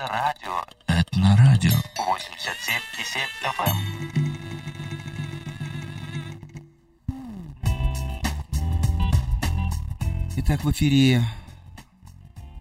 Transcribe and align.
Это 0.00 0.12
радио. 0.14 0.64
Этнорадио. 0.86 1.72
87,7 1.72 1.76
FM. 3.58 3.76
Итак, 10.38 10.64
в 10.64 10.70
эфире 10.70 11.22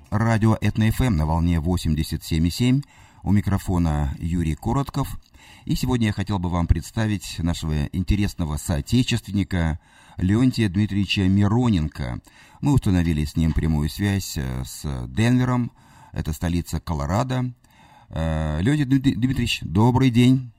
радио 0.10 0.58
Этно-ФМ 0.60 1.12
на 1.12 1.26
волне 1.26 1.60
87,7. 1.60 2.84
У 3.24 3.32
микрофона 3.32 4.14
Юрий 4.20 4.56
Коротков. 4.56 5.18
И 5.64 5.76
сегодня 5.76 6.08
я 6.08 6.14
хотел 6.14 6.40
бы 6.40 6.50
вам 6.50 6.68
представить 6.68 7.40
нашего 7.40 7.86
интересного 7.94 8.58
соотечественника 8.58 9.80
Леонтия 10.18 10.68
Дмитриевича 10.68 11.22
Мироненко. 11.22 12.20
Мы 12.60 12.74
установили 12.74 13.24
с 13.24 13.38
ним 13.38 13.54
прямую 13.54 13.90
связь 13.90 14.36
э, 14.36 14.64
с 14.66 15.08
Денвером, 15.08 15.72
это 16.12 16.34
столица 16.34 16.80
Колорадо. 16.80 17.52
Э, 18.10 18.60
Леонтий 18.62 18.86
Дмит- 18.86 19.16
Дмитриевич, 19.20 19.60
добрый 19.62 20.10
день. 20.10 20.52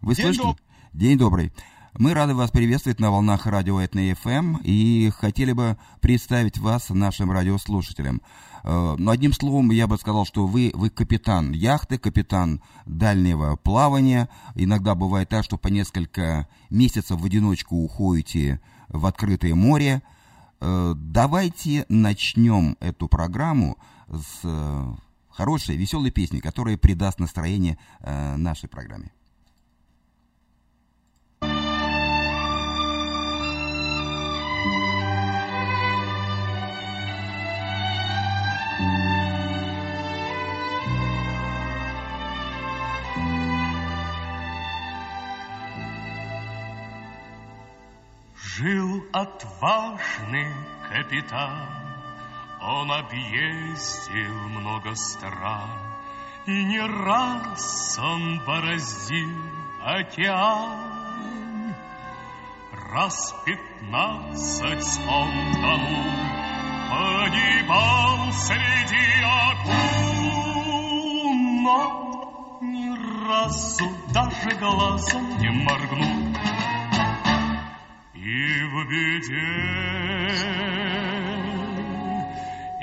Вы 0.00 0.14
День 0.14 0.24
слышите? 0.26 0.44
доб- 0.48 0.58
День 0.92 1.18
добрый. 1.18 1.52
Мы 1.96 2.12
рады 2.12 2.34
вас 2.34 2.50
приветствовать 2.50 2.98
на 2.98 3.10
волнах 3.12 3.46
радио 3.46 3.80
Этно 3.80 4.14
ФМ 4.16 4.56
и 4.64 5.10
хотели 5.16 5.52
бы 5.52 5.76
представить 6.00 6.58
вас 6.58 6.90
нашим 6.90 7.30
радиослушателям. 7.30 8.20
Э, 8.64 8.96
ну, 8.98 9.10
одним 9.12 9.32
словом, 9.32 9.70
я 9.70 9.86
бы 9.86 9.96
сказал, 9.96 10.24
что 10.26 10.46
вы, 10.48 10.72
вы 10.74 10.90
капитан 10.90 11.52
яхты, 11.52 11.98
капитан 11.98 12.60
дальнего 12.84 13.54
плавания. 13.56 14.28
Иногда 14.56 14.96
бывает 14.96 15.28
так, 15.28 15.44
что 15.44 15.56
по 15.56 15.68
несколько 15.68 16.48
месяцев 16.68 17.20
в 17.20 17.24
одиночку 17.24 17.76
уходите 17.76 18.60
в 18.88 19.06
открытое 19.06 19.54
море. 19.54 20.02
Э, 20.60 20.94
Давайте 20.96 21.86
начнем 21.88 22.76
эту 22.80 23.06
программу 23.06 23.78
с 24.08 24.40
э, 24.44 24.84
хорошей, 25.30 25.76
веселой 25.76 26.10
песни, 26.10 26.40
которая 26.40 26.76
придаст 26.76 27.18
настроение 27.18 27.78
э, 28.00 28.36
нашей 28.36 28.68
программе. 28.68 29.10
Жил 48.56 49.04
отважный 49.12 50.46
капитан, 50.88 51.83
Он 52.66 52.90
объездил 52.90 54.48
много 54.48 54.94
стран, 54.94 55.68
И 56.46 56.64
не 56.64 56.80
раз 56.80 57.98
он 57.98 58.40
бороздил 58.46 59.36
океан. 59.82 61.74
Раз 62.90 63.34
пятнадцать 63.44 65.00
он 65.06 65.52
тонул, 65.52 66.12
Погибал 66.90 68.32
среди 68.32 69.22
акул, 69.22 70.14
Но 71.64 72.58
ни 72.62 72.88
разу 73.28 73.90
даже 74.14 74.50
глазом 74.58 75.38
не 75.38 75.50
моргнул. 75.50 76.34
И 78.14 78.62
в 78.64 78.88
беде, 78.88 79.84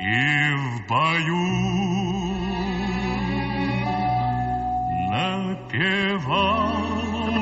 и 0.01 0.53
в 0.55 0.87
бою 0.87 1.61
Напевал 5.11 6.71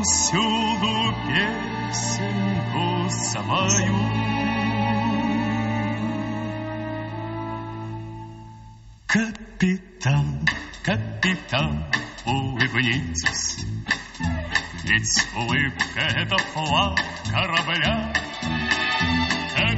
всюду 0.03 1.13
песенку 1.27 2.85
свою. 3.09 3.99
Капитан, 9.07 10.45
капитан, 10.83 11.85
улыбнитесь, 12.25 13.65
ведь 14.83 15.27
улыбка— 15.35 15.99
это 16.15 16.37
флаг 16.37 16.99
корабля. 17.31 18.13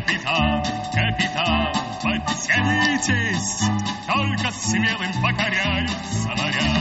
Капитан, 0.01 0.63
капитан, 0.94 1.73
подтянитесь, 2.01 3.62
Только 4.07 4.51
смелым 4.51 5.13
покоряются 5.22 6.29
моря. 6.29 6.72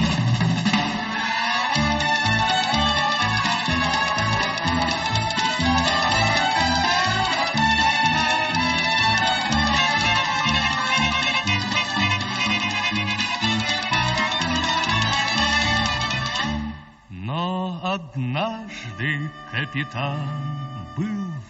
Однажды 17.83 19.31
капитан 19.51 20.70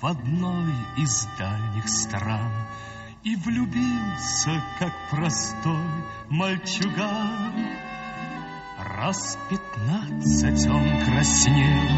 в 0.00 0.06
одной 0.06 0.72
из 0.97 1.28
дальних 1.38 1.88
стран 1.88 2.50
И 3.22 3.37
влюбился, 3.37 4.62
как 4.78 4.93
простой 5.11 5.84
мальчуган. 6.31 7.53
Раз 8.78 9.38
пятнадцать 9.50 10.66
он 10.69 11.05
краснел, 11.05 11.91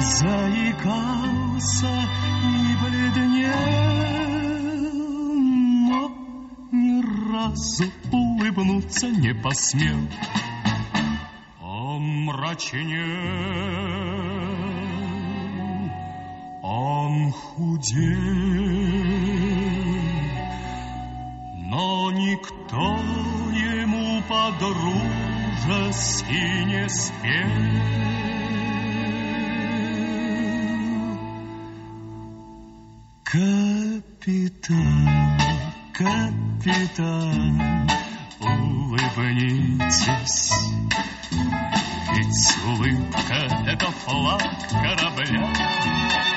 заикался 0.00 1.88
и 1.88 2.76
бледнел, 2.84 3.72
но 5.88 6.00
ни 6.70 7.02
разу 7.32 7.84
улыбнуться 8.12 9.08
не 9.08 9.34
посмел. 9.34 10.08
Он 11.60 12.02
мрачнел, 12.26 13.99
он 17.10 17.32
худел, 17.32 17.98
но 21.56 22.10
никто 22.12 22.98
ему 23.52 24.22
подружески 24.28 25.04
не 26.66 26.88
спел. 26.88 27.50
Капитан, 33.24 35.08
капитан, 35.92 37.60
улыбнитесь, 38.40 39.80
ведь 42.14 42.58
улыбка— 42.66 43.38
это 43.66 43.86
флаг 43.90 44.42
корабля. 44.70 46.29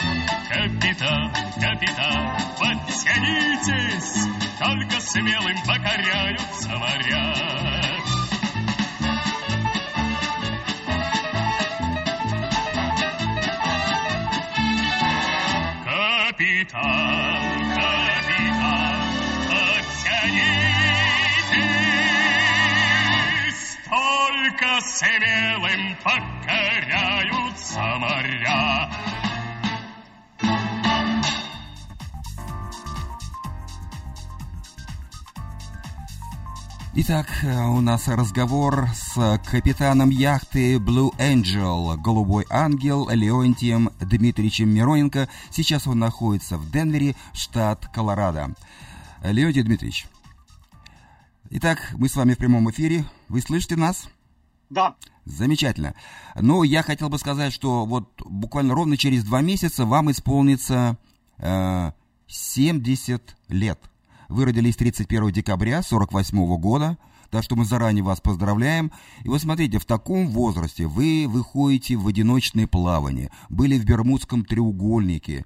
Капитан, 0.53 1.33
капитан, 1.55 2.37
подтянитесь, 2.59 4.27
Только 4.59 5.01
смелым 5.01 5.57
покоряются 5.65 6.69
моря. 6.77 7.33
Капитан, 15.83 17.41
капитан, 17.73 18.97
подтянитесь, 19.49 20.03
Только 23.89 24.69
смелым 24.81 25.97
покоряются 26.03 27.81
моря. 27.97 29.02
Итак, 36.95 37.27
э, 37.41 37.65
у 37.65 37.81
нас 37.81 38.07
разговор 38.07 38.87
с 38.93 39.39
капитаном 39.49 40.11
яхты 40.11 40.75
Blue 40.75 41.09
Angel, 41.17 41.97
Голубой 41.97 42.45
ангел 42.51 43.09
Леонтием 43.09 43.89
Дмитриевичем 43.99 44.69
Мироненко. 44.69 45.27
Сейчас 45.49 45.87
он 45.87 45.97
находится 45.97 46.57
в 46.59 46.69
Денвере, 46.69 47.15
штат 47.33 47.87
Колорадо. 47.87 48.53
Леонтий 49.23 49.63
Дмитриевич, 49.63 50.05
итак, 51.49 51.79
мы 51.97 52.09
с 52.09 52.15
вами 52.15 52.35
в 52.35 52.37
прямом 52.37 52.69
эфире. 52.69 53.05
Вы 53.27 53.41
слышите 53.41 53.75
нас? 53.75 54.07
Да, 54.69 54.95
Замечательно. 55.25 55.95
Но 56.35 56.63
я 56.63 56.83
хотел 56.83 57.09
бы 57.09 57.17
сказать, 57.17 57.53
что 57.53 57.85
вот 57.85 58.21
буквально 58.23 58.75
ровно 58.75 58.97
через 58.97 59.23
два 59.23 59.41
месяца 59.41 59.85
вам 59.85 60.11
исполнится 60.11 60.97
э, 61.37 61.91
70 62.27 63.35
лет. 63.47 63.79
Вы 64.33 64.45
родились 64.45 64.75
31 64.75 65.31
декабря 65.31 65.81
48 65.81 66.57
года, 66.57 66.97
так 67.29 67.43
что 67.43 67.55
мы 67.55 67.65
заранее 67.65 68.03
вас 68.03 68.19
поздравляем. 68.19 68.91
И 69.23 69.29
вот 69.29 69.41
смотрите, 69.41 69.79
в 69.79 69.85
таком 69.85 70.27
возрасте 70.27 70.87
вы 70.87 71.25
выходите 71.27 71.95
в 71.95 72.07
одиночное 72.07 72.67
плавание, 72.67 73.31
были 73.49 73.77
в 73.77 73.85
Бермудском 73.85 74.43
треугольнике, 74.43 75.45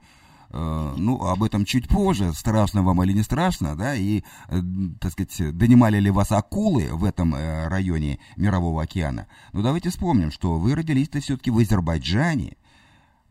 Э, 0.50 0.94
ну, 0.98 1.22
об 1.26 1.44
этом 1.44 1.66
чуть 1.66 1.90
позже, 1.90 2.34
страшно 2.34 2.82
вам 2.82 3.04
или 3.04 3.12
не 3.12 3.24
страшно, 3.24 3.76
да, 3.76 3.96
и, 3.96 4.24
э, 4.48 4.62
так 5.00 5.12
сказать, 5.12 5.58
донимали 5.58 6.00
ли 6.00 6.10
вас 6.10 6.32
акулы 6.32 6.88
в 6.94 7.04
этом 7.04 7.36
э, 7.36 7.68
районе 7.68 8.20
Мирового 8.38 8.84
океана. 8.84 9.28
Но 9.52 9.62
давайте 9.62 9.90
вспомним, 9.90 10.32
что 10.32 10.58
вы 10.58 10.76
родились-то 10.76 11.20
все-таки 11.20 11.52
в 11.52 11.58
Азербайджане, 11.58 12.56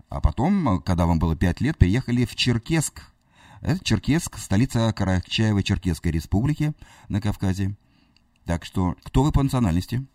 а 0.09 0.20
потом, 0.20 0.82
когда 0.82 1.06
вам 1.06 1.19
было 1.19 1.35
5 1.37 1.61
лет, 1.62 1.79
приехали 1.79 2.26
в 2.26 2.35
Черкесск. 2.35 3.11
Это 3.61 3.82
Черкесск, 3.85 4.38
столица 4.38 4.93
Карачаево-Черкесской 4.97 6.11
республики 6.11 6.73
на 7.08 7.20
Кавказе. 7.20 7.75
Так 8.44 8.64
что, 8.64 8.94
кто 9.03 9.23
вы 9.23 9.32
по 9.32 9.43
национальности? 9.43 10.06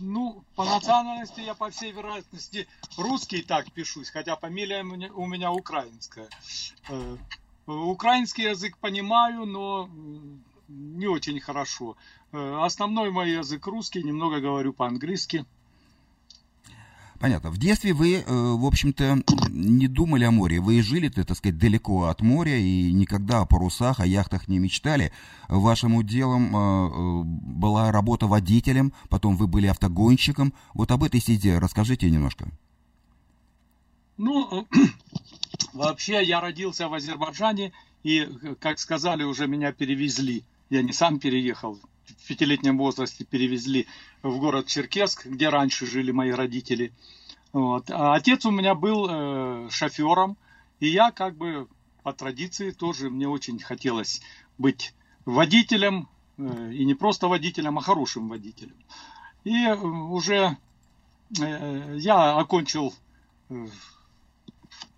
Ну, 0.00 0.44
по 0.54 0.64
национальности 0.64 1.40
я, 1.40 1.54
по 1.54 1.70
всей 1.70 1.92
вероятности, 1.92 2.68
русский 2.96 3.42
так 3.42 3.72
пишусь, 3.72 4.10
хотя 4.10 4.36
фамилия 4.36 4.82
у 4.82 5.26
меня 5.26 5.52
украинская. 5.52 6.28
Э, 6.88 7.16
украинский 7.66 8.44
язык 8.44 8.78
понимаю, 8.78 9.46
но 9.46 9.88
не 10.68 11.06
очень 11.06 11.40
хорошо. 11.40 11.96
Э, 12.32 12.60
основной 12.62 13.10
мой 13.10 13.30
язык 13.30 13.66
русский, 13.66 14.02
немного 14.02 14.40
говорю 14.40 14.72
по-английски. 14.72 15.44
Понятно. 17.20 17.50
В 17.50 17.58
детстве 17.58 17.92
вы, 17.92 18.14
э, 18.14 18.24
в 18.26 18.64
общем-то, 18.64 19.22
не 19.50 19.88
думали 19.88 20.24
о 20.24 20.30
море. 20.30 20.58
Вы 20.58 20.80
жили, 20.80 21.10
так 21.10 21.36
сказать, 21.36 21.58
далеко 21.58 22.04
от 22.04 22.22
моря 22.22 22.56
и 22.56 22.90
никогда 22.92 23.42
о 23.42 23.44
парусах, 23.44 24.00
о 24.00 24.06
яхтах 24.06 24.48
не 24.48 24.58
мечтали. 24.58 25.12
Вашим 25.46 26.02
делом 26.06 26.56
э, 26.56 26.58
э, 26.58 27.22
была 27.24 27.92
работа 27.92 28.26
водителем, 28.26 28.94
потом 29.10 29.36
вы 29.36 29.48
были 29.48 29.66
автогонщиком. 29.66 30.54
Вот 30.72 30.90
об 30.92 31.04
этой 31.04 31.20
сиде 31.20 31.58
расскажите 31.58 32.10
немножко. 32.10 32.48
Ну, 34.16 34.66
вообще 35.74 36.24
я 36.24 36.40
родился 36.40 36.88
в 36.88 36.94
Азербайджане, 36.94 37.72
и, 38.02 38.30
как 38.60 38.78
сказали, 38.78 39.24
уже 39.24 39.46
меня 39.46 39.72
перевезли. 39.72 40.42
Я 40.70 40.80
не 40.80 40.94
сам 40.94 41.18
переехал, 41.18 41.78
пятилетнем 42.26 42.78
возрасте 42.78 43.24
перевезли 43.24 43.86
в 44.22 44.38
город 44.38 44.66
Черкесск, 44.66 45.26
где 45.26 45.48
раньше 45.48 45.86
жили 45.86 46.10
мои 46.10 46.30
родители. 46.30 46.92
Вот. 47.52 47.90
А 47.90 48.14
отец 48.14 48.44
у 48.46 48.50
меня 48.50 48.74
был 48.74 49.06
э, 49.08 49.68
шофером, 49.70 50.36
и 50.78 50.88
я 50.88 51.10
как 51.10 51.36
бы 51.36 51.68
по 52.02 52.12
традиции 52.12 52.70
тоже 52.70 53.10
мне 53.10 53.28
очень 53.28 53.58
хотелось 53.58 54.20
быть 54.58 54.94
водителем, 55.24 56.08
э, 56.38 56.72
и 56.72 56.84
не 56.84 56.94
просто 56.94 57.28
водителем, 57.28 57.78
а 57.78 57.82
хорошим 57.82 58.28
водителем. 58.28 58.76
И 59.44 59.64
э, 59.64 59.74
уже 59.76 60.56
э, 61.40 61.96
я 61.98 62.36
окончил 62.38 62.94
э, 63.48 63.66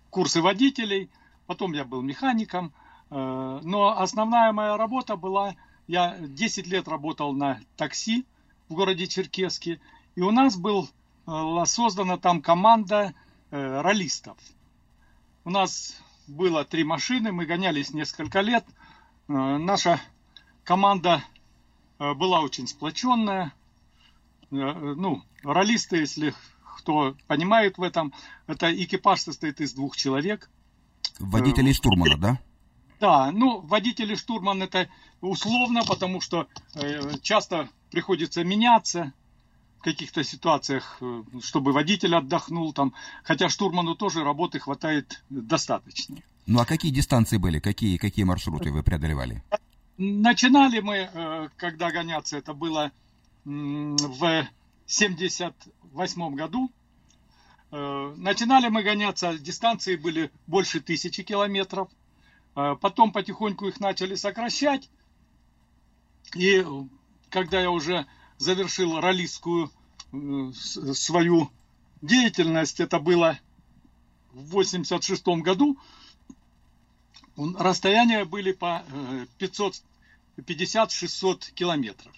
курсы 0.09 0.41
водителей, 0.41 1.09
потом 1.47 1.73
я 1.73 1.85
был 1.85 2.01
механиком, 2.01 2.71
э, 3.09 3.59
но 3.63 3.99
основная 3.99 4.51
моя 4.51 4.77
работа 4.77 5.15
была 5.15 5.55
я 5.87 6.17
10 6.19 6.67
лет 6.67 6.87
работал 6.87 7.33
на 7.33 7.59
такси 7.77 8.25
в 8.69 8.73
городе 8.73 9.07
Черкеске, 9.07 9.79
и 10.15 10.21
у 10.21 10.31
нас 10.31 10.57
была 10.57 10.87
э, 11.27 11.65
создана 11.65 12.17
там 12.17 12.41
команда 12.41 13.13
э, 13.51 13.81
ролистов. 13.81 14.37
У 15.45 15.49
нас 15.49 15.95
было 16.27 16.63
три 16.63 16.83
машины, 16.83 17.31
мы 17.31 17.45
гонялись 17.45 17.93
несколько 17.93 18.41
лет. 18.41 18.65
Э, 19.27 19.57
наша 19.57 20.01
команда 20.63 21.23
была 21.99 22.41
очень 22.41 22.67
сплоченная. 22.67 23.53
Ну, 24.49 25.23
ролисты, 25.43 25.97
если 25.97 26.33
кто 26.77 27.15
понимает 27.27 27.77
в 27.77 27.83
этом, 27.83 28.13
это 28.45 28.73
экипаж 28.73 29.21
состоит 29.21 29.61
из 29.61 29.73
двух 29.73 29.95
человек. 29.95 30.49
Водитель 31.19 31.69
и 31.69 31.73
штурмана, 31.73 32.17
да? 32.17 32.39
Да, 33.03 33.33
ну, 33.33 33.59
водитель 33.59 34.13
и 34.13 34.15
штурман 34.15 34.63
это 34.63 34.87
условно, 35.19 35.83
потому 35.85 36.21
что 36.21 36.47
э, 36.75 37.17
часто 37.21 37.67
приходится 37.91 38.45
меняться 38.45 39.11
в 39.79 39.83
каких-то 39.83 40.23
ситуациях, 40.23 40.99
э, 41.01 41.23
чтобы 41.41 41.73
водитель 41.73 42.15
отдохнул 42.15 42.71
там, 42.71 42.93
хотя 43.25 43.49
штурману 43.49 43.95
тоже 43.95 44.23
работы 44.23 44.59
хватает 44.59 45.21
достаточно. 45.29 46.15
Ну 46.45 46.61
а 46.61 46.65
какие 46.65 46.93
дистанции 46.93 47.35
были, 47.35 47.59
какие, 47.59 47.97
какие 47.97 48.23
маршруты 48.23 48.71
вы 48.71 48.83
преодолевали? 48.83 49.43
Начинали 49.97 50.79
мы, 50.79 51.09
э, 51.13 51.49
когда 51.57 51.91
гоняться, 51.91 52.37
это 52.37 52.53
было 52.53 52.93
в 53.43 54.47
78 54.85 56.35
году. 56.35 56.71
Начинали 57.69 58.69
мы 58.69 58.81
гоняться, 58.81 59.37
дистанции 59.37 59.97
были 59.97 60.31
больше 60.47 60.79
тысячи 60.79 61.23
километров. 61.23 61.89
Потом 62.53 63.11
потихоньку 63.11 63.67
их 63.67 63.79
начали 63.79 64.15
сокращать. 64.15 64.89
И 66.35 66.65
когда 67.29 67.61
я 67.61 67.71
уже 67.71 68.05
завершил 68.37 68.99
ролистскую 68.99 69.71
э, 70.11 70.51
свою 70.93 71.49
деятельность, 72.01 72.79
это 72.79 72.99
было 72.99 73.39
в 74.31 74.51
86 74.51 75.27
году, 75.41 75.77
расстояния 77.35 78.25
были 78.25 78.51
по 78.51 78.83
550-600 79.39 81.49
э, 81.49 81.51
километров. 81.53 82.13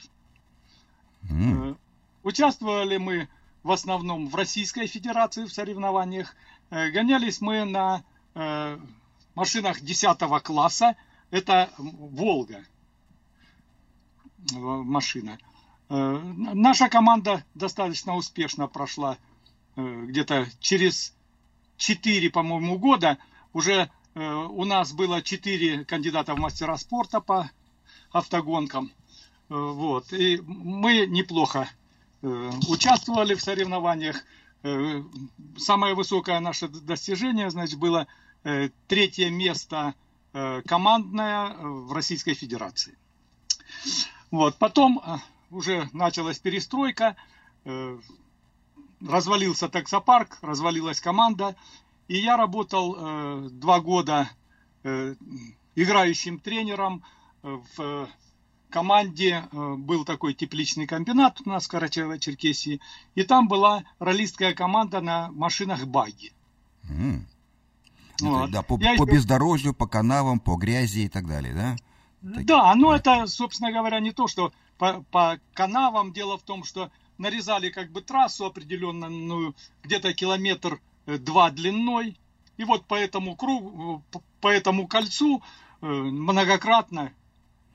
Mm. 1.29 1.77
Участвовали 2.23 2.97
мы 2.97 3.29
в 3.63 3.71
основном 3.71 4.27
в 4.27 4.35
Российской 4.35 4.87
Федерации 4.87 5.45
в 5.45 5.53
соревнованиях. 5.53 6.35
Гонялись 6.69 7.41
мы 7.41 7.65
на 7.65 8.03
машинах 9.35 9.81
10 9.81 10.17
класса. 10.43 10.95
Это 11.31 11.69
Волга 11.77 12.65
машина. 14.53 15.37
Э, 15.89 16.17
наша 16.53 16.89
команда 16.89 17.43
достаточно 17.53 18.15
успешно 18.15 18.67
прошла 18.67 19.17
э, 19.75 20.05
где-то 20.05 20.47
через 20.59 21.13
4, 21.77 22.29
по-моему, 22.29 22.77
года. 22.77 23.17
Уже 23.53 23.89
э, 24.13 24.33
у 24.33 24.65
нас 24.65 24.93
было 24.93 25.21
4 25.21 25.85
кандидата 25.85 26.33
в 26.35 26.39
мастера 26.39 26.77
спорта 26.77 27.21
по 27.21 27.49
автогонкам. 28.11 28.91
Вот. 29.49 30.11
И 30.11 30.41
мы 30.41 31.05
неплохо 31.05 31.69
участвовали 32.23 33.35
в 33.35 33.41
соревнованиях. 33.41 34.23
Самое 35.57 35.93
высокое 35.93 36.39
наше 36.39 36.67
достижение, 36.67 37.51
значит, 37.51 37.77
было 37.77 38.07
третье 38.87 39.29
место 39.29 39.95
командное 40.65 41.55
в 41.57 41.93
Российской 41.93 42.33
Федерации. 42.33 42.97
Вот. 44.31 44.57
Потом 44.57 45.01
уже 45.51 45.89
началась 45.93 46.39
перестройка, 46.39 47.15
э, 47.63 47.97
развалился 49.05 49.69
таксопарк, 49.69 50.37
развалилась 50.41 50.99
команда, 50.99 51.55
и 52.07 52.17
я 52.17 52.37
работал 52.37 52.95
э, 52.97 53.49
два 53.51 53.79
года 53.79 54.29
э, 54.83 55.15
играющим 55.75 56.39
тренером 56.39 57.03
в 57.41 58.09
команде 58.71 59.47
был 59.51 60.03
такой 60.03 60.33
тепличный 60.33 60.87
комбинат 60.87 61.39
у 61.45 61.49
нас 61.49 61.67
в 61.67 61.73
Карачаево-Черкесии, 61.73 62.79
и 63.13 63.23
там 63.23 63.47
была 63.47 63.83
ролистская 63.99 64.55
команда 64.55 64.99
на 64.99 65.31
машинах 65.31 65.85
баги. 65.85 66.33
Mm. 66.89 67.19
Вот. 68.21 68.51
Да, 68.51 68.61
по, 68.61 68.77
по 68.77 69.05
бездорожью, 69.05 69.73
по 69.73 69.87
канавам, 69.87 70.39
по 70.39 70.55
грязи 70.55 70.99
и 70.99 71.09
так 71.09 71.27
далее, 71.27 71.53
да? 71.53 71.75
Да, 72.21 72.73
ну 72.75 72.91
это, 72.91 73.27
собственно 73.27 73.71
говоря, 73.71 73.99
не 73.99 74.11
то, 74.11 74.27
что 74.27 74.51
по, 74.77 75.03
по 75.11 75.39
канавам. 75.53 76.11
Дело 76.11 76.37
в 76.37 76.43
том, 76.43 76.63
что 76.63 76.91
нарезали 77.17 77.69
как 77.69 77.91
бы 77.91 78.01
трассу 78.01 78.45
определенную, 78.45 79.55
где-то 79.83 80.13
километр 80.13 80.81
э, 81.05 81.17
два 81.17 81.51
длиной. 81.51 82.17
И 82.57 82.63
вот 82.63 82.85
по 82.85 82.95
этому 82.95 83.35
кругу, 83.35 84.03
по 84.41 84.47
этому 84.47 84.87
кольцу 84.87 85.43
э, 85.81 85.85
многократно 85.85 87.11
э, 87.11 87.11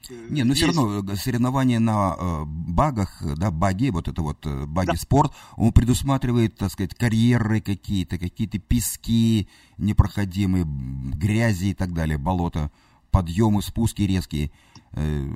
не, 0.09 0.45
ну 0.45 0.55
все 0.55 0.67
равно 0.67 1.15
соревнования 1.17 1.79
на 1.79 2.17
э, 2.19 2.45
багах, 2.47 3.23
да, 3.37 3.51
баги, 3.51 3.91
вот 3.91 4.09
это 4.09 4.23
вот 4.23 4.47
э, 4.47 4.67
баги 4.67 4.93
да. 4.93 4.97
спорт, 4.97 5.33
он 5.57 5.73
предусматривает, 5.73 6.57
так 6.57 6.73
сказать, 6.73 6.95
карьеры 6.95 7.61
какие-то, 7.61 8.19
какие-то 8.19 8.59
пески 8.59 9.49
непроходимые, 9.77 10.65
грязи 10.67 11.67
и 11.67 11.75
так 11.75 11.93
далее, 11.93 12.19
болота 12.19 12.71
подъемы, 13.11 13.63
спуски 13.63 14.03
резкие. 14.03 14.51
Э, 14.93 15.31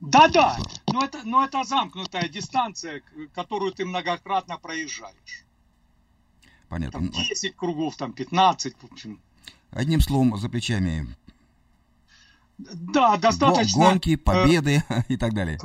Да-да, 0.00 0.58
но 0.92 1.04
это, 1.04 1.22
но 1.24 1.44
это 1.44 1.64
замкнутая 1.64 2.28
дистанция, 2.28 3.02
которую 3.34 3.72
ты 3.72 3.84
многократно 3.84 4.58
проезжаешь. 4.58 5.44
Понятно. 6.68 7.00
Там 7.00 7.10
10 7.10 7.56
кругов, 7.56 7.96
там 7.96 8.12
15, 8.12 8.74
в 8.80 8.92
общем. 8.92 9.20
Одним 9.70 10.00
словом, 10.00 10.36
за 10.36 10.48
плечами 10.48 11.06
Да, 12.58 13.16
достаточно. 13.16 13.90
Гонки, 13.90 14.14
э, 14.14 14.16
победы 14.16 14.82
и 15.08 15.16
так 15.16 15.34
далее. 15.34 15.58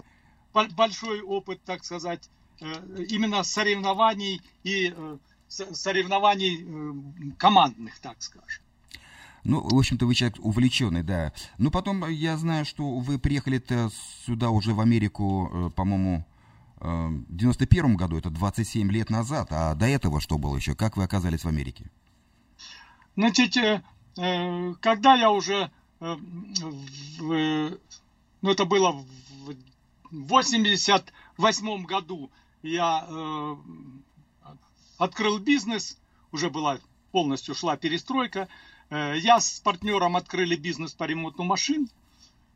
Большой 0.53 1.21
опыт, 1.21 1.61
так 1.63 1.83
сказать, 1.83 2.29
э, 2.59 3.05
именно 3.09 3.43
соревнований 3.43 4.41
и 4.63 4.93
э, 4.95 5.17
соревнований 5.47 7.35
командных, 7.37 7.99
так 7.99 8.21
скажем. 8.21 8.63
Ну, 9.43 9.61
в 9.61 9.77
общем-то, 9.77 10.05
вы 10.05 10.13
человек 10.13 10.37
увлеченный, 10.39 11.01
да. 11.01 11.33
Ну, 11.57 11.71
потом 11.71 12.07
я 12.09 12.37
знаю, 12.37 12.63
что 12.63 12.99
вы 12.99 13.17
приехали 13.17 13.61
сюда 14.25 14.51
уже 14.51 14.73
в 14.73 14.81
Америку, 14.81 15.73
по-моему, 15.75 16.27
в 16.79 17.23
91 17.29 17.95
году, 17.95 18.17
это 18.17 18.29
27 18.29 18.91
лет 18.91 19.09
назад. 19.09 19.47
А 19.49 19.73
до 19.73 19.87
этого 19.87 20.21
что 20.21 20.37
было 20.37 20.55
еще? 20.55 20.75
Как 20.75 20.95
вы 20.95 21.03
оказались 21.05 21.43
в 21.43 21.47
Америке? 21.47 21.89
Значит, 23.15 23.55
когда 24.15 25.15
я 25.15 25.31
уже 25.31 25.71
в, 26.01 27.77
ну 28.41 28.51
это 28.51 28.65
было 28.65 28.91
в 28.91 29.05
88 30.11 31.85
году 31.85 32.31
я 32.63 33.05
э, 33.07 33.55
открыл 34.97 35.39
бизнес, 35.39 35.97
уже 36.31 36.49
была 36.49 36.79
полностью 37.11 37.55
шла 37.55 37.77
перестройка. 37.77 38.47
Э, 38.89 39.15
я 39.17 39.39
с 39.39 39.59
партнером 39.59 40.15
открыли 40.15 40.55
бизнес 40.55 40.93
по 40.93 41.05
ремонту 41.05 41.43
машин, 41.43 41.89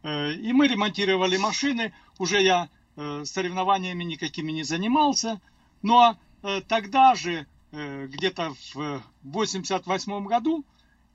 э, 0.03 0.33
и 0.33 0.53
мы 0.53 0.67
ремонтировали 0.67 1.37
машины. 1.37 1.93
Уже 2.17 2.41
я 2.41 2.69
э, 2.95 3.23
соревнованиями 3.25 4.03
никакими 4.03 4.51
не 4.51 4.63
занимался, 4.63 5.39
но 5.81 6.17
э, 6.43 6.61
тогда 6.61 7.15
же, 7.15 7.47
э, 7.71 8.07
где-то 8.07 8.53
в 8.73 9.01
88 9.23 10.25
году, 10.25 10.65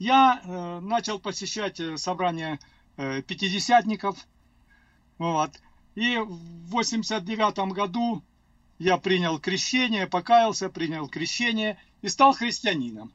я 0.00 0.40
э, 0.42 0.80
начал 0.80 1.20
посещать 1.20 1.78
э, 1.78 1.98
собрания 1.98 2.58
э, 2.96 3.20
пятидесятников. 3.20 4.16
Вот. 5.18 5.60
И 5.94 6.16
в 6.16 6.70
89 6.70 7.72
году 7.74 8.22
я 8.78 8.96
принял 8.96 9.38
крещение, 9.38 10.06
покаялся, 10.06 10.70
принял 10.70 11.06
крещение 11.06 11.78
и 12.00 12.08
стал 12.08 12.32
христианином. 12.32 13.12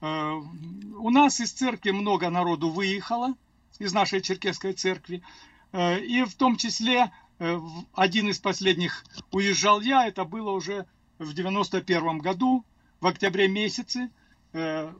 У 0.00 1.10
нас 1.10 1.40
из 1.40 1.52
церкви 1.52 1.92
много 1.92 2.28
народу 2.28 2.68
выехало, 2.68 3.34
из 3.78 3.94
нашей 3.94 4.20
черкесской 4.20 4.72
церкви. 4.72 5.22
И 5.72 6.24
в 6.28 6.34
том 6.34 6.56
числе 6.56 7.10
один 7.94 8.28
из 8.28 8.38
последних 8.38 9.04
уезжал 9.30 9.80
я, 9.80 10.06
это 10.06 10.24
было 10.24 10.50
уже 10.50 10.86
в 11.18 11.32
91 11.32 12.18
году, 12.18 12.64
в 13.00 13.06
октябре 13.06 13.48
месяце. 13.48 14.10
Э, 14.54 14.92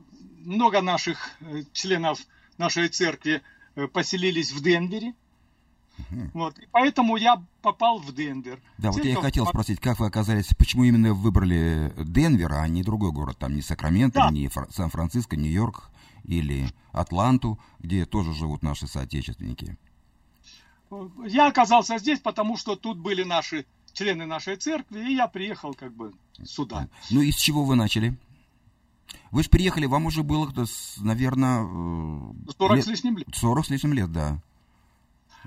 много 0.43 0.81
наших 0.81 1.31
э, 1.39 1.63
членов 1.71 2.19
нашей 2.57 2.89
церкви 2.89 3.41
э, 3.75 3.87
поселились 3.87 4.51
в 4.51 4.61
Денвере. 4.61 5.13
Угу. 5.97 6.31
Вот. 6.33 6.59
И 6.59 6.67
поэтому 6.71 7.15
я 7.15 7.41
попал 7.61 7.99
в 7.99 8.13
Денвер. 8.13 8.59
Да, 8.77 8.91
Церковь... 8.91 8.95
вот 8.97 9.05
я 9.05 9.11
и 9.11 9.23
хотел 9.23 9.47
спросить, 9.47 9.79
как 9.79 9.97
вы 9.99 10.07
оказались, 10.07 10.47
почему 10.57 10.83
именно 10.83 11.13
выбрали 11.13 11.93
Денвер, 11.97 12.51
а 12.51 12.67
не 12.67 12.83
другой 12.83 13.13
город, 13.13 13.37
там 13.37 13.55
не 13.55 13.61
Сакраменто, 13.61 14.19
да. 14.19 14.29
не 14.29 14.49
Фр... 14.49 14.67
Сан-Франциско, 14.71 15.37
Нью-Йорк 15.37 15.89
или 16.25 16.67
Атланту, 16.91 17.57
где 17.79 18.05
тоже 18.05 18.33
живут 18.33 18.61
наши 18.61 18.87
соотечественники? 18.87 19.77
Я 21.25 21.47
оказался 21.47 21.97
здесь, 21.97 22.19
потому 22.19 22.57
что 22.57 22.75
тут 22.75 22.97
были 22.97 23.23
наши 23.23 23.65
члены 23.93 24.25
нашей 24.25 24.57
церкви, 24.57 24.99
и 24.99 25.15
я 25.15 25.27
приехал 25.27 25.73
как 25.73 25.93
бы 25.93 26.13
сюда. 26.43 26.89
Ну 27.09 27.21
и 27.21 27.31
с 27.31 27.37
чего 27.37 27.63
вы 27.63 27.75
начали? 27.75 28.17
Вы 29.31 29.43
же 29.43 29.49
приехали, 29.49 29.85
вам 29.85 30.05
уже 30.05 30.23
было, 30.23 30.51
наверное... 30.97 31.63
40 32.57 32.75
лет, 32.75 32.85
с 32.85 32.87
лишним 32.87 33.17
лет. 33.17 33.27
40 33.33 33.65
с 33.65 33.69
лишним 33.69 33.93
лет, 33.93 34.11
да. 34.11 34.39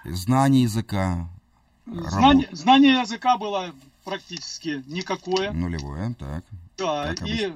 Знание 0.04 0.62
языка. 0.62 1.28
Знание, 1.87 2.48
знание 2.52 3.00
языка 3.00 3.38
было 3.38 3.75
практически 4.04 4.82
никакое. 4.87 5.52
Нулевое, 5.52 6.14
так. 6.18 6.44
Да, 6.76 7.14
так 7.14 7.26
и 7.26 7.52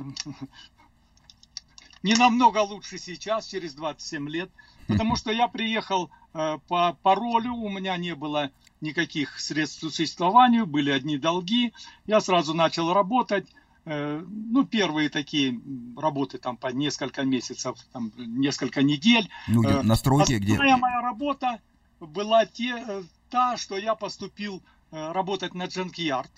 не 2.03 2.15
намного 2.15 2.59
лучше 2.59 2.99
сейчас, 2.99 3.47
через 3.47 3.75
27 3.75 4.29
лет. 4.29 4.51
Потому 4.87 5.17
что 5.17 5.31
я 5.33 5.49
приехал 5.49 6.11
э, 6.35 6.59
по 6.69 6.97
паролю, 7.03 7.55
у 7.55 7.69
меня 7.69 7.97
не 7.97 8.15
было 8.15 8.51
никаких 8.81 9.39
средств 9.41 9.81
к 9.81 9.83
существованию, 9.83 10.67
были 10.67 10.91
одни 10.91 11.17
долги. 11.17 11.73
Я 12.07 12.21
сразу 12.21 12.55
начал 12.55 12.93
работать. 12.93 13.47
Э, 13.85 14.25
ну, 14.29 14.65
первые 14.65 15.09
такие 15.09 15.61
работы 15.97 16.39
там 16.39 16.57
по 16.57 16.69
несколько 16.69 17.23
месяцев, 17.23 17.77
там, 17.93 18.13
несколько 18.17 18.83
недель. 18.83 19.29
Ну, 19.49 19.63
где, 19.63 19.83
настройки 19.83 20.35
где? 20.35 20.57
моя 20.57 21.01
работа 21.01 21.59
была 21.99 22.47
те, 22.47 22.77
э, 22.77 23.03
та, 23.29 23.57
что 23.57 23.77
я 23.77 23.97
поступил 23.97 24.63
э, 24.93 25.13
работать 25.13 25.55
на 25.55 25.65
Джанкьярд. 25.65 26.31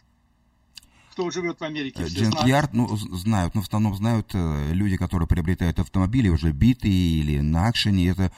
Кто 1.11 1.31
живет 1.31 1.61
в 1.61 1.65
Америке, 1.65 2.05
Джанкьярд, 2.07 2.73
ну, 2.73 2.97
знают, 2.97 3.55
но 3.55 3.61
в 3.61 3.65
основном 3.65 3.95
знают 3.95 4.31
люди, 4.35 4.97
которые 4.97 5.29
приобретают 5.29 5.79
автомобили 5.79 6.29
уже 6.29 6.51
битые 6.51 6.93
или 6.93 7.39
на 7.39 7.69
акшене. 7.69 8.09
Это 8.09 8.33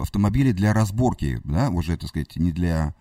автомобили 0.00 0.52
для 0.52 0.72
разборки, 0.72 1.40
да, 1.42 1.70
уже, 1.70 1.96
так 1.96 2.10
сказать, 2.10 2.36
не 2.36 2.52
для 2.52 2.94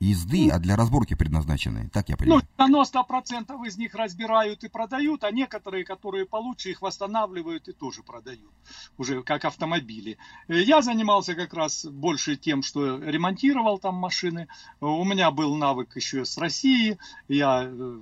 езды, 0.00 0.46
ну, 0.46 0.54
а 0.54 0.58
для 0.58 0.76
разборки 0.76 1.14
предназначены, 1.14 1.88
так 1.92 2.08
я 2.08 2.16
понимаю? 2.16 2.42
Ну, 2.56 2.66
90% 2.66 3.66
из 3.66 3.76
них 3.76 3.94
разбирают 3.94 4.64
и 4.64 4.68
продают, 4.68 5.24
а 5.24 5.30
некоторые, 5.30 5.84
которые 5.84 6.24
получше, 6.24 6.70
их 6.70 6.82
восстанавливают 6.82 7.68
и 7.68 7.72
тоже 7.72 8.02
продают, 8.02 8.52
уже 8.96 9.22
как 9.22 9.44
автомобили. 9.44 10.18
Я 10.46 10.82
занимался 10.82 11.34
как 11.34 11.52
раз 11.54 11.84
больше 11.84 12.36
тем, 12.36 12.62
что 12.62 12.98
ремонтировал 12.98 13.78
там 13.78 13.96
машины. 13.96 14.48
У 14.80 15.04
меня 15.04 15.30
был 15.30 15.56
навык 15.56 15.96
еще 15.96 16.24
с 16.24 16.38
России, 16.38 16.98
я 17.26 17.64
э, 17.64 18.00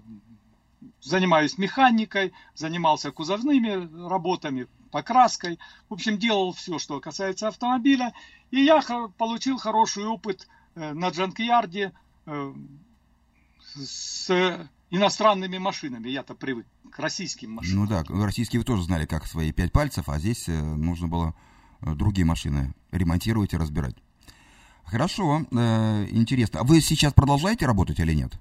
занимаюсь 1.01 1.57
механикой, 1.57 2.33
занимался 2.55 3.11
кузовными 3.11 4.09
работами, 4.09 4.67
покраской. 4.91 5.59
В 5.89 5.95
общем, 5.95 6.19
делал 6.19 6.53
все, 6.53 6.79
что 6.79 7.01
касается 7.01 7.49
автомобиля. 7.49 8.13
И 8.51 8.63
я 8.63 8.81
получил 9.17 9.59
хороший 9.59 10.05
опыт 10.05 10.47
Э, 10.47 10.56
на 10.77 11.09
Джанкьярде 11.09 11.93
э, 12.27 12.55
с 13.75 14.69
иностранными 14.91 15.59
машинами. 15.59 16.09
Я-то 16.09 16.35
привык 16.35 16.67
к 16.91 16.99
российским 16.99 17.53
машинам. 17.53 17.85
Ну 17.85 17.89
да, 17.89 18.05
российские 18.25 18.61
вы 18.61 18.65
тоже 18.65 18.83
знали, 18.85 19.07
как 19.07 19.27
свои 19.27 19.53
пять 19.53 19.73
пальцев, 19.73 20.09
а 20.09 20.19
здесь 20.19 20.49
э, 20.49 20.53
нужно 20.53 21.09
было 21.09 21.35
другие 21.81 22.25
машины 22.25 22.75
ремонтировать 22.91 23.53
и 23.53 23.57
разбирать. 23.57 23.97
Хорошо, 24.85 25.41
интересно. 25.51 26.61
А 26.61 26.65
вы 26.65 26.81
сейчас 26.81 27.13
продолжаете 27.13 27.67
работать 27.67 27.99
или 27.99 28.15
нет? 28.15 28.33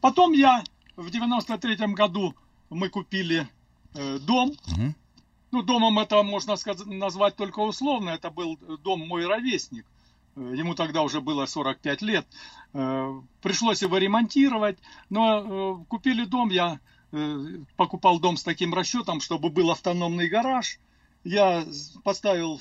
Потом 0.00 0.32
я 0.32 0.62
в 0.96 1.08
93-м 1.08 1.94
году 1.94 2.36
мы 2.70 2.88
купили 2.88 3.48
дом. 3.92 4.50
Угу. 4.50 4.94
Ну, 5.50 5.62
домом 5.62 5.98
это 5.98 6.22
можно 6.22 6.54
сказать, 6.56 6.86
назвать 6.86 7.36
только 7.36 7.58
условно. 7.58 8.10
Это 8.10 8.30
был 8.30 8.56
дом 8.82 9.06
мой 9.06 9.26
ровесник. 9.26 9.84
Э, 10.36 10.52
ему 10.54 10.74
тогда 10.74 11.02
уже 11.02 11.20
было 11.20 11.46
45 11.46 12.02
лет, 12.02 12.26
э, 12.72 13.20
пришлось 13.42 13.82
его 13.82 13.98
ремонтировать, 13.98 14.78
но 15.10 15.38
э, 15.38 15.84
купили 15.88 16.24
дом, 16.24 16.50
я 16.50 16.80
покупал 17.76 18.18
дом 18.18 18.36
с 18.36 18.42
таким 18.42 18.74
расчетом, 18.74 19.20
чтобы 19.20 19.48
был 19.48 19.70
автономный 19.70 20.28
гараж, 20.28 20.80
я 21.22 21.64
поставил 22.02 22.60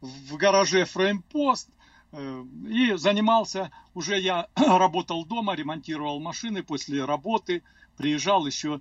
в 0.00 0.36
гараже 0.36 0.86
фреймпост, 0.86 1.68
и 2.12 2.94
занимался, 2.96 3.70
уже 3.94 4.18
я 4.18 4.48
работал 4.56 5.24
дома, 5.24 5.54
ремонтировал 5.54 6.18
машины. 6.18 6.64
После 6.64 7.04
работы, 7.04 7.62
приезжал 7.96 8.44
еще, 8.44 8.80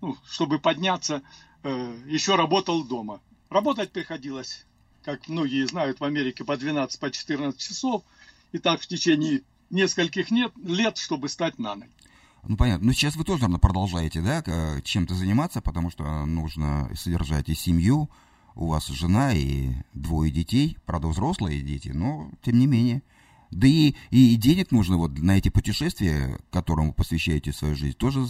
ну, 0.00 0.16
чтобы 0.26 0.58
подняться, 0.58 1.20
еще 1.62 2.34
работал 2.36 2.84
дома. 2.84 3.20
Работать 3.50 3.92
приходилось 3.92 4.64
как 5.04 5.28
многие 5.28 5.66
знают, 5.66 6.00
в 6.00 6.04
Америке 6.04 6.44
по 6.44 6.56
12, 6.56 6.98
по 6.98 7.10
14 7.10 7.60
часов. 7.60 8.02
И 8.52 8.58
так 8.58 8.80
в 8.80 8.86
течение 8.86 9.42
нескольких 9.70 10.30
нет, 10.30 10.52
лет, 10.56 10.96
чтобы 10.96 11.28
стать 11.28 11.58
на 11.58 11.74
ноги. 11.74 11.90
Ну, 12.46 12.56
понятно. 12.56 12.86
Но 12.86 12.92
сейчас 12.92 13.16
вы 13.16 13.24
тоже, 13.24 13.42
наверное, 13.42 13.60
продолжаете, 13.60 14.20
да, 14.20 14.42
чем-то 14.82 15.14
заниматься, 15.14 15.60
потому 15.60 15.90
что 15.90 16.26
нужно 16.26 16.90
содержать 16.94 17.48
и 17.48 17.54
семью, 17.54 18.10
у 18.54 18.68
вас 18.68 18.86
жена 18.86 19.32
и 19.32 19.70
двое 19.94 20.30
детей, 20.30 20.76
правда, 20.84 21.08
взрослые 21.08 21.62
дети, 21.62 21.88
но 21.88 22.30
тем 22.42 22.58
не 22.58 22.66
менее. 22.66 23.02
Да 23.50 23.66
и, 23.66 23.94
и 24.10 24.36
денег 24.36 24.70
нужно 24.72 24.96
вот 24.96 25.18
на 25.18 25.38
эти 25.38 25.48
путешествия, 25.48 26.38
которым 26.50 26.88
вы 26.88 26.92
посвящаете 26.92 27.52
свою 27.52 27.74
жизнь, 27.74 27.96
тоже 27.96 28.26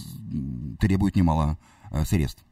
требует 0.80 1.16
немало 1.16 1.58
э, 1.90 2.04
средств. 2.04 2.44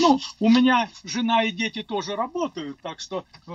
Ну, 0.00 0.20
у 0.40 0.48
меня 0.48 0.90
жена 1.04 1.44
и 1.44 1.50
дети 1.50 1.82
тоже 1.82 2.16
работают, 2.16 2.80
так 2.80 3.00
что 3.00 3.24
э, 3.46 3.52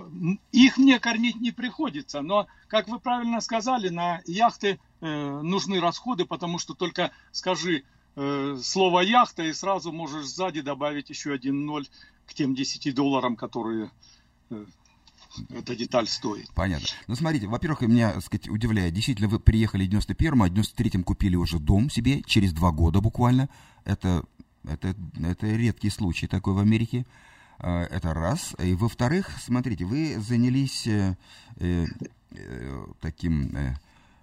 их 0.51 0.77
мне 0.77 0.99
кормить 0.99 1.39
не 1.39 1.51
приходится. 1.51 2.21
Но, 2.21 2.47
как 2.67 2.87
вы 2.87 2.99
правильно 2.99 3.41
сказали, 3.41 3.89
на 3.89 4.21
яхты 4.25 4.79
э, 5.01 5.41
нужны 5.41 5.79
расходы, 5.79 6.25
потому 6.25 6.59
что 6.59 6.73
только 6.73 7.11
скажи 7.31 7.83
э, 8.15 8.57
слово 8.61 9.01
яхта 9.01 9.43
и 9.43 9.53
сразу 9.53 9.91
можешь 9.91 10.25
сзади 10.25 10.61
добавить 10.61 11.09
еще 11.09 11.33
один 11.33 11.65
ноль 11.65 11.87
к 12.25 12.33
тем 12.33 12.55
10 12.55 12.93
долларам, 12.95 13.35
которые 13.35 13.91
э, 14.49 14.65
эта 15.49 15.75
деталь 15.75 16.07
стоит. 16.07 16.49
Понятно. 16.53 16.87
Ну, 17.07 17.15
смотрите, 17.15 17.47
во-первых, 17.47 17.81
меня, 17.81 18.13
так 18.13 18.23
сказать, 18.23 18.49
удивляет. 18.49 18.93
Действительно, 18.93 19.27
вы 19.27 19.39
приехали 19.39 19.85
в 19.85 19.89
91-м, 19.89 20.43
а 20.43 20.47
в 20.47 20.51
93-м 20.51 21.03
купили 21.03 21.35
уже 21.35 21.59
дом 21.59 21.89
себе 21.89 22.21
через 22.23 22.53
два 22.53 22.71
года 22.71 23.01
буквально. 23.01 23.49
Это, 23.85 24.23
это, 24.65 24.95
это 25.21 25.47
редкий 25.47 25.89
случай 25.89 26.27
такой 26.27 26.53
в 26.53 26.59
Америке. 26.59 27.05
А, 27.59 27.83
это 27.83 28.13
раз. 28.13 28.55
И 28.59 28.73
во-вторых, 28.73 29.29
смотрите, 29.41 29.85
вы 29.85 30.17
занялись 30.19 30.87
э, 30.87 31.15
э, 31.57 31.85
э 32.31 32.85
таким... 32.99 33.55
Э, 33.55 33.75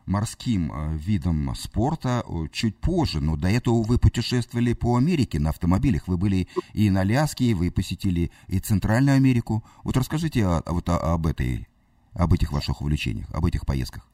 морским 0.07 0.73
э, 0.73 0.97
видом 0.97 1.55
спорта 1.55 2.25
чуть 2.51 2.77
позже, 2.77 3.21
но 3.21 3.37
до 3.37 3.49
этого 3.49 3.83
вы 3.83 3.97
путешествовали 3.97 4.73
по 4.73 4.97
Америке 4.97 5.39
на 5.39 5.51
автомобилях. 5.51 6.09
Вы 6.09 6.17
были 6.17 6.49
и 6.73 6.91
на 6.91 7.03
Аляске, 7.03 7.55
вы 7.55 7.71
посетили 7.71 8.33
и 8.49 8.59
Центральную 8.59 9.17
Америку. 9.17 9.63
Вот 9.85 9.97
расскажите 9.97 10.45
о, 10.45 10.63
вот 10.67 10.89
об 10.89 11.27
этой, 11.29 11.69
об 12.13 12.33
этих 12.33 12.51
ваших 12.51 12.81
увлечениях, 12.81 13.31
об 13.33 13.47
этих 13.47 13.65
поездках. 13.65 14.10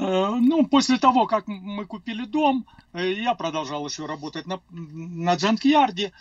Э, 0.00 0.36
ну, 0.40 0.66
после 0.66 0.98
того, 0.98 1.26
как 1.26 1.46
мы 1.46 1.84
купили 1.86 2.24
дом, 2.24 2.66
э, 2.92 3.12
я 3.12 3.34
продолжал 3.34 3.86
еще 3.86 4.06
работать 4.06 4.46
на, 4.46 4.60
на 4.70 5.34
джанкьярде. 5.34 6.12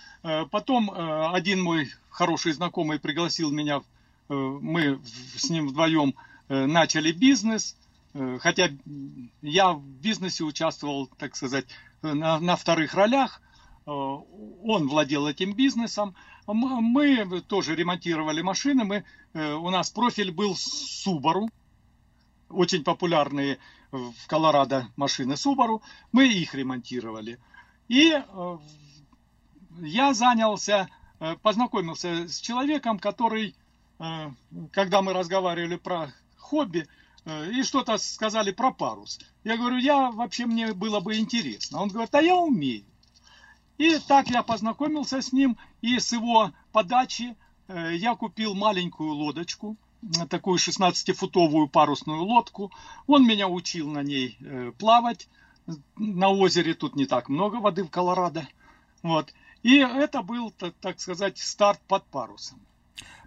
Потом 0.52 0.92
один 0.92 1.62
мой 1.62 1.90
хороший 2.10 2.52
знакомый 2.52 3.00
пригласил 3.00 3.52
меня, 3.52 3.82
мы 4.28 5.00
с 5.36 5.50
ним 5.50 5.70
вдвоем 5.70 6.14
начали 6.50 7.12
бизнес– 7.12 7.76
Э, 8.14 8.38
хотя 8.42 8.70
я 9.42 9.74
в 9.74 9.84
бизнесе 9.84 10.44
участвовал, 10.44 11.08
так 11.18 11.36
сказать, 11.36 11.66
на, 12.02 12.40
на 12.40 12.56
вторых 12.56 12.94
ролях. 12.94 13.42
Э, 13.86 13.92
он 13.92 14.88
владел 14.88 15.28
этим 15.28 15.54
бизнесом. 15.54 16.16
Мы 16.48 17.42
тоже 17.42 17.76
ремонтировали 17.76 18.42
машины. 18.42 18.84
Мы, 18.84 19.04
э, 19.34 19.54
у 19.54 19.70
нас 19.70 19.90
профиль 19.92 20.32
был 20.32 20.54
Subaru. 20.54 21.50
Очень 22.50 22.84
популярные 22.84 23.60
в 23.92 24.28
Колорадо 24.28 24.88
машины 24.96 25.34
Subaru. 25.34 25.82
Мы 26.12 26.28
их 26.28 26.54
ремонтировали. 26.54 27.40
И 27.88 28.14
я 29.82 30.14
занялся, 30.14 30.90
познакомился 31.42 32.28
с 32.28 32.40
человеком, 32.40 33.00
который, 33.00 33.56
когда 34.72 35.02
мы 35.02 35.14
разговаривали 35.14 35.76
про 35.76 36.12
хобби, 36.38 36.88
Э, 37.26 37.52
и 37.52 37.64
что-то 37.64 37.98
сказали 37.98 38.52
про 38.52 38.72
парус. 38.72 39.20
Я 39.44 39.58
говорю, 39.58 39.78
я 39.78 40.12
вообще 40.12 40.46
мне 40.46 40.74
было 40.74 41.00
бы 41.00 41.18
интересно. 41.18 41.82
Он 41.82 41.90
говорит, 41.90 42.14
а 42.16 42.22
я 42.22 42.36
умею. 42.36 42.86
И 43.78 43.98
так 44.00 44.30
я 44.30 44.44
познакомился 44.44 45.22
с 45.22 45.32
ним, 45.32 45.58
и 45.82 46.00
с 46.00 46.12
его 46.12 46.52
подачи 46.72 47.38
э, 47.68 47.96
я 47.96 48.16
купил 48.16 48.56
маленькую 48.56 49.14
лодочку, 49.14 49.78
такую 50.30 50.58
16-футовую 50.58 51.68
парусную 51.68 52.24
лодку. 52.24 52.72
Он 53.08 53.26
меня 53.26 53.48
учил 53.48 53.90
на 53.90 54.04
ней 54.04 54.38
э, 54.40 54.72
плавать. 54.78 55.28
На 55.96 56.30
озере 56.30 56.74
тут 56.74 56.96
не 56.96 57.06
так 57.06 57.30
много 57.30 57.58
воды 57.58 57.84
в 57.84 57.90
Колорадо. 57.90 58.48
Вот. 59.04 59.34
И 59.62 59.78
это 59.78 60.24
был, 60.24 60.52
так 60.52 61.00
сказать, 61.00 61.38
старт 61.38 61.80
под 61.88 62.06
парусом. 62.06 62.60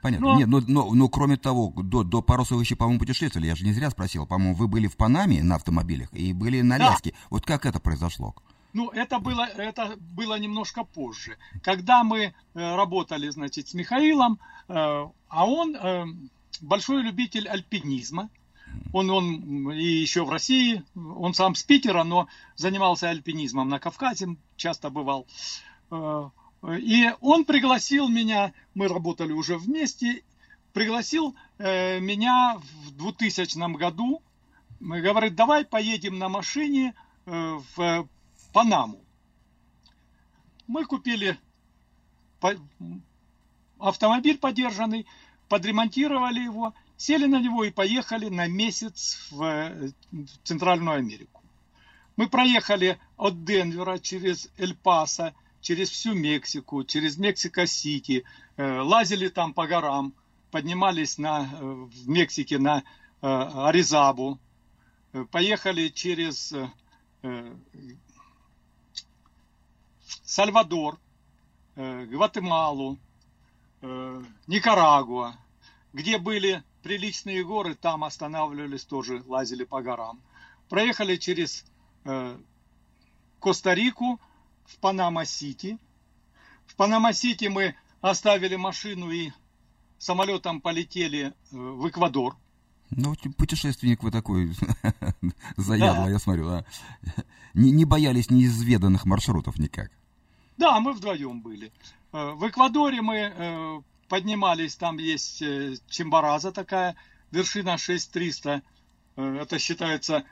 Понятно. 0.01 0.33
Но... 0.33 0.39
Нет, 0.39 0.49
но, 0.49 0.61
но, 0.67 0.93
но 0.93 1.09
кроме 1.09 1.37
того, 1.37 1.73
до, 1.77 2.03
до 2.03 2.23
паруса 2.23 2.57
вы 2.57 2.63
еще, 2.63 2.75
по-моему, 2.75 2.99
путешествовали. 2.99 3.47
Я 3.47 3.55
же 3.55 3.65
не 3.65 3.73
зря 3.73 3.91
спросил. 3.91 4.27
По-моему, 4.27 4.55
вы 4.55 4.67
были 4.67 4.89
в 4.89 4.97
Панаме 4.97 5.43
на 5.43 5.55
автомобилях 5.55 6.13
и 6.13 6.33
были 6.33 6.61
на. 6.63 6.79
Да. 6.79 6.97
Вот 7.31 7.47
как 7.47 7.67
это 7.67 7.79
произошло? 7.79 8.35
Ну, 8.73 8.89
это 8.89 9.19
было, 9.19 9.47
это 9.47 9.97
было 9.99 10.39
немножко 10.39 10.83
позже. 10.83 11.37
Когда 11.63 12.03
мы 12.03 12.19
э, 12.25 12.33
работали, 12.55 13.29
значит, 13.29 13.69
с 13.69 13.75
Михаилом, 13.75 14.41
э, 14.69 14.75
а 14.75 15.47
он 15.47 15.77
большой 16.61 17.03
любитель 17.03 17.49
альпинизма. 17.49 18.31
Он, 18.93 19.11
он 19.11 19.71
и 19.73 19.85
еще 19.85 20.25
в 20.25 20.31
России, 20.31 20.83
он 20.95 21.35
сам 21.35 21.55
с 21.55 21.63
Питера, 21.63 22.05
но 22.05 22.29
занимался 22.57 23.11
альпинизмом 23.11 23.69
на 23.69 23.79
Кавказе, 23.79 24.37
часто 24.57 24.89
бывал. 24.91 25.27
Э, 25.91 26.31
и 26.79 27.11
он 27.21 27.45
пригласил 27.45 28.09
меня, 28.09 28.53
мы 28.75 28.89
работали 28.89 29.33
уже 29.33 29.59
вместе, 29.59 30.23
пригласил 30.73 31.37
э, 31.59 32.01
меня 32.01 32.59
в 32.87 32.93
2000 32.93 33.77
году, 33.77 34.23
говорит, 34.81 35.35
давай 35.35 35.65
поедем 35.65 36.19
на 36.19 36.29
машине 36.29 36.95
э, 37.27 37.59
в 37.77 38.09
Панаму. 38.53 39.01
Мы 40.67 40.85
купили 40.85 41.39
автомобиль 43.79 44.39
подержанный, 44.39 45.07
подремонтировали 45.53 46.41
его, 46.41 46.73
сели 46.97 47.27
на 47.27 47.39
него 47.39 47.63
и 47.65 47.71
поехали 47.71 48.31
на 48.31 48.47
месяц 48.47 49.29
в 49.31 49.93
Центральную 50.45 50.97
Америку. 50.97 51.43
Мы 52.17 52.27
проехали 52.27 52.99
от 53.19 53.45
Денвера 53.45 53.99
через 53.99 54.49
Эль-Пасо, 54.57 55.35
через 55.61 55.91
всю 55.91 56.15
Мексику, 56.15 56.85
через 56.85 57.19
Мексико-Сити, 57.19 58.25
э, 58.57 58.81
лазили 58.81 59.29
там 59.29 59.53
по 59.53 59.67
горам, 59.67 60.15
поднимались 60.51 61.19
на, 61.19 61.43
э, 61.43 61.47
в 61.61 62.09
Мексике 62.09 62.59
на 62.59 62.79
э, 62.79 62.83
Оризабу, 63.21 64.39
поехали 65.31 65.89
через 65.89 66.55
Сальвадор, 70.25 70.99
Гватемалу, 71.77 72.97
Никарагуа, 74.47 75.37
где 75.93 76.19
были 76.19 76.63
приличные 76.83 77.45
горы, 77.45 77.75
там 77.75 78.05
останавливались 78.05 78.85
тоже, 78.85 79.23
лазили 79.27 79.65
по 79.65 79.83
горам. 79.83 80.21
Проехали 80.69 81.17
через 81.17 81.65
Коста-Рику, 83.41 84.21
в 84.73 84.79
Панама-Сити. 84.79 85.79
В 86.67 86.77
Панама-Сити 86.77 87.47
мы 87.47 87.75
оставили 88.01 88.57
машину 88.57 89.11
и 89.11 89.31
самолетом 89.99 90.61
полетели 90.61 91.27
э, 91.27 91.33
в 91.51 91.89
Эквадор. 91.89 92.37
Ну, 92.91 93.15
путешественник 93.37 94.03
вы 94.03 94.11
такой 94.11 94.55
заядлый, 95.57 96.07
да. 96.07 96.11
я 96.11 96.19
смотрю, 96.19 96.49
да. 96.49 96.65
Не, 97.55 97.71
не 97.71 97.85
боялись 97.85 98.31
неизведанных 98.31 99.05
маршрутов 99.07 99.59
никак. 99.59 99.91
Да, 100.57 100.81
мы 100.81 100.93
вдвоем 100.93 101.41
были. 101.41 101.73
Э, 102.13 102.33
в 102.33 102.49
Эквадоре 102.49 103.03
мы 103.03 103.17
э, 103.17 103.81
поднимались, 104.09 104.77
там 104.77 104.99
есть 104.99 105.43
Чембараза 105.89 106.53
такая, 106.53 106.97
вершина 107.31 107.79
6300. 107.79 108.63
Это 109.17 109.59
считается 109.59 110.25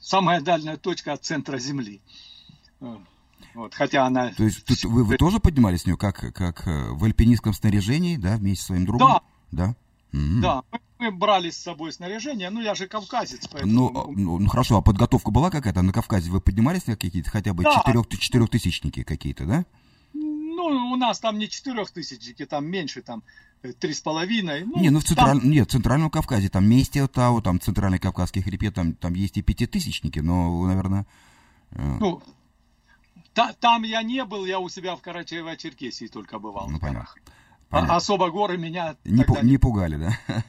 самая 0.00 0.40
дальняя 0.40 0.76
точка 0.76 1.12
от 1.12 1.24
центра 1.24 1.58
Земли. 1.58 2.00
Вот, 3.54 3.72
хотя 3.74 4.04
она... 4.06 4.30
То 4.32 4.44
есть 4.44 4.64
тут 4.64 4.82
вы, 4.84 5.04
вы 5.04 5.16
тоже 5.16 5.38
поднимались 5.38 5.82
с 5.82 5.86
нее, 5.86 5.96
как, 5.96 6.16
как 6.34 6.66
э, 6.66 6.90
в 6.90 7.04
альпинистском 7.04 7.54
снаряжении, 7.54 8.16
да, 8.16 8.36
вместе 8.36 8.64
с 8.64 8.66
своим 8.66 8.84
другом? 8.84 9.08
Да. 9.08 9.22
Да? 9.52 9.76
Mm-hmm. 10.12 10.40
Да, 10.40 10.62
мы 10.72 10.80
брали 10.98 11.50
с 11.50 11.56
собой 11.56 11.92
снаряжение, 11.92 12.50
ну 12.50 12.60
я 12.60 12.74
же 12.74 12.86
кавказец, 12.86 13.48
поэтому... 13.48 13.72
Ну, 13.72 14.12
ну, 14.16 14.38
ну 14.38 14.48
хорошо, 14.48 14.78
а 14.78 14.82
подготовка 14.82 15.30
была 15.30 15.50
какая-то 15.50 15.82
на 15.82 15.92
Кавказе? 15.92 16.30
Вы 16.30 16.40
поднимались 16.40 16.86
на 16.86 16.96
какие-то 16.96 17.30
хотя 17.30 17.52
бы 17.52 17.64
да. 17.64 17.74
четырех, 17.74 18.08
четырехтысячники 18.08 19.02
какие-то, 19.02 19.44
да? 19.44 19.64
Ну, 20.12 20.92
у 20.92 20.96
нас 20.96 21.18
там 21.18 21.38
не 21.38 21.48
четырехтысячники, 21.48 22.46
там 22.46 22.66
меньше, 22.66 23.02
там 23.02 23.22
э, 23.62 23.72
три 23.72 23.92
с 23.92 24.00
половиной. 24.00 24.64
Ну, 24.64 24.80
не, 24.80 24.90
ну 24.90 25.00
в 25.00 25.04
централь... 25.04 25.40
там... 25.40 25.50
нет, 25.50 25.68
в 25.68 25.72
Центральном 25.72 26.10
Кавказе, 26.10 26.48
там 26.48 26.68
Местия, 26.68 27.06
Тау, 27.08 27.42
там 27.42 27.60
Центральный 27.60 27.98
Кавказский 27.98 28.42
хребет, 28.42 28.74
там, 28.74 28.94
там 28.94 29.14
есть 29.14 29.36
и 29.36 29.42
пятитысячники, 29.42 30.20
но, 30.20 30.64
наверное... 30.66 31.06
Э, 31.72 31.96
ну, 32.00 32.22
Та, 33.34 33.52
там 33.52 33.82
я 33.82 34.02
не 34.02 34.24
был, 34.24 34.46
я 34.46 34.60
у 34.60 34.68
себя 34.68 34.94
в 34.94 35.02
Карачаево-Черкесии 35.02 36.06
только 36.06 36.38
бывал. 36.38 36.68
Ну, 36.68 36.78
понятно. 36.78 37.08
А, 37.74 37.96
особо 37.96 38.30
горы 38.30 38.56
меня... 38.56 38.96
Не, 39.04 39.22
пу- 39.22 39.42
не 39.42 39.58
пугали, 39.58 39.96
да? 39.96 40.44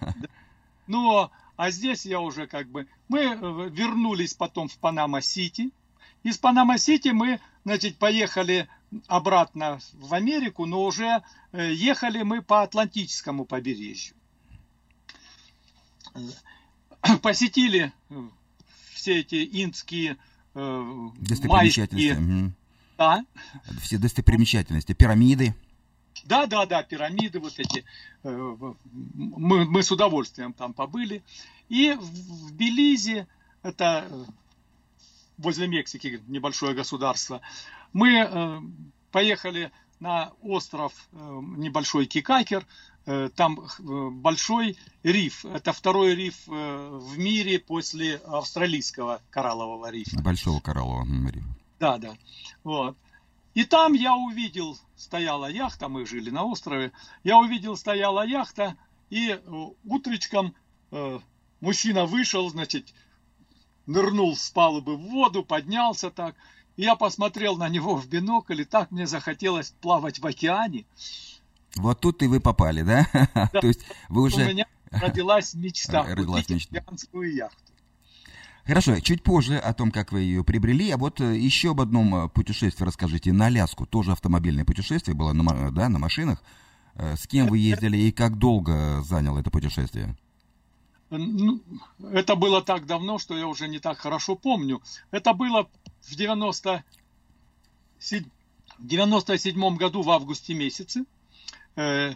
Ну, 0.87 1.29
а 1.57 1.71
здесь 1.71 2.05
я 2.05 2.19
уже 2.19 2.47
как 2.47 2.69
бы... 2.69 2.87
Мы 3.07 3.19
э, 3.19 3.69
вернулись 3.71 4.33
потом 4.33 4.67
в 4.67 4.77
Панама-Сити. 4.77 5.71
Из 6.23 6.37
Панама-Сити 6.37 7.09
мы, 7.09 7.39
значит, 7.63 7.97
поехали 7.97 8.67
обратно 9.07 9.79
в 9.93 10.13
Америку, 10.13 10.65
но 10.65 10.83
уже 10.83 11.23
э, 11.51 11.73
ехали 11.73 12.21
мы 12.21 12.41
по 12.41 12.61
Атлантическому 12.61 13.45
побережью. 13.45 14.15
Посетили 17.21 17.91
э, 18.09 18.29
все 18.93 19.21
эти 19.21 19.63
инкские 19.63 20.17
майские 20.53 22.53
да. 22.97 23.25
Все 23.81 23.97
достопримечательности, 23.97 24.93
пирамиды. 24.93 25.53
Да, 26.25 26.47
да, 26.47 26.65
да, 26.65 26.81
пирамиды 26.81 27.39
вот 27.39 27.53
эти. 27.59 27.85
Э, 28.23 28.57
мы, 29.13 29.65
мы 29.65 29.83
с 29.83 29.91
удовольствием 29.91 30.53
там 30.53 30.73
побыли. 30.73 31.23
И 31.69 31.93
в 31.93 32.51
Белизе, 32.53 33.27
это 33.61 34.07
э, 34.09 34.25
возле 35.37 35.67
Мексики 35.67 36.21
небольшое 36.27 36.73
государство, 36.73 37.41
мы 37.93 38.09
э, 38.17 38.61
поехали 39.11 39.71
на 39.99 40.31
остров 40.41 40.93
небольшой 41.13 42.05
Кикакер, 42.05 42.65
там 43.35 43.65
большой 44.21 44.77
риф. 45.03 45.45
Это 45.45 45.71
второй 45.71 46.15
риф 46.15 46.45
в 46.47 47.17
мире 47.17 47.59
после 47.59 48.17
австралийского 48.25 49.21
кораллового 49.29 49.89
рифа. 49.89 50.21
Большого 50.21 50.59
кораллового 50.59 51.31
рифа. 51.31 51.47
Да, 51.79 51.97
да. 51.97 52.17
Вот. 52.65 52.97
И 53.55 53.63
там 53.63 53.93
я 53.93 54.13
увидел, 54.15 54.77
стояла 54.97 55.49
яхта, 55.49 55.87
мы 55.87 56.05
жили 56.05 56.29
на 56.29 56.43
острове, 56.43 56.91
я 57.23 57.37
увидел, 57.37 57.77
стояла 57.77 58.25
яхта, 58.25 58.75
и 59.09 59.39
утречком 59.85 60.53
э, 60.91 61.19
мужчина 61.61 62.05
вышел, 62.05 62.49
значит, 62.49 62.93
нырнул 63.85 64.35
с 64.35 64.49
палубы 64.49 64.97
в 64.97 65.01
воду, 65.03 65.43
поднялся 65.43 66.11
так. 66.11 66.35
И 66.75 66.83
я 66.83 66.97
посмотрел 66.97 67.55
на 67.55 67.69
него 67.69 67.95
в 67.95 68.07
бинокль, 68.09 68.61
и 68.61 68.65
так 68.65 68.91
мне 68.91 69.07
захотелось 69.07 69.73
плавать 69.79 70.19
в 70.19 70.27
океане. 70.27 70.85
Вот 71.77 72.01
тут 72.01 72.21
и 72.23 72.27
вы 72.27 72.41
попали, 72.41 72.81
да? 72.81 73.07
да. 73.33 73.47
То 73.47 73.67
есть 73.67 73.85
вы 74.09 74.23
уже... 74.23 74.43
У 74.43 74.49
меня 74.49 74.65
родилась 74.91 75.53
мечта 75.53 76.03
родилась 76.07 76.49
мечта. 76.49 76.79
океанскую 76.79 77.33
яхту. 77.33 77.64
Хорошо, 78.65 78.99
чуть 78.99 79.21
позже 79.21 79.57
о 79.59 79.73
том, 79.73 79.91
как 79.91 80.11
вы 80.11 80.21
ее 80.21 80.43
приобрели, 80.43 80.89
а 80.89 80.97
вот 80.97 81.21
э, 81.21 81.37
еще 81.37 81.71
об 81.71 81.81
одном 81.81 82.15
э, 82.15 82.29
путешествии 82.29 82.83
расскажите. 82.83 83.31
На 83.31 83.45
Аляску 83.45 83.85
тоже 83.85 84.11
автомобильное 84.11 84.65
путешествие 84.65 85.15
было, 85.15 85.33
на, 85.33 85.69
да, 85.69 85.87
на 85.87 85.99
машинах. 85.99 86.41
Э, 86.95 87.15
с 87.15 87.27
кем 87.27 87.45
вы 87.45 87.59
ездили 87.59 87.95
и 87.95 88.11
как 88.11 88.39
долго 88.39 89.03
заняло 89.03 89.37
это 89.37 89.51
путешествие? 89.51 90.17
Ну, 91.11 91.61
это 92.11 92.35
было 92.35 92.63
так 92.63 92.87
давно, 92.87 93.19
что 93.19 93.37
я 93.37 93.45
уже 93.45 93.67
не 93.67 93.77
так 93.77 93.99
хорошо 93.99 94.35
помню. 94.35 94.81
Это 95.11 95.33
было 95.33 95.69
в 96.01 96.15
90, 96.15 96.83
97 98.79 99.77
году 99.77 100.01
в 100.01 100.09
августе 100.09 100.55
месяце. 100.55 101.05
Э, 101.75 102.15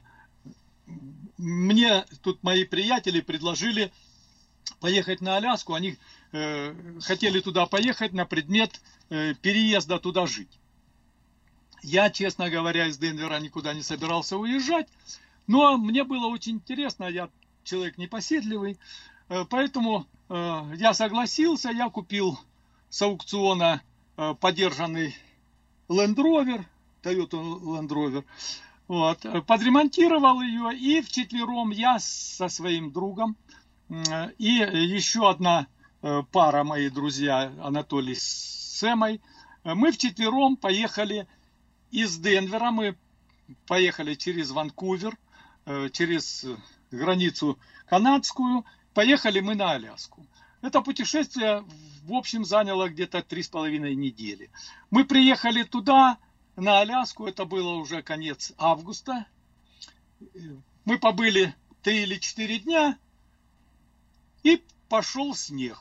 мне 1.38 2.06
тут 2.24 2.42
мои 2.42 2.66
приятели 2.66 3.22
предложили 3.22 3.92
поехать 4.80 5.22
на 5.22 5.38
Аляску. 5.38 5.76
Они 5.76 5.92
э, 5.92 5.96
хотели 6.32 7.40
туда 7.40 7.66
поехать 7.66 8.14
на 8.14 8.26
предмет 8.26 8.82
э, 9.10 9.34
переезда 9.36 10.00
туда 10.00 10.28
жить. 10.28 10.60
Я, 11.82 12.10
честно 12.10 12.50
говоря, 12.50 12.88
из 12.88 12.98
Денвера 12.98 13.40
никуда 13.40 13.74
не 13.74 13.82
собирался 13.82 14.38
уезжать. 14.38 14.88
Но 15.48 15.78
мне 15.78 16.04
было 16.04 16.28
очень 16.28 16.56
интересно, 16.56 17.06
я 17.06 17.30
человек 17.64 17.98
непоседливый, 17.98 18.78
поэтому 19.50 20.06
я 20.30 20.94
согласился, 20.94 21.72
я 21.72 21.90
купил 21.90 22.40
с 22.92 23.02
аукциона 23.02 23.82
подержанный 24.40 25.16
Land 25.88 26.16
Rover, 26.18 26.66
Toyota 27.02 27.40
Land 27.40 27.88
Rover, 27.88 28.26
вот, 28.88 29.26
подремонтировал 29.48 30.42
ее, 30.42 30.78
и 30.78 31.02
вчетвером 31.02 31.72
я 31.72 31.98
со 31.98 32.48
своим 32.48 32.92
другом, 32.92 33.36
и 34.38 34.54
еще 34.54 35.30
одна 35.30 35.62
э, 35.62 35.79
пара, 36.02 36.64
мои 36.64 36.90
друзья, 36.90 37.54
Анатолий 37.62 38.16
с 38.16 38.78
Сэмой, 38.80 39.22
мы 39.64 39.92
вчетвером 39.92 40.56
поехали 40.56 41.28
из 41.92 42.18
Денвера, 42.18 42.72
мы 42.72 42.96
поехали 43.68 44.16
через 44.16 44.52
Ванкувер, 44.52 45.18
э, 45.66 45.90
через 45.92 46.46
границу 46.92 47.60
канадскую, 47.88 48.66
поехали 48.94 49.40
мы 49.40 49.56
на 49.56 49.72
Аляску. 49.72 50.26
Это 50.62 50.82
путешествие, 50.82 51.66
в 52.04 52.14
общем, 52.14 52.46
заняло 52.46 52.90
где-то 52.90 53.22
три 53.22 53.44
с 53.44 53.50
половиной 53.50 53.96
недели. 53.96 54.50
Мы 54.92 55.06
приехали 55.06 55.64
туда, 55.64 56.18
на 56.56 56.80
Аляску, 56.80 57.26
это 57.26 57.46
было 57.46 57.76
уже 57.76 58.02
конец 58.02 58.54
августа. 58.58 59.26
Мы 60.86 60.98
побыли 61.00 61.56
три 61.82 62.04
или 62.04 62.18
четыре 62.18 62.60
дня, 62.60 62.98
и 64.44 64.62
пошел 64.90 65.34
снег. 65.34 65.78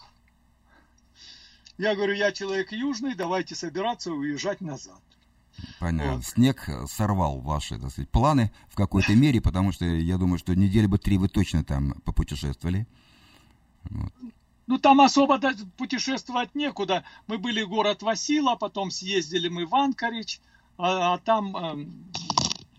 Я 1.78 1.94
говорю, 1.94 2.14
я 2.14 2.32
человек 2.32 2.72
южный, 2.72 3.14
давайте 3.14 3.54
собираться 3.54 4.10
и 4.10 4.12
уезжать 4.12 4.60
назад. 4.60 5.00
Понятно. 5.78 6.16
Вот. 6.16 6.24
Снег 6.24 6.68
сорвал 6.88 7.38
ваши, 7.40 7.78
так 7.78 7.90
сказать, 7.90 8.10
планы 8.10 8.52
в 8.68 8.74
какой-то 8.74 9.14
мере, 9.14 9.40
потому 9.40 9.72
что 9.72 9.84
я 9.84 10.18
думаю, 10.18 10.38
что 10.38 10.54
недели 10.54 10.86
бы 10.86 10.98
три 10.98 11.18
вы 11.18 11.28
точно 11.28 11.64
там 11.64 11.94
попутешествовали. 12.04 12.86
Вот. 13.90 14.12
Ну, 14.66 14.78
там 14.78 15.00
особо 15.00 15.40
путешествовать 15.78 16.54
некуда. 16.54 17.04
Мы 17.26 17.38
были 17.38 17.62
город 17.62 18.02
Васила, 18.02 18.54
потом 18.54 18.90
съездили 18.90 19.48
мы 19.48 19.64
в 19.64 19.74
Анкарич, 19.74 20.40
а, 20.76 21.14
а 21.14 21.18
там, 21.18 21.56
эм, 21.56 22.04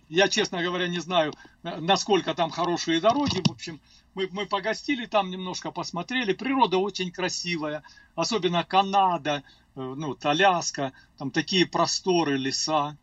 я, 0.08 0.28
честно 0.28 0.62
говоря, 0.62 0.88
не 0.88 1.00
знаю, 1.00 1.34
насколько 1.64 2.36
там 2.36 2.52
хорошие 2.52 3.02
дороги. 3.02 3.42
В 3.44 3.52
общем, 3.52 3.80
мы, 4.20 4.30
мы 4.32 4.46
погостили 4.46 5.06
там, 5.06 5.30
немножко 5.30 5.72
посмотрели. 5.72 6.34
Природа 6.34 6.78
очень 6.78 7.12
красивая, 7.12 7.84
особенно 8.16 8.64
Канада, 8.64 9.44
э, 9.76 9.82
ну, 9.82 10.18
Аляска, 10.22 10.92
там 11.18 11.32
такие 11.32 11.66
просторы, 11.66 12.38
леса. 12.38 12.98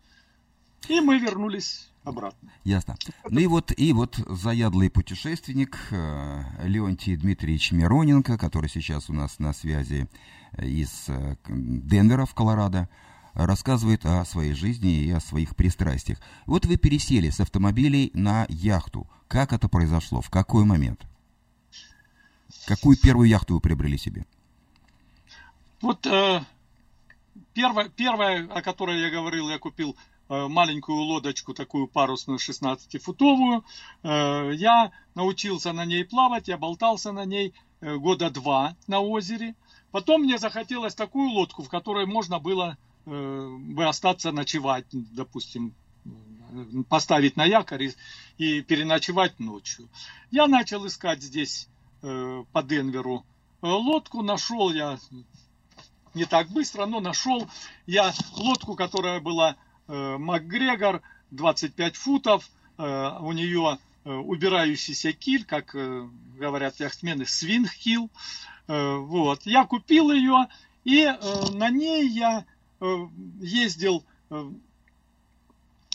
И 0.89 1.01
мы 1.01 1.19
вернулись 1.19 1.89
обратно. 2.05 2.53
Ясно. 2.65 2.97
Ну 3.31 3.41
и 3.41 3.47
вот, 3.47 3.73
и 3.77 3.93
вот 3.93 4.17
заядлый 4.27 4.91
путешественник 4.91 5.79
э, 5.91 6.43
Леонтий 6.65 7.17
Дмитриевич 7.17 7.73
Мироненко, 7.73 8.37
который 8.37 8.69
сейчас 8.69 9.09
у 9.09 9.15
нас 9.15 9.39
на 9.39 9.55
связи 9.55 10.09
из 10.59 11.09
э, 11.09 11.37
Денвера 11.49 12.27
в 12.27 12.35
Колорадо 12.35 12.89
рассказывает 13.37 14.07
о 14.07 14.25
своей 14.25 14.55
жизни 14.55 15.03
и 15.03 15.11
о 15.11 15.21
своих 15.21 15.55
пристрастиях. 15.55 16.19
Вот 16.47 16.65
вы 16.65 16.77
пересели 16.77 17.29
с 17.29 17.41
автомобилей 17.41 18.11
на 18.15 18.47
яхту. 18.49 19.07
Как 19.29 19.53
это 19.53 19.69
произошло? 19.69 20.21
В 20.21 20.31
какой 20.31 20.65
момент? 20.65 21.07
Какую 22.67 22.97
первую 22.97 23.29
яхту 23.29 23.55
вы 23.55 23.61
приобрели 23.61 23.99
себе? 23.99 24.25
Вот 25.83 26.07
э, 26.07 26.41
первая, 27.53 27.89
первая, 27.91 28.49
о 28.49 28.63
которой 28.63 29.01
я 29.01 29.11
говорил, 29.11 29.51
я 29.51 29.59
купил 29.59 29.97
э, 30.29 30.49
маленькую 30.49 30.99
лодочку, 30.99 31.53
такую 31.53 31.87
парусную 31.89 32.39
16-футовую. 32.39 33.63
Э, 34.03 34.53
я 34.55 34.93
научился 35.15 35.73
на 35.73 35.85
ней 35.85 36.05
плавать, 36.05 36.49
я 36.49 36.57
болтался 36.57 37.13
на 37.13 37.27
ней 37.27 37.53
э, 37.81 37.97
года 37.97 38.31
два 38.31 38.77
на 38.87 39.01
озере. 39.01 39.55
Потом 39.91 40.23
мне 40.23 40.39
захотелось 40.39 40.95
такую 40.95 41.31
лодку, 41.31 41.63
в 41.63 41.69
которой 41.69 42.07
можно 42.07 42.39
было 42.39 42.79
бы 43.07 43.87
остаться 43.87 44.33
ночевать, 44.33 44.87
допустим, 44.91 45.75
поставить 46.89 47.37
на 47.37 47.45
якорь 47.45 47.85
и, 47.85 47.95
и 48.39 48.63
переночевать 48.63 49.39
ночью. 49.39 49.89
Я 50.31 50.47
начал 50.47 50.87
искать 50.87 51.23
здесь 51.23 51.69
э, 52.03 52.45
по 52.53 52.63
Денверу 52.63 53.25
э, 53.63 53.67
лодку, 53.67 54.23
нашел 54.23 54.73
я 54.73 54.99
не 56.15 56.25
так 56.25 56.49
быстро, 56.49 56.87
но 56.87 57.01
нашел 57.01 57.49
я 57.87 58.13
лодку, 58.37 58.75
которая 58.75 59.21
была 59.21 59.57
э, 59.89 60.17
МакГрегор, 60.19 61.03
25 61.31 61.97
футов, 61.97 62.51
э, 62.79 63.19
у 63.21 63.33
нее 63.33 63.79
э, 64.05 64.13
убирающийся 64.13 65.13
киль, 65.13 65.45
как 65.45 65.75
э, 65.75 66.09
говорят 66.39 66.79
яхтсмены, 66.81 67.27
свинг-килл. 67.27 68.11
Э, 68.69 68.97
вот. 68.97 69.45
Я 69.45 69.65
купил 69.65 70.13
ее, 70.13 70.47
и 70.85 71.03
э, 71.03 71.17
на 71.53 71.71
ней 71.71 72.09
я 72.09 72.45
Э, 72.56 72.56
ездил 73.41 74.05
э, 74.31 74.51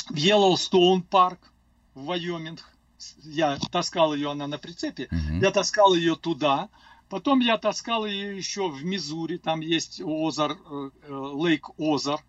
в 0.09 0.15
Йеллоустоун 0.15 1.03
парк 1.03 1.51
в 1.93 2.05
Вайоминг. 2.05 2.67
Я 3.23 3.57
таскал 3.71 4.13
ее, 4.13 4.31
она 4.31 4.47
на 4.47 4.57
прицепе. 4.57 5.05
Uh-huh. 5.11 5.41
Я 5.41 5.51
таскал 5.51 5.95
ее 5.95 6.15
туда. 6.15 6.69
Потом 7.09 7.39
я 7.39 7.57
таскал 7.57 8.05
ее 8.05 8.37
еще 8.37 8.69
в 8.69 8.85
Мизури. 8.85 9.37
Там 9.37 9.59
есть 9.59 10.01
озер, 10.01 10.57
лейк 11.09 11.69
Озар. 11.77 12.23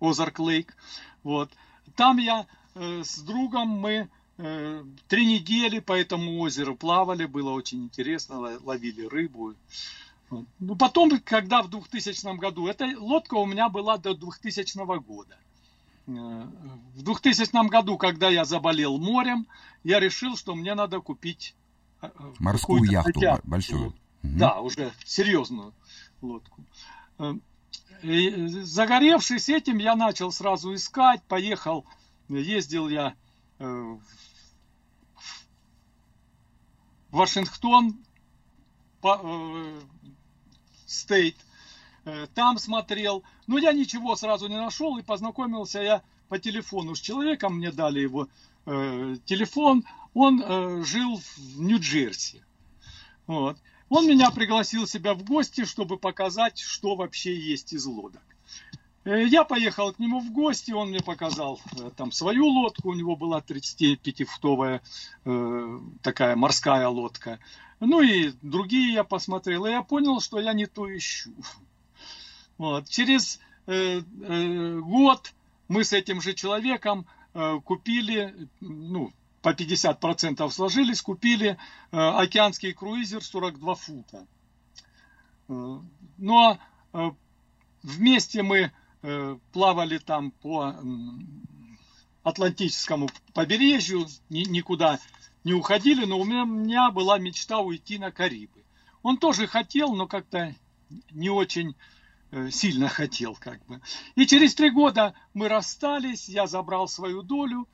Озарк 0.00 0.38
лейк. 0.38 0.76
Вот. 1.22 1.50
Там 1.96 2.18
я 2.18 2.46
э, 2.74 3.02
с 3.02 3.18
другом 3.18 3.68
мы 3.68 4.08
э, 4.36 4.84
три 5.08 5.26
недели 5.26 5.78
по 5.80 5.92
этому 5.92 6.38
озеру 6.40 6.76
плавали. 6.76 7.24
Было 7.24 7.50
очень 7.50 7.84
интересно. 7.84 8.58
Ловили 8.62 9.06
рыбу. 9.06 9.54
Ну, 10.58 10.76
потом, 10.76 11.18
когда 11.20 11.62
в 11.62 11.68
2000 11.68 12.36
году, 12.38 12.66
эта 12.66 12.86
лодка 12.98 13.34
у 13.34 13.46
меня 13.46 13.68
была 13.68 13.98
до 13.98 14.14
2000 14.14 14.98
года. 15.00 15.36
Э, 16.06 16.46
в 16.94 17.02
2000 17.02 17.68
году, 17.68 17.96
когда 17.96 18.28
я 18.28 18.44
заболел 18.44 18.98
морем, 18.98 19.46
я 19.84 20.00
решил, 20.00 20.36
что 20.36 20.54
мне 20.54 20.74
надо 20.74 21.00
купить 21.00 21.54
э, 22.02 22.10
морскую 22.38 22.84
яхту 22.84 23.12
хотя, 23.14 23.40
большую. 23.44 23.88
Угу. 23.88 23.94
Да, 24.22 24.60
уже 24.60 24.92
серьезную 25.04 25.72
лодку. 26.20 26.64
Э, 27.18 27.34
и 28.02 28.48
загоревшись 28.48 29.48
этим, 29.48 29.78
я 29.78 29.96
начал 29.96 30.30
сразу 30.30 30.74
искать, 30.74 31.22
поехал, 31.22 31.86
ездил 32.28 32.88
я 32.90 33.14
в 33.58 33.98
Вашингтон, 37.10 37.96
Стейт. 40.94 41.36
Э, 42.04 42.26
там 42.34 42.58
смотрел. 42.58 43.22
Но 43.46 43.58
я 43.58 43.72
ничего 43.72 44.16
сразу 44.16 44.48
не 44.48 44.56
нашел 44.56 44.96
и 44.98 45.02
познакомился 45.02 45.80
я 45.80 46.02
по 46.28 46.38
телефону 46.38 46.94
с 46.94 47.00
человеком. 47.00 47.56
Мне 47.56 47.70
дали 47.70 48.00
его 48.00 48.28
э, 48.66 49.16
телефон. 49.24 49.84
он 50.14 50.42
э, 50.42 50.84
жил 50.84 51.18
в 51.18 51.60
Нью-Джерси. 51.60 52.42
Вот. 53.26 53.56
Он 53.88 54.06
меня 54.06 54.30
пригласил 54.30 54.86
себя 54.86 55.14
в 55.14 55.24
гости, 55.24 55.64
чтобы 55.64 55.98
показать, 55.98 56.58
что 56.58 56.96
вообще 56.96 57.38
есть 57.38 57.72
из 57.72 57.86
лодок. 57.86 58.22
Э, 59.04 59.22
я 59.24 59.44
поехал 59.44 59.92
к 59.92 59.98
нему 59.98 60.20
в 60.20 60.32
гости, 60.32 60.72
он 60.72 60.88
мне 60.88 61.00
показал 61.00 61.60
э, 61.78 61.90
там 61.96 62.10
свою 62.10 62.46
лодку, 62.46 62.90
у 62.90 62.94
него 62.94 63.16
была 63.16 63.40
35-футовая 63.40 64.80
э, 65.24 65.80
такая 66.02 66.36
морская 66.36 66.88
лодка. 66.88 67.38
Ну 67.84 68.00
и 68.00 68.32
другие 68.42 68.92
я 68.92 69.04
посмотрел, 69.04 69.66
и 69.66 69.70
я 69.70 69.82
понял, 69.82 70.20
что 70.20 70.40
я 70.40 70.52
не 70.52 70.66
то 70.66 70.94
ищу. 70.96 71.32
Вот. 72.56 72.88
Через 72.88 73.40
э, 73.66 74.00
э, 74.00 74.78
год 74.78 75.34
мы 75.66 75.82
с 75.82 75.92
этим 75.92 76.20
же 76.20 76.34
человеком 76.34 77.04
э, 77.34 77.58
купили, 77.64 78.48
ну, 78.60 79.12
по 79.42 79.48
50% 79.52 80.48
сложились, 80.50 81.02
купили 81.02 81.58
э, 81.90 81.96
океанский 81.96 82.72
круизер 82.72 83.24
42 83.24 83.74
фута. 83.74 84.26
Э, 85.48 85.78
но 86.18 86.58
э, 86.92 87.10
вместе 87.82 88.44
мы 88.44 88.72
Э, 89.06 89.36
плавали 89.52 89.98
там 89.98 90.30
по 90.30 90.74
Атлантическому 92.22 93.10
побережью, 93.34 94.06
никуда 94.30 94.98
не 95.44 95.52
уходили, 95.52 96.04
но 96.04 96.18
у 96.18 96.24
меня 96.24 96.90
была 96.90 97.18
мечта 97.18 97.60
уйти 97.60 97.98
на 97.98 98.10
Карибы. 98.10 98.64
Он 99.02 99.18
тоже 99.18 99.46
хотел, 99.46 99.94
но 99.94 100.06
как-то 100.06 100.54
не 101.10 101.28
очень 101.28 101.76
э, 102.30 102.50
сильно 102.50 102.88
хотел 102.88 103.34
как 103.34 103.64
бы. 103.66 103.80
И 104.14 104.26
через 104.26 104.54
три 104.54 104.70
года 104.70 105.14
мы 105.34 105.48
расстались, 105.48 106.28
я 106.28 106.46
забрал 106.46 106.88
свою 106.88 107.22
долю 107.22 107.68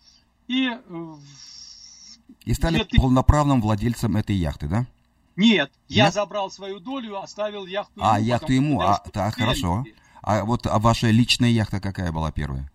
и... 0.48 0.68
Э, 0.68 1.14
и 2.44 2.54
стали 2.54 2.76
2000... 2.76 3.00
полноправным 3.00 3.60
владельцем 3.60 4.16
этой 4.16 4.34
яхты, 4.34 4.66
да? 4.66 4.86
Нет, 5.36 5.46
Нет, 5.46 5.72
я 5.88 6.10
забрал 6.10 6.50
свою 6.50 6.80
долю, 6.80 7.20
оставил 7.20 7.64
яхту 7.66 8.00
а, 8.02 8.04
ему. 8.04 8.12
А, 8.14 8.20
яхту 8.20 8.52
ему, 8.52 8.80
а, 8.80 8.98
так, 9.12 9.36
хорошо. 9.36 9.84
А 10.22 10.44
вот 10.44 10.66
а 10.66 10.78
ваша 10.78 11.10
личная 11.10 11.50
яхта 11.50 11.80
какая 11.80 12.12
была 12.12 12.30
первая? 12.32 12.70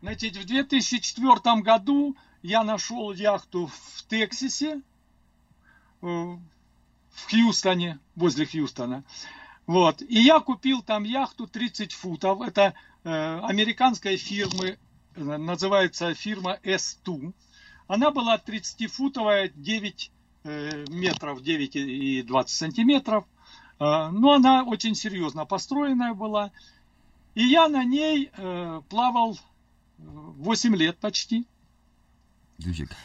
Значит, 0.00 0.36
в 0.36 0.44
2004 0.44 1.62
году 1.62 2.16
я 2.42 2.64
нашел 2.64 3.12
яхту 3.12 3.66
в 3.66 4.06
Тексасе, 4.08 4.80
э, 6.02 6.06
в 7.18 7.30
Хьюстоне, 7.30 7.98
возле 8.14 8.46
Хьюстона. 8.46 9.04
Вот. 9.68 10.00
И 10.00 10.18
я 10.20 10.40
купил 10.40 10.82
там 10.82 11.04
яхту 11.04 11.46
30 11.46 11.92
футов. 11.92 12.40
Это 12.40 12.72
э, 13.04 13.40
американская 13.42 14.16
фирма, 14.16 14.64
э, 14.64 14.76
называется 15.22 16.14
фирма 16.14 16.58
S2. 16.62 17.34
Она 17.86 18.10
была 18.10 18.38
30-футовая, 18.38 19.52
9 19.54 20.10
э, 20.44 20.84
метров, 20.88 21.42
9 21.42 21.76
и 21.76 22.22
20 22.22 22.56
сантиметров. 22.56 23.24
Но 23.80 24.32
она 24.32 24.64
очень 24.64 24.96
серьезно 24.96 25.44
построенная 25.44 26.12
была. 26.12 26.50
И 27.36 27.44
я 27.44 27.68
на 27.68 27.84
ней 27.84 28.28
плавал 28.88 29.38
8 29.98 30.74
лет 30.74 30.98
почти. 30.98 31.46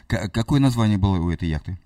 Какое 0.08 0.60
название 0.60 0.98
было 0.98 1.18
у 1.18 1.30
этой 1.30 1.50
яхты? 1.50 1.78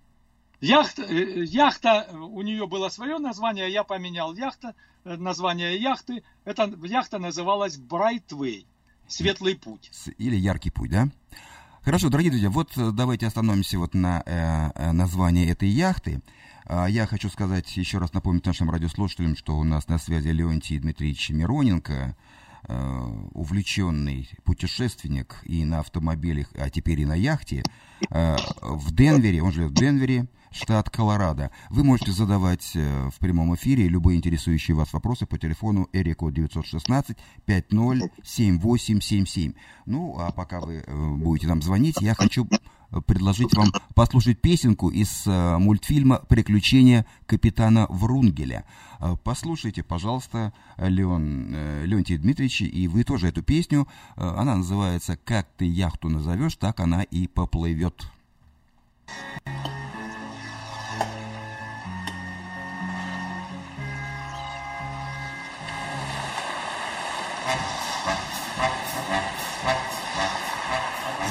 Яхта, 0.59 1.03
э, 1.03 1.43
яхта, 1.43 2.07
у 2.11 2.41
нее 2.41 2.65
было 2.65 2.89
свое 2.89 3.19
название, 3.19 3.71
я 3.71 3.83
поменял 3.83 4.33
яхта, 4.33 4.73
название 5.03 5.77
яхты. 5.77 6.23
Эта 6.45 6.71
яхта 6.83 7.19
называлась 7.19 7.77
Brightway, 7.77 8.65
Светлый 9.07 9.55
путь. 9.55 9.91
Или 10.17 10.35
Яркий 10.35 10.71
путь, 10.71 10.89
да? 10.89 11.09
Хорошо, 11.81 12.09
дорогие 12.09 12.31
друзья, 12.31 12.49
вот 12.49 12.71
давайте 12.75 13.27
остановимся 13.27 13.77
вот 13.77 13.93
на 13.93 14.23
э, 14.25 14.91
названии 14.91 15.49
этой 15.49 15.69
яхты. 15.69 16.21
А, 16.65 16.87
я 16.87 17.05
хочу 17.05 17.29
сказать, 17.29 17.77
еще 17.77 17.97
раз 17.97 18.11
напомнить 18.11 18.45
нашим 18.45 18.69
радиослушателям, 18.69 19.37
что 19.37 19.57
у 19.57 19.63
нас 19.63 19.87
на 19.87 19.97
связи 19.97 20.27
Леонтий 20.27 20.79
Дмитриевич 20.79 21.29
Мироненко, 21.29 21.93
э, 21.93 22.13
увлеченный 23.33 24.29
путешественник 24.43 25.37
и 25.43 25.65
на 25.65 25.79
автомобилях, 25.79 26.47
а 26.55 26.69
теперь 26.69 27.01
и 27.01 27.05
на 27.05 27.15
яхте, 27.15 27.63
э, 28.09 28.37
в 28.61 28.93
Денвере, 28.93 29.41
он 29.41 29.51
живет 29.51 29.71
в 29.71 29.75
Денвере, 29.75 30.27
штат 30.51 30.89
Колорадо. 30.89 31.51
Вы 31.69 31.83
можете 31.83 32.11
задавать 32.11 32.71
э, 32.75 33.09
в 33.13 33.19
прямом 33.19 33.53
эфире 33.55 33.87
любые 33.87 34.17
интересующие 34.17 34.75
вас 34.75 34.91
вопросы 34.93 35.25
по 35.25 35.37
телефону 35.37 35.87
Эрико 35.93 36.29
916 36.29 37.17
507877. 37.45 39.53
Ну, 39.85 40.17
а 40.19 40.31
пока 40.31 40.59
вы 40.59 40.83
будете 41.17 41.47
нам 41.47 41.61
звонить, 41.61 42.01
я 42.01 42.15
хочу 42.15 42.47
предложить 43.05 43.53
вам 43.55 43.71
послушать 43.95 44.39
песенку 44.39 44.89
из 44.89 45.25
э, 45.25 45.57
мультфильма 45.57 46.19
«Приключения 46.27 47.05
капитана 47.25 47.85
Врунгеля». 47.89 48.65
Э, 48.99 49.15
послушайте, 49.23 49.83
пожалуйста, 49.83 50.53
Леон, 50.77 51.53
э, 51.53 51.85
Леонтий 51.85 52.17
Дмитриевич, 52.17 52.61
и 52.61 52.87
вы 52.87 53.03
тоже 53.03 53.27
эту 53.27 53.41
песню. 53.41 53.87
Она 54.15 54.55
называется 54.55 55.17
«Как 55.23 55.47
ты 55.57 55.65
яхту 55.65 56.09
назовешь, 56.09 56.55
так 56.55 56.79
она 56.79 57.03
и 57.03 57.27
поплывет». 57.27 58.07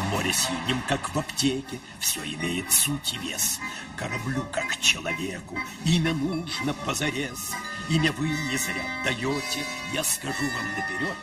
Море 0.04 0.32
синим, 0.32 0.82
как 0.88 1.14
в 1.14 1.18
аптеке, 1.18 1.78
все 1.98 2.24
имеет 2.24 2.72
суть 2.72 3.14
и 3.14 3.18
вес. 3.18 3.60
Кораблю, 3.96 4.46
как 4.52 4.78
человеку, 4.80 5.58
имя 5.84 6.14
нужно 6.14 6.74
позарез. 6.74 7.52
Имя 7.88 8.12
вы 8.12 8.28
не 8.28 8.56
зря 8.56 8.82
даете, 9.04 9.64
я 9.92 10.04
скажу 10.04 10.44
вам 10.56 10.68
наперед. 10.76 11.16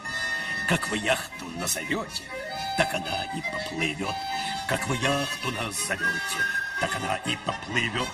Как 0.67 0.87
вы 0.89 0.97
яхту 0.97 1.45
назовете, 1.57 2.23
так 2.77 2.93
она 2.93 3.23
и 3.35 3.41
поплывет. 3.51 4.15
Как 4.67 4.87
вы 4.87 4.95
яхту 4.95 5.51
назовете, 5.51 6.39
так 6.79 6.95
она 6.95 7.17
и 7.17 7.35
поплывет. 7.45 8.07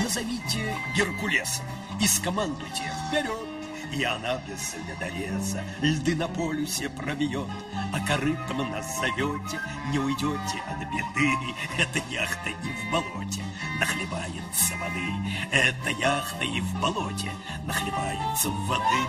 Назовите 0.00 0.76
Геркулесом 0.96 1.66
и 2.00 2.06
скомандуйте 2.06 2.90
вперед. 3.08 3.51
И 3.92 4.04
она 4.04 4.40
без 4.48 4.74
ледореза 4.88 5.62
льды 5.82 6.16
на 6.16 6.26
полюсе 6.26 6.88
пробьет, 6.88 7.48
А 7.92 8.00
корытом 8.06 8.70
нас 8.70 8.98
зовете, 8.98 9.60
не 9.90 9.98
уйдете 9.98 10.62
от 10.66 10.78
беды. 10.78 11.54
Это 11.78 11.98
яхта 12.10 12.48
и 12.48 12.54
в 12.54 12.90
болоте 12.90 13.44
нахлебается 13.78 14.74
воды, 14.80 15.36
Это 15.50 15.90
яхта 15.90 16.44
и 16.44 16.60
в 16.60 16.80
болоте 16.80 17.30
нахлебается 17.64 18.48
воды. 18.48 19.02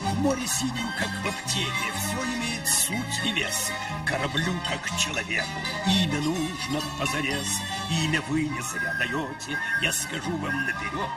В 0.00 0.20
море 0.20 0.46
синим, 0.46 0.88
как 0.98 1.08
в 1.22 1.28
аптеке, 1.28 1.68
все 1.96 2.16
имеет 2.24 2.43
суть 2.66 3.20
и 3.24 3.32
вес. 3.32 3.72
Кораблю, 4.06 4.52
как 4.68 4.98
человеку, 4.98 5.60
имя 5.86 6.20
нужно 6.20 6.80
позарез. 6.98 7.48
Имя 7.90 8.20
вы 8.22 8.48
не 8.48 8.60
зря 8.62 8.94
даете, 8.98 9.58
я 9.82 9.92
скажу 9.92 10.36
вам 10.38 10.66
наперед. 10.66 11.10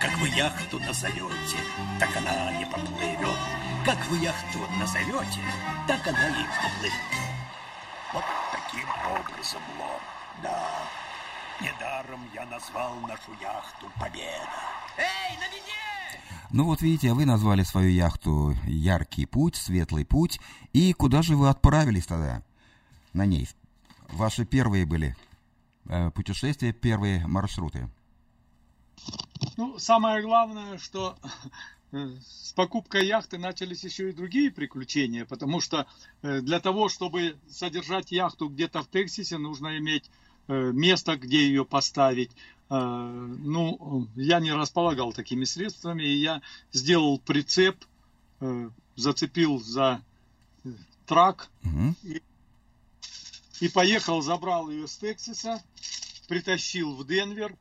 Как 0.00 0.16
вы 0.18 0.28
яхту 0.28 0.78
назовете, 0.80 1.58
так 1.98 2.16
она 2.16 2.52
не 2.52 2.66
поплывет. 2.66 3.38
Как 3.84 3.98
вы 4.06 4.18
яхту 4.18 4.58
назовете, 4.78 5.40
так 5.86 6.06
она 6.06 6.28
и 6.28 6.44
поплывет. 6.44 7.26
Вот 8.12 8.24
таким 8.52 8.88
образом, 9.10 9.62
Лор, 9.78 10.00
да. 10.42 10.68
Недаром 11.60 12.28
я 12.34 12.44
назвал 12.46 12.94
нашу 13.08 13.32
яхту 13.40 13.90
«Победа». 13.98 14.48
Эй, 14.98 15.36
на 15.38 15.48
меня! 15.48 15.95
Ну 16.50 16.64
вот 16.64 16.80
видите, 16.82 17.12
вы 17.12 17.26
назвали 17.26 17.62
свою 17.62 17.90
яхту 17.90 18.54
«Яркий 18.66 19.26
путь», 19.26 19.56
«Светлый 19.56 20.04
путь». 20.04 20.40
И 20.72 20.92
куда 20.92 21.22
же 21.22 21.36
вы 21.36 21.48
отправились 21.48 22.06
тогда 22.06 22.42
на 23.12 23.26
ней? 23.26 23.48
Ваши 24.10 24.44
первые 24.44 24.86
были 24.86 25.16
Э, 25.88 26.10
путешествия, 26.10 26.72
первые 26.72 27.26
маршруты? 27.26 27.88
Ну, 29.56 29.78
самое 29.78 30.22
главное, 30.22 30.78
что 30.78 31.16
э, 31.92 32.08
с 32.26 32.52
покупкой 32.54 33.06
яхты 33.06 33.38
начались 33.38 33.84
еще 33.84 34.10
и 34.10 34.12
другие 34.12 34.50
приключения, 34.50 35.24
потому 35.24 35.60
что 35.60 35.86
э, 36.22 36.40
для 36.40 36.58
того, 36.60 36.88
чтобы 36.88 37.36
содержать 37.48 38.10
яхту 38.10 38.48
где-то 38.48 38.82
в 38.82 38.90
Тексасе, 38.90 39.38
нужно 39.38 39.78
иметь 39.78 40.10
место, 40.48 41.16
где 41.16 41.44
ее 41.48 41.64
поставить. 41.64 42.30
Ну, 42.68 44.08
я 44.16 44.40
не 44.40 44.52
располагал 44.52 45.12
такими 45.12 45.44
средствами, 45.44 46.02
и 46.02 46.16
я 46.16 46.42
сделал 46.72 47.18
прицеп, 47.20 47.76
зацепил 48.96 49.60
за 49.60 50.02
трак 51.06 51.48
угу. 51.62 51.94
и 52.02 52.22
и 53.60 53.68
поехал, 53.68 54.20
забрал 54.22 54.70
ее 54.70 54.86
с 54.86 54.96
Тексаса, 54.96 55.62
притащил 56.28 56.94
в 56.94 57.06
Денвер, 57.06 57.56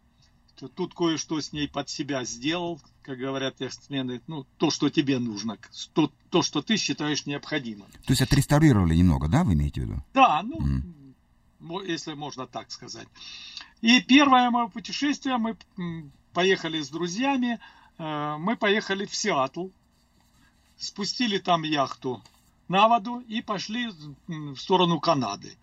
тут 0.76 0.94
кое-что 0.94 1.40
с 1.40 1.54
ней 1.54 1.68
под 1.68 1.90
себя 1.90 2.24
сделал, 2.26 2.82
как 3.02 3.18
говорят 3.18 3.62
яхтсмены, 3.62 4.22
ну, 4.28 4.46
то, 4.58 4.72
что 4.72 4.90
тебе 4.90 5.20
нужно, 5.20 5.58
то, 5.94 6.12
то, 6.30 6.42
что 6.42 6.62
ты 6.62 6.78
считаешь 6.78 7.26
необходимым. 7.26 7.88
То 8.06 8.12
есть 8.12 8.22
отреставрировали 8.22 8.96
немного, 8.96 9.28
да, 9.28 9.44
вы 9.44 9.54
имеете 9.54 9.82
в 9.82 9.84
виду? 9.86 10.04
Да, 10.14 10.42
ну, 10.44 10.60
Мгм. 10.60 11.05
Если 11.86 12.14
можно 12.14 12.48
так 12.48 12.72
сказать. 12.72 13.08
И 13.82 14.02
первое 14.02 14.50
мое 14.52 14.68
путешествие, 14.68 15.38
мы 15.38 15.58
поехали 16.34 16.82
с 16.82 16.90
друзьями, 16.90 17.60
э, 17.98 18.36
мы 18.38 18.56
поехали 18.58 19.06
в 19.06 19.16
Сиэтл, 19.16 19.68
спустили 20.78 21.38
там 21.38 21.64
яхту 21.64 22.22
на 22.68 22.88
воду 22.88 23.20
и 23.20 23.42
пошли 23.42 23.90
в 24.28 24.58
сторону 24.58 25.00
Канады. 25.00 25.56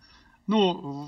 Ну, 0.47 1.07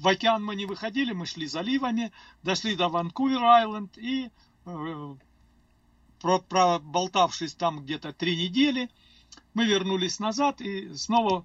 в- 0.00 0.06
океан 0.08 0.44
мы 0.44 0.54
не 0.56 0.66
выходили, 0.66 1.12
мы 1.12 1.26
шли 1.26 1.46
заливами, 1.46 2.12
дошли 2.42 2.76
до 2.76 2.86
Ванкувер-Айленд 2.88 3.96
и, 3.98 4.30
э, 4.66 5.16
про- 6.20 6.38
проболтавшись 6.40 7.54
там 7.54 7.80
где-то 7.80 8.12
три 8.12 8.36
недели, 8.36 8.90
мы 9.54 9.64
вернулись 9.64 10.20
назад 10.20 10.60
и 10.60 10.94
снова 10.94 11.44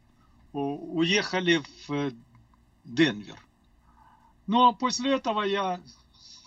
у- 0.51 0.97
уехали 0.99 1.63
в 1.87 1.91
э, 1.93 2.11
Денвер. 2.83 3.37
Но 4.47 4.73
после 4.73 5.13
этого 5.13 5.43
я 5.43 5.79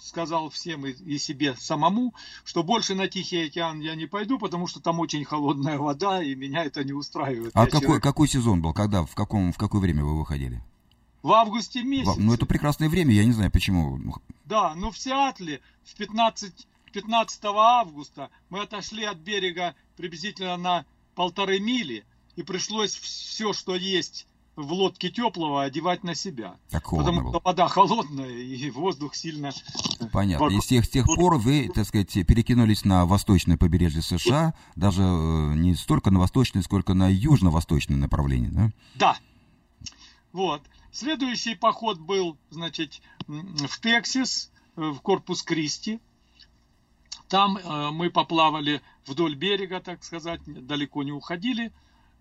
сказал 0.02 0.50
всем 0.50 0.86
и, 0.86 0.92
и 0.92 1.18
себе 1.18 1.56
самому, 1.56 2.14
что 2.44 2.62
больше 2.62 2.94
на 2.94 3.08
Тихий 3.08 3.46
океан 3.46 3.80
я 3.80 3.94
не 3.94 4.06
пойду, 4.06 4.38
потому 4.38 4.66
что 4.66 4.80
там 4.80 5.00
очень 5.00 5.24
холодная 5.24 5.78
вода, 5.78 6.22
и 6.22 6.34
меня 6.34 6.64
это 6.64 6.84
не 6.84 6.92
устраивает. 6.92 7.50
А 7.54 7.60
Я 7.60 7.66
какой, 7.66 7.80
человек- 7.80 8.02
какой 8.02 8.28
сезон 8.28 8.62
был? 8.62 8.72
Когда, 8.72 9.04
в, 9.04 9.14
каком, 9.14 9.52
в 9.52 9.58
какое 9.58 9.80
время 9.80 10.04
вы 10.04 10.18
выходили? 10.18 10.62
В 11.22 11.32
августе 11.32 11.80
Во- 11.80 11.86
месяце. 11.86 12.20
Ну, 12.20 12.34
это 12.34 12.46
прекрасное 12.46 12.88
время, 12.88 13.12
я 13.14 13.24
не 13.24 13.32
знаю, 13.32 13.50
почему. 13.50 13.96
Ну, 13.96 14.14
Да, 14.44 14.74
но 14.74 14.90
в 14.90 14.98
Сиатле 14.98 15.60
в 15.84 15.94
15, 15.96 16.68
15 16.92 17.44
августа 17.44 18.30
мы 18.48 18.60
отошли 18.60 19.04
от 19.04 19.18
берега 19.18 19.74
приблизительно 19.96 20.56
на 20.56 20.84
полторы 21.14 21.58
мили, 21.58 22.04
и 22.36 22.42
пришлось 22.42 22.94
все, 22.94 23.52
что 23.52 23.74
есть 23.74 24.26
в 24.56 24.72
лодке 24.72 25.10
теплого, 25.10 25.62
одевать 25.62 26.02
на 26.02 26.14
себя. 26.14 26.56
Так 26.70 26.90
Потому 26.90 27.20
было. 27.20 27.30
что 27.30 27.40
вода 27.44 27.68
холодная, 27.68 28.30
и 28.30 28.70
воздух 28.70 29.14
сильно... 29.14 29.52
Понятно. 30.12 30.48
И 30.48 30.60
с 30.60 30.66
тех, 30.66 30.86
с 30.86 30.88
тех 30.88 31.04
пор 31.04 31.36
вы, 31.36 31.70
так 31.72 31.86
сказать, 31.86 32.12
перекинулись 32.26 32.84
на 32.84 33.04
восточное 33.04 33.58
побережье 33.58 34.00
США, 34.00 34.54
даже 34.74 35.02
э, 35.02 35.54
не 35.54 35.74
столько 35.74 36.10
на 36.10 36.18
восточное, 36.20 36.62
сколько 36.62 36.94
на 36.94 37.08
южно-восточное 37.08 37.98
направление, 37.98 38.50
да? 38.50 38.70
Да. 38.94 39.18
Вот. 40.32 40.62
Следующий 40.90 41.54
поход 41.54 41.98
был, 41.98 42.38
значит, 42.48 43.02
в 43.26 43.80
Тексас, 43.80 44.50
э, 44.76 44.80
в 44.80 45.00
Корпус 45.00 45.42
Кристи. 45.42 46.00
Там 47.28 47.58
э, 47.58 47.90
мы 47.90 48.08
поплавали 48.08 48.80
вдоль 49.06 49.34
берега, 49.34 49.80
так 49.80 50.02
сказать, 50.02 50.40
далеко 50.46 51.02
не 51.02 51.12
уходили. 51.12 51.72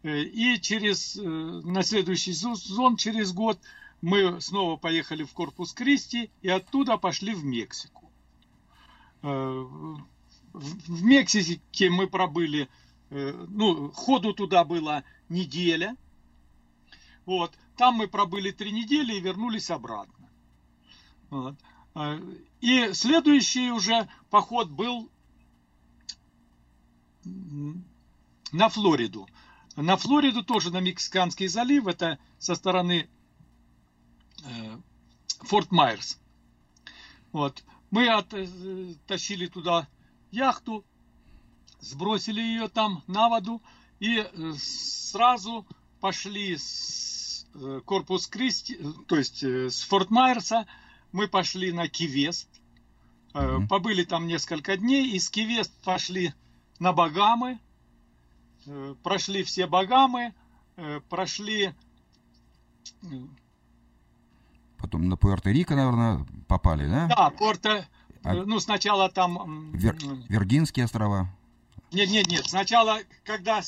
Э, 0.06 0.22
И 0.22 0.62
через, 0.62 1.18
э, 1.18 1.22
на 1.22 1.82
следующий 1.82 2.34
сезон, 2.34 2.96
через 2.96 3.34
год, 3.34 3.60
мы 4.02 4.40
снова 4.40 4.78
поехали 4.78 5.24
в 5.24 5.34
Корпус 5.34 5.74
Кристи 5.74 6.30
и 6.44 6.50
оттуда 6.50 6.98
пошли 6.98 7.34
в 7.34 7.44
Мексику. 7.44 8.12
Э, 9.24 9.66
В 10.54 11.04
Мексике 11.04 11.90
мы 11.90 12.08
пробыли, 12.08 12.70
ну, 13.10 13.92
ходу 13.92 14.34
туда 14.34 14.64
было 14.64 15.04
неделя. 15.28 15.98
Вот. 17.26 17.52
Там 17.76 17.96
мы 17.96 18.08
пробыли 18.08 18.52
три 18.52 18.72
недели 18.72 19.16
и 19.16 19.20
вернулись 19.20 19.70
обратно. 19.70 20.30
Вот. 21.30 21.56
И 22.62 22.94
следующий 22.94 23.72
уже 23.72 24.08
поход 24.30 24.70
был 24.70 25.10
на 28.54 28.70
Флориду. 28.70 29.28
На 29.76 29.98
Флориду 29.98 30.44
тоже 30.44 30.72
на 30.72 30.80
Мексиканский 30.80 31.48
залив. 31.48 31.88
Это 31.88 32.18
со 32.40 32.56
стороны 32.56 33.10
э, 34.44 34.78
Форт 35.42 35.72
Майерс. 35.72 36.20
Вот. 37.32 37.64
Мы 37.92 38.08
оттащили 38.08 39.48
туда 39.48 39.88
яхту, 40.32 40.86
сбросили 41.80 42.42
ее 42.42 42.68
там 42.68 43.04
на 43.08 43.30
воду 43.30 43.62
и 44.00 44.20
э, 44.20 44.54
сразу 44.58 45.66
пошли 46.00 46.58
с 46.58 47.46
э, 47.54 47.82
Корпус 47.86 48.28
Кристи, 48.28 48.78
э, 48.80 48.84
то 49.08 49.18
есть 49.18 49.44
э, 49.44 49.70
с 49.70 49.82
Форт 49.84 50.10
Майерса, 50.10 50.68
мы 51.12 51.28
пошли 51.28 51.72
на 51.72 51.88
Кивест, 51.88 52.50
Э, 53.36 53.58
Мгм. 53.58 53.68
побыли 53.68 54.06
там 54.06 54.28
несколько 54.28 54.78
дней, 54.78 55.10
и 55.10 55.20
с 55.20 55.30
Кивест 55.30 55.74
пошли 55.84 56.34
на 56.80 56.94
Багамы, 56.94 57.52
э, 57.52 57.58
прошли 59.04 59.44
все 59.44 59.68
Багамы, 59.68 60.34
э, 60.78 61.02
прошли 61.10 61.74
э, 63.04 63.08
Потом 64.78 65.08
на 65.10 65.16
Пуэрто-Рико, 65.16 65.76
наверное, 65.76 66.26
попали, 66.48 66.88
да? 66.88 67.08
Да, 67.08 67.30
Порто, 67.32 67.88
А- 68.24 68.36
э, 68.36 68.44
ну, 68.46 68.60
сначала 68.60 69.10
там... 69.10 69.38
м, 69.38 69.72
Виргинские 69.72 70.86
острова. 70.86 71.28
Нет, 71.92 72.10
нет, 72.10 72.28
нет, 72.28 72.46
сначала, 72.46 73.00
когда... 73.24 73.62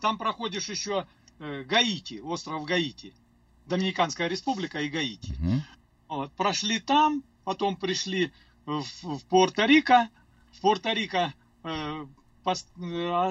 Там 0.00 0.18
проходишь 0.18 0.68
еще 0.68 1.06
э, 1.38 1.62
Гаити, 1.64 2.20
остров 2.20 2.64
Гаити. 2.64 3.14
Доминиканская 3.66 4.26
республика 4.28 4.80
и 4.80 4.88
Гаити. 4.88 5.32
Мгм. 5.38 5.62
Вот, 6.08 6.32
прошли 6.32 6.80
там, 6.80 7.22
потом 7.44 7.76
пришли 7.76 8.32
в, 8.66 8.82
в 9.02 9.24
Пуэрто-Рико. 9.30 10.08
В 10.52 10.64
Пуэрто-Рико 10.64 11.28
э, 11.28 11.30
э, 11.30 11.32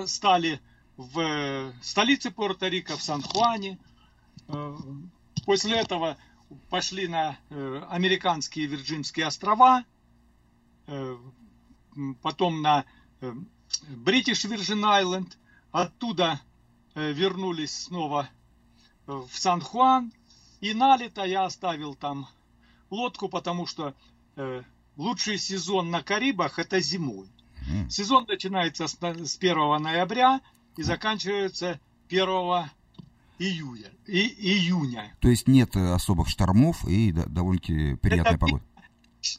стали 0.08 0.62
в 0.98 1.20
э, 1.20 1.74
столице 1.82 2.30
Пуэрто-Рико, 2.30 2.96
в 2.96 3.02
Сан-Хуане. 3.02 3.80
Э, 4.48 4.78
после 5.46 5.78
этого 5.78 6.18
пошли 6.70 7.08
на 7.08 7.38
э, 7.50 7.84
американские 7.90 8.68
Вирджинские 8.68 9.26
острова. 9.28 9.84
Э, 10.88 11.18
потом 12.22 12.62
на 12.62 12.86
Бритиш 13.90 14.44
Вирджин 14.44 14.86
Айленд. 14.86 15.38
Оттуда 15.72 16.42
э, 16.96 17.12
вернулись 17.12 17.84
снова 17.84 18.30
э, 19.08 19.12
в 19.12 19.38
Сан-Хуан. 19.38 20.12
И 20.60 20.74
на 20.74 20.98
лето 20.98 21.24
я 21.24 21.46
оставил 21.46 21.96
там 21.96 22.28
лодку, 22.90 23.30
потому 23.30 23.66
что 23.66 23.96
э, 24.36 24.64
лучший 24.98 25.38
сезон 25.38 25.90
на 25.90 26.04
Карибах 26.04 26.60
это 26.60 26.80
зимой. 26.80 27.28
Сезон 27.90 28.26
начинается 28.28 28.88
с, 28.88 28.94
с 28.94 29.38
1 29.38 29.82
ноября 29.82 30.42
и 30.78 30.84
заканчивается 30.84 31.80
1 32.10 32.70
июля, 33.42 33.92
и, 34.06 34.28
июня. 34.28 35.16
То 35.20 35.30
есть 35.30 35.48
нет 35.48 35.76
особых 35.76 36.30
штормов 36.30 36.88
и 36.88 37.12
да- 37.12 37.26
довольно-таки 37.26 37.96
приятная 37.96 38.34
Это 38.34 38.40
погода. 38.40 38.64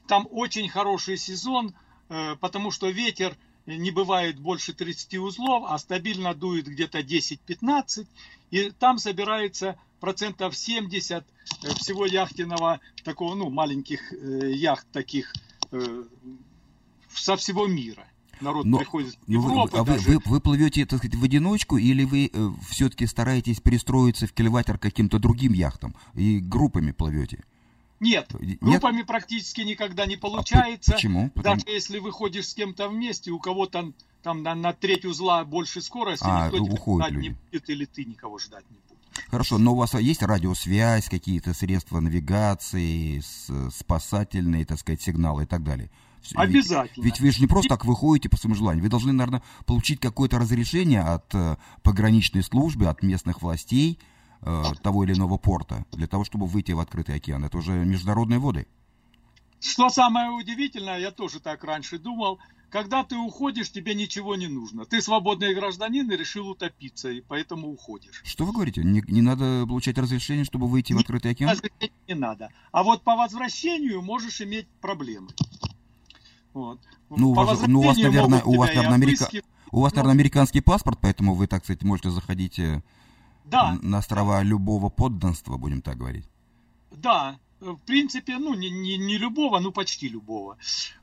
Там 0.06 0.28
очень 0.30 0.68
хороший 0.68 1.16
сезон, 1.16 1.74
э, 2.08 2.36
потому 2.36 2.70
что 2.70 2.88
ветер 2.90 3.36
не 3.66 3.90
бывает 3.92 4.40
больше 4.40 4.72
30 4.72 5.18
узлов, 5.18 5.64
а 5.68 5.78
стабильно 5.78 6.34
дует 6.34 6.66
где-то 6.66 7.00
10-15, 7.00 8.06
и 8.50 8.70
там 8.70 8.98
собирается 8.98 9.76
процентов 10.00 10.56
70 10.56 11.24
э, 11.62 11.74
всего 11.74 12.06
яхтенного, 12.06 12.80
такого, 13.04 13.34
ну, 13.34 13.50
маленьких 13.50 14.12
э, 14.12 14.52
яхт 14.52 14.86
таких 14.90 15.32
со 17.14 17.36
всего 17.36 17.66
мира. 17.66 18.06
Народ 18.40 18.64
Но- 18.66 18.78
приходит 18.78 19.16
Ну, 19.26 19.40
вы, 19.40 19.50
Европы 19.50 19.76
а 19.78 19.82
вы, 19.84 19.92
даже. 19.94 20.08
вы, 20.10 20.18
вы 20.24 20.40
плывете, 20.40 20.84
так 20.86 20.98
сказать, 20.98 21.14
в 21.16 21.22
одиночку, 21.22 21.76
или 21.76 22.04
вы 22.04 22.30
все-таки 22.68 23.06
стараетесь 23.06 23.60
перестроиться 23.60 24.26
в 24.26 24.32
кильватер 24.32 24.78
каким-то 24.78 25.18
другим 25.18 25.52
яхтам 25.52 25.94
и 26.14 26.38
группами 26.40 26.92
плывете? 26.92 27.44
Нет, 28.00 28.32
Нет? 28.40 28.58
группами 28.60 29.02
практически 29.02 29.60
никогда 29.60 30.06
не 30.06 30.14
А 30.16 30.18
по- 30.18 30.28
получается. 30.28 30.92
почему? 30.92 31.30
Потому- 31.30 31.60
Даже 31.60 31.70
если 31.76 31.98
выходишь 32.00 32.48
с 32.48 32.54
кем-то 32.54 32.88
вместе, 32.88 33.30
у 33.30 33.38
кого-то 33.38 33.92
там 34.24 34.42
на, 34.42 34.56
на 34.56 34.72
треть 34.72 35.04
узла 35.04 35.44
больше 35.44 35.80
скорости, 35.80 36.24
А, 36.28 36.46
никто 36.50 36.64
уходят 36.64 37.08
ждать 37.10 37.20
не 37.22 37.28
люди. 37.28 37.38
будет, 37.52 37.70
или 37.70 37.84
ты 37.84 38.04
никого 38.04 38.38
ждать 38.38 38.64
не 38.70 38.76
будешь. 38.88 39.24
Хорошо, 39.30 39.58
но 39.58 39.72
у 39.74 39.76
вас 39.76 39.94
есть 39.94 40.22
радиосвязь, 40.22 41.08
какие-то 41.08 41.54
средства 41.54 42.00
навигации, 42.00 43.20
с- 43.20 43.70
спасательные, 43.78 44.64
так 44.64 44.80
сказать, 44.80 45.00
сигналы 45.00 45.44
и 45.44 45.46
так 45.46 45.62
далее? 45.62 45.88
Всё, 46.22 46.40
ведь- 46.40 46.50
Обязательно. 46.50 47.04
Ведь, 47.04 47.20
вы 47.20 47.30
же 47.32 47.40
не 47.40 47.46
просто 47.46 47.68
так 47.68 47.84
выходите 47.84 48.28
по 48.28 48.36
своему 48.36 48.54
желанию. 48.54 48.82
Вы 48.82 48.88
должны, 48.88 49.12
наверное, 49.12 49.42
получить 49.66 50.00
какое-то 50.00 50.38
разрешение 50.38 51.00
от 51.02 51.34
э, 51.34 51.56
пограничной 51.82 52.42
службы, 52.42 52.86
от 52.86 53.02
местных 53.02 53.42
властей 53.42 53.98
э, 54.40 54.62
того 54.82 55.04
или 55.04 55.14
иного 55.14 55.36
порта, 55.36 55.84
для 55.92 56.06
того, 56.06 56.24
чтобы 56.24 56.46
выйти 56.46 56.72
в 56.72 56.80
открытый 56.80 57.16
океан. 57.16 57.44
Это 57.44 57.58
уже 57.58 57.72
международные 57.84 58.38
воды. 58.38 58.66
Что 59.60 59.90
самое 59.90 60.30
удивительное, 60.30 60.98
я 60.98 61.10
тоже 61.12 61.38
так 61.38 61.62
раньше 61.62 61.98
думал, 61.98 62.40
когда 62.68 63.04
ты 63.04 63.16
уходишь, 63.16 63.70
тебе 63.70 63.94
ничего 63.94 64.34
не 64.34 64.48
нужно. 64.48 64.86
Ты 64.86 65.00
свободный 65.02 65.54
гражданин 65.54 66.10
и 66.10 66.16
решил 66.16 66.48
утопиться, 66.48 67.10
и 67.10 67.20
поэтому 67.20 67.68
уходишь. 67.68 68.22
Что 68.24 68.44
вы 68.44 68.52
говорите? 68.52 68.82
Не, 68.82 69.02
не 69.06 69.20
надо 69.22 69.64
получать 69.68 69.98
разрешение, 69.98 70.44
чтобы 70.44 70.66
выйти 70.66 70.92
в 70.94 70.98
открытый 70.98 71.32
океан? 71.32 71.50
Разрешения 71.50 71.92
не 72.08 72.14
надо. 72.14 72.48
А 72.72 72.82
вот 72.82 73.02
по 73.02 73.14
возвращению 73.14 74.02
можешь 74.02 74.40
иметь 74.40 74.66
проблемы. 74.80 75.28
Вот. 76.54 76.80
Ну, 77.10 77.30
у 77.30 77.34
По 77.34 77.44
вас, 77.44 77.60
ну, 77.66 77.80
у 77.80 77.82
вас, 77.82 77.96
наверное, 77.96 78.42
у 78.42 78.56
вас, 78.56 78.68
наверное, 78.68 78.94
америка... 78.94 79.28
у 79.70 79.80
вас, 79.80 79.92
наверное, 79.92 80.14
американский 80.14 80.60
паспорт, 80.60 80.98
поэтому 81.00 81.34
вы, 81.34 81.46
так 81.46 81.64
сказать, 81.64 81.82
можете 81.82 82.10
заходить 82.10 82.58
э, 82.58 82.82
Да, 83.44 83.78
на 83.82 83.98
острова 83.98 84.42
любого 84.42 84.90
подданства, 84.90 85.56
будем 85.56 85.80
так 85.80 85.96
говорить. 85.96 86.28
Да, 86.90 87.38
в 87.60 87.76
принципе, 87.86 88.38
ну, 88.38 88.54
не, 88.54 88.70
не, 88.70 88.96
не 88.98 89.18
любого, 89.18 89.60
ну, 89.60 89.72
почти 89.72 90.08
любого. 90.08 90.56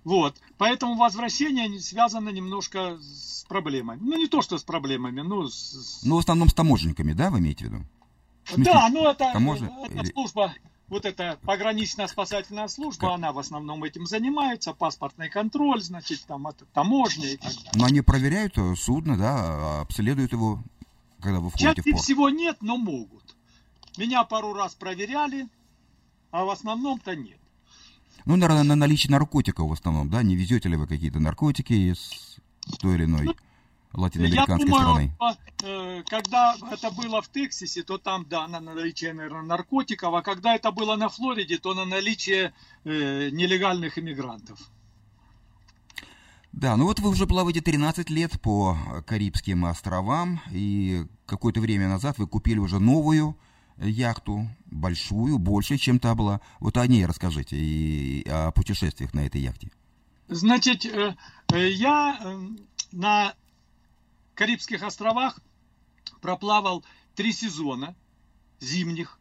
Вот. 0.03 0.35
Поэтому 0.57 0.95
возвращение 0.95 1.79
связано 1.79 2.29
немножко 2.29 2.97
с 2.99 3.45
проблемами. 3.47 3.99
Ну, 4.01 4.17
не 4.17 4.27
то, 4.27 4.41
что 4.41 4.57
с 4.57 4.63
проблемами, 4.63 5.21
ну, 5.21 5.47
с... 5.47 6.01
Ну, 6.03 6.17
в 6.17 6.19
основном 6.19 6.49
с 6.49 6.53
таможенниками, 6.53 7.13
да, 7.13 7.29
вы 7.29 7.39
имеете 7.39 7.65
в 7.65 7.69
виду? 7.69 7.85
В 8.43 8.51
смысле, 8.51 8.73
да, 8.73 8.89
ну, 8.89 9.09
это, 9.09 9.31
таможня 9.31 9.71
это 9.85 10.05
служба, 10.05 10.53
вот 10.89 11.05
эта 11.05 11.39
погранично-спасательная 11.43 12.67
служба, 12.67 13.07
Как? 13.07 13.15
она 13.15 13.31
в 13.31 13.39
основном 13.39 13.83
этим 13.83 14.05
занимается, 14.05 14.73
паспортный 14.73 15.29
контроль, 15.29 15.81
значит, 15.81 16.23
там, 16.25 16.47
это, 16.47 16.65
таможня 16.65 17.29
и 17.29 17.37
так 17.37 17.53
далее. 17.53 17.71
Но 17.75 17.85
они 17.85 18.01
проверяют 18.01 18.57
э, 18.57 18.75
судно, 18.75 19.17
да, 19.17 19.81
обследуют 19.81 20.31
его, 20.31 20.63
когда 21.21 21.39
вы 21.39 21.49
входите 21.49 21.81
в 21.81 21.85
Чаще 21.85 21.91
порт. 21.91 22.03
всего 22.03 22.29
нет, 22.29 22.57
но 22.61 22.77
могут. 22.77 23.35
Меня 23.97 24.23
пару 24.23 24.53
раз 24.53 24.75
проверяли, 24.75 25.47
а 26.31 26.45
в 26.45 26.49
основном-то 26.49 27.15
нет. 27.15 27.37
Ну, 28.25 28.35
наверное, 28.35 28.63
на 28.63 28.75
наличие 28.75 29.11
наркотиков 29.11 29.69
в 29.69 29.73
основном, 29.73 30.09
да? 30.09 30.23
Не 30.23 30.35
везете 30.35 30.69
ли 30.69 30.75
вы 30.75 30.87
какие-то 30.87 31.19
наркотики 31.19 31.73
из 31.73 32.37
той 32.79 32.95
или 32.95 33.05
иной 33.05 33.35
латиноамериканской 33.93 34.59
Я 34.59 34.65
думаю, 34.65 35.11
страны? 35.15 35.37
э, 35.63 36.03
когда 36.07 36.55
это 36.71 36.91
было 36.91 37.21
в 37.21 37.29
Тексасе, 37.29 37.83
то 37.83 37.97
там, 37.97 38.25
да, 38.29 38.47
на 38.47 38.59
наличие, 38.59 39.13
наверное, 39.13 39.41
наркотиков, 39.41 40.13
а 40.13 40.21
когда 40.21 40.55
это 40.55 40.71
было 40.71 40.95
на 40.95 41.09
Флориде, 41.09 41.57
то 41.57 41.73
на 41.73 41.85
наличие 41.85 42.53
э, 42.83 43.29
нелегальных 43.31 43.97
иммигрантов. 43.97 44.59
Да, 46.51 46.75
ну 46.77 46.85
вот 46.85 46.99
вы 46.99 47.09
уже 47.09 47.27
плаваете 47.27 47.61
13 47.61 48.09
лет 48.09 48.39
по 48.41 48.75
Карибским 49.05 49.65
островам, 49.65 50.41
и 50.51 51.05
какое-то 51.25 51.61
время 51.61 51.87
назад 51.87 52.17
вы 52.17 52.27
купили 52.27 52.57
уже 52.57 52.79
новую 52.79 53.37
яхту, 53.77 54.47
большую, 54.65 55.37
больше, 55.37 55.77
чем 55.77 55.99
та 55.99 56.15
была. 56.15 56.41
Вот 56.59 56.77
о 56.77 56.85
ней 56.87 57.05
расскажите 57.05 57.55
и 57.55 58.27
о 58.27 58.51
путешествиях 58.51 59.13
на 59.13 59.25
этой 59.25 59.41
яхте. 59.41 59.71
Значит, 60.27 60.85
э, 60.85 61.15
э, 61.53 61.69
я 61.69 62.19
на 62.91 63.33
Карибских 64.39 64.83
островах 64.83 65.37
проплавал 66.21 66.85
три 67.13 67.33
сезона 67.33 67.93
зимних. 68.61 69.19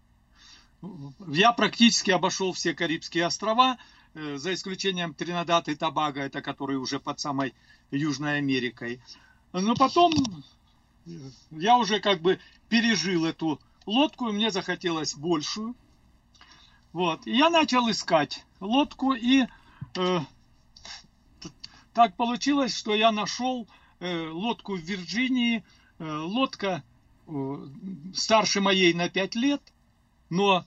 Я 1.27 1.51
практически 1.51 2.13
обошел 2.13 2.53
все 2.53 2.73
Карибские 2.73 3.27
острова, 3.27 3.79
э, 4.15 4.37
за 4.37 4.55
исключением 4.55 5.15
Тринидад 5.15 5.69
и 5.69 5.75
Тобаго, 5.75 6.21
это 6.21 6.41
которые 6.41 6.79
уже 6.79 7.01
под 7.01 7.19
самой 7.19 7.53
Южной 7.91 8.39
Америкой. 8.39 9.03
Но 9.53 9.75
потом 9.75 10.13
э, 11.05 11.11
я 11.51 11.77
уже 11.79 11.99
как 11.99 12.23
бы 12.23 12.39
пережил 12.69 13.25
эту 13.25 13.61
лодку, 13.87 14.29
и 14.29 14.33
мне 14.33 14.53
захотелось 14.53 15.17
большую. 15.17 15.75
Вот. 16.93 17.27
И 17.27 17.37
я 17.37 17.51
начал 17.51 17.91
искать 17.91 18.47
лодку, 18.61 19.15
и 19.15 19.47
э, 19.97 20.21
так 21.93 22.15
получилось, 22.15 22.77
что 22.77 22.95
я 22.95 23.11
нашел 23.11 23.67
лодку 24.31 24.77
в 24.77 24.81
Вирджинии. 24.81 25.63
Э, 25.99 26.05
лодка 26.19 26.83
э, 27.27 27.67
старше 28.15 28.61
моей 28.61 28.95
на 28.95 29.09
5 29.09 29.35
лет, 29.35 29.61
но 30.31 30.65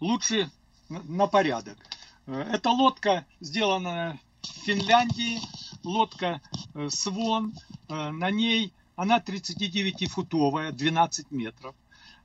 лучше 0.00 0.50
на- 0.88 1.26
порядок. 1.26 1.78
Э, 2.26 2.40
Эта 2.52 2.70
лодка 2.70 3.24
сделана 3.40 4.18
в 4.42 4.46
Финляндии, 4.64 5.40
лодка 5.84 6.40
э, 6.74 6.88
Свон, 6.90 7.54
Э, 7.88 8.10
на 8.10 8.30
ней 8.32 8.72
она 8.96 9.20
39-футовая, 9.20 10.72
12 10.72 11.30
метров. 11.30 11.74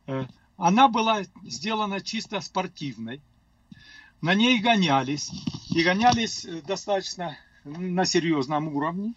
Э, 0.07 0.25
Она 0.57 0.87
была 0.87 1.21
сделана 1.43 2.01
чисто 2.01 2.41
спортивной. 2.41 3.21
На 4.21 4.33
ней 4.35 4.59
гонялись. 4.59 5.31
И 5.69 5.83
гонялись 5.83 6.45
э, 6.45 6.61
достаточно 6.63 7.37
на 7.63 8.05
серьезном 8.05 8.69
уровне. 8.75 9.13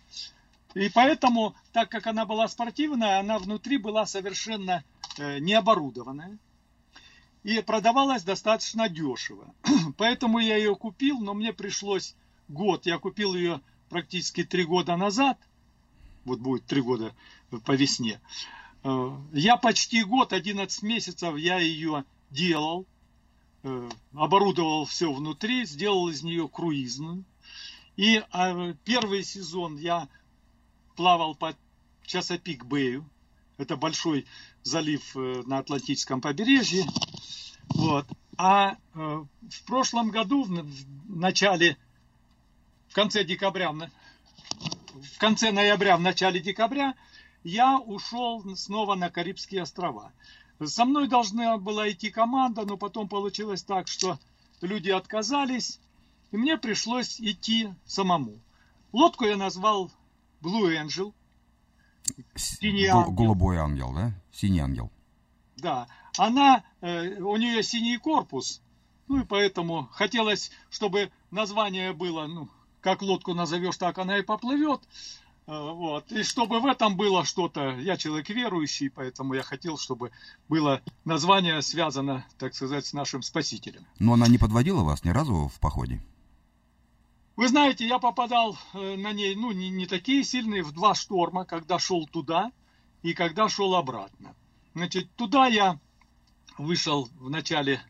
И 0.75 0.89
поэтому, 0.89 1.55
так 1.73 1.89
как 1.89 2.07
она 2.07 2.27
была 2.27 2.49
спортивная, 2.49 3.21
она 3.21 3.39
внутри 3.39 3.79
была 3.79 4.07
совершенно 4.07 4.85
э, 5.19 5.39
необорудованная. 5.39 6.39
И 7.45 7.61
продавалась 7.61 8.25
достаточно 8.25 8.89
дешево. 8.89 9.55
Поэтому 9.99 10.39
я 10.39 10.57
ее 10.57 10.75
купил, 10.75 11.21
но 11.21 11.35
мне 11.35 11.53
пришлось 11.53 12.17
год. 12.49 12.87
Я 12.87 12.99
купил 12.99 13.35
ее 13.35 13.61
практически 13.89 14.45
три 14.45 14.65
года 14.65 14.97
назад. 14.97 15.39
Вот 16.25 16.41
будет 16.41 16.65
три 16.65 16.81
года 16.81 17.15
по 17.65 17.73
весне. 17.73 18.21
Э, 18.83 19.17
Я 19.33 19.57
почти 19.57 20.03
год, 20.03 20.33
11 20.33 20.83
месяцев 20.83 21.37
я 21.37 21.59
ее 21.59 22.05
делал, 22.31 22.87
э, 23.63 23.89
оборудовал 24.15 24.87
все 24.87 25.13
внутри, 25.13 25.67
сделал 25.67 26.09
из 26.09 26.23
нее 26.23 26.49
круизную. 26.49 27.25
И 27.97 28.23
э, 28.33 28.75
первый 28.85 29.23
сезон 29.23 29.77
я 29.77 30.09
плавал 30.95 31.35
по 31.35 31.57
Часопик 32.07 32.65
Бэю. 32.65 33.09
Это 33.57 33.77
большой 33.77 34.27
залив 34.63 35.17
э, 35.17 35.43
на 35.47 35.59
Атлантическом 35.59 36.21
побережье. 36.21 36.85
Вот. 37.69 38.07
А 38.37 38.73
э, 38.73 38.77
в 38.95 39.65
прошлом 39.67 40.11
году, 40.11 40.43
в, 40.45 40.65
начале, 41.09 41.77
в 42.89 42.95
конце 42.95 43.25
декабря, 43.25 43.73
в 43.73 45.19
конце 45.19 45.53
ноября, 45.53 45.97
в 45.97 46.01
начале 46.01 46.41
декабря, 46.41 46.95
я 47.45 47.79
ушел 47.79 48.43
снова 48.57 48.95
на 48.95 49.11
Карибские 49.11 49.63
острова. 49.63 50.13
Со 50.65 50.85
мной 50.85 51.09
должна 51.09 51.59
была 51.59 51.91
идти 51.91 52.11
команда, 52.11 52.65
но 52.65 52.77
потом 52.77 53.09
получилось 53.09 53.63
так, 53.63 53.89
что 53.89 54.19
люди 54.61 54.91
отказались, 54.91 55.79
и 56.33 56.37
мне 56.37 56.57
пришлось 56.57 57.21
идти 57.21 57.69
самому. 57.85 58.39
Лодку 58.93 59.25
я 59.25 59.37
назвал 59.37 59.91
Blue 60.45 60.71
Angel. 60.77 61.13
Синий 62.35 62.87
ангел. 62.87 63.13
голубой 63.13 63.57
ангел, 63.57 63.93
да? 63.95 64.13
Синий 64.31 64.61
ангел. 64.61 64.91
Да, 65.57 65.89
она, 66.19 66.63
э, 66.83 67.19
у 67.21 67.37
нее 67.37 67.63
синий 67.63 67.97
корпус, 67.97 68.61
ну 69.09 69.21
и 69.21 69.25
поэтому 69.25 69.89
хотелось, 69.93 70.51
чтобы 70.69 71.11
название 71.31 71.93
было, 71.95 72.27
ну, 72.27 72.49
как 72.81 73.01
лодку 73.01 73.33
назовешь, 73.33 73.79
так 73.79 73.99
она 73.99 74.19
и 74.19 74.23
поплывет. 74.23 74.81
Э, 75.47 75.73
Вот. 75.73 76.13
И 76.13 76.23
чтобы 76.23 76.61
в 76.61 76.67
этом 76.67 76.97
было 76.97 77.25
что-то, 77.25 77.79
я 77.79 77.97
человек 77.97 78.29
верующий, 78.29 78.91
поэтому 78.91 79.35
я 79.35 79.43
хотел, 79.43 79.79
чтобы 79.79 80.11
было 80.49 80.83
название 81.05 81.63
связано, 81.63 82.27
так 82.39 82.55
сказать, 82.55 82.85
с 82.85 82.93
нашим 82.93 83.23
Спасителем. 83.23 83.87
Но 83.99 84.13
она 84.13 84.29
не 84.29 84.39
подводила 84.39 84.83
вас 84.83 85.05
ни 85.05 85.11
разу 85.11 85.49
в 85.49 85.59
походе? 85.61 86.03
Вы 87.37 87.49
знаете, 87.49 87.87
я 87.87 87.99
попадал 87.99 88.57
э, 88.75 88.97
на 88.97 89.13
ней, 89.13 89.35
ну, 89.35 89.51
не, 89.51 89.69
не 89.69 89.87
такие 89.87 90.23
сильные, 90.23 90.63
в 90.63 90.71
два 90.73 90.95
шторма, 90.95 91.45
когда 91.45 91.81
шел 91.81 92.07
туда 92.07 92.53
и 93.03 93.13
когда 93.13 93.49
шел 93.49 93.75
обратно. 93.75 94.37
Значит, 94.75 95.13
туда 95.17 95.49
я 95.49 95.81
вышел 96.59 97.09
в 97.19 97.29
начале, 97.31 97.83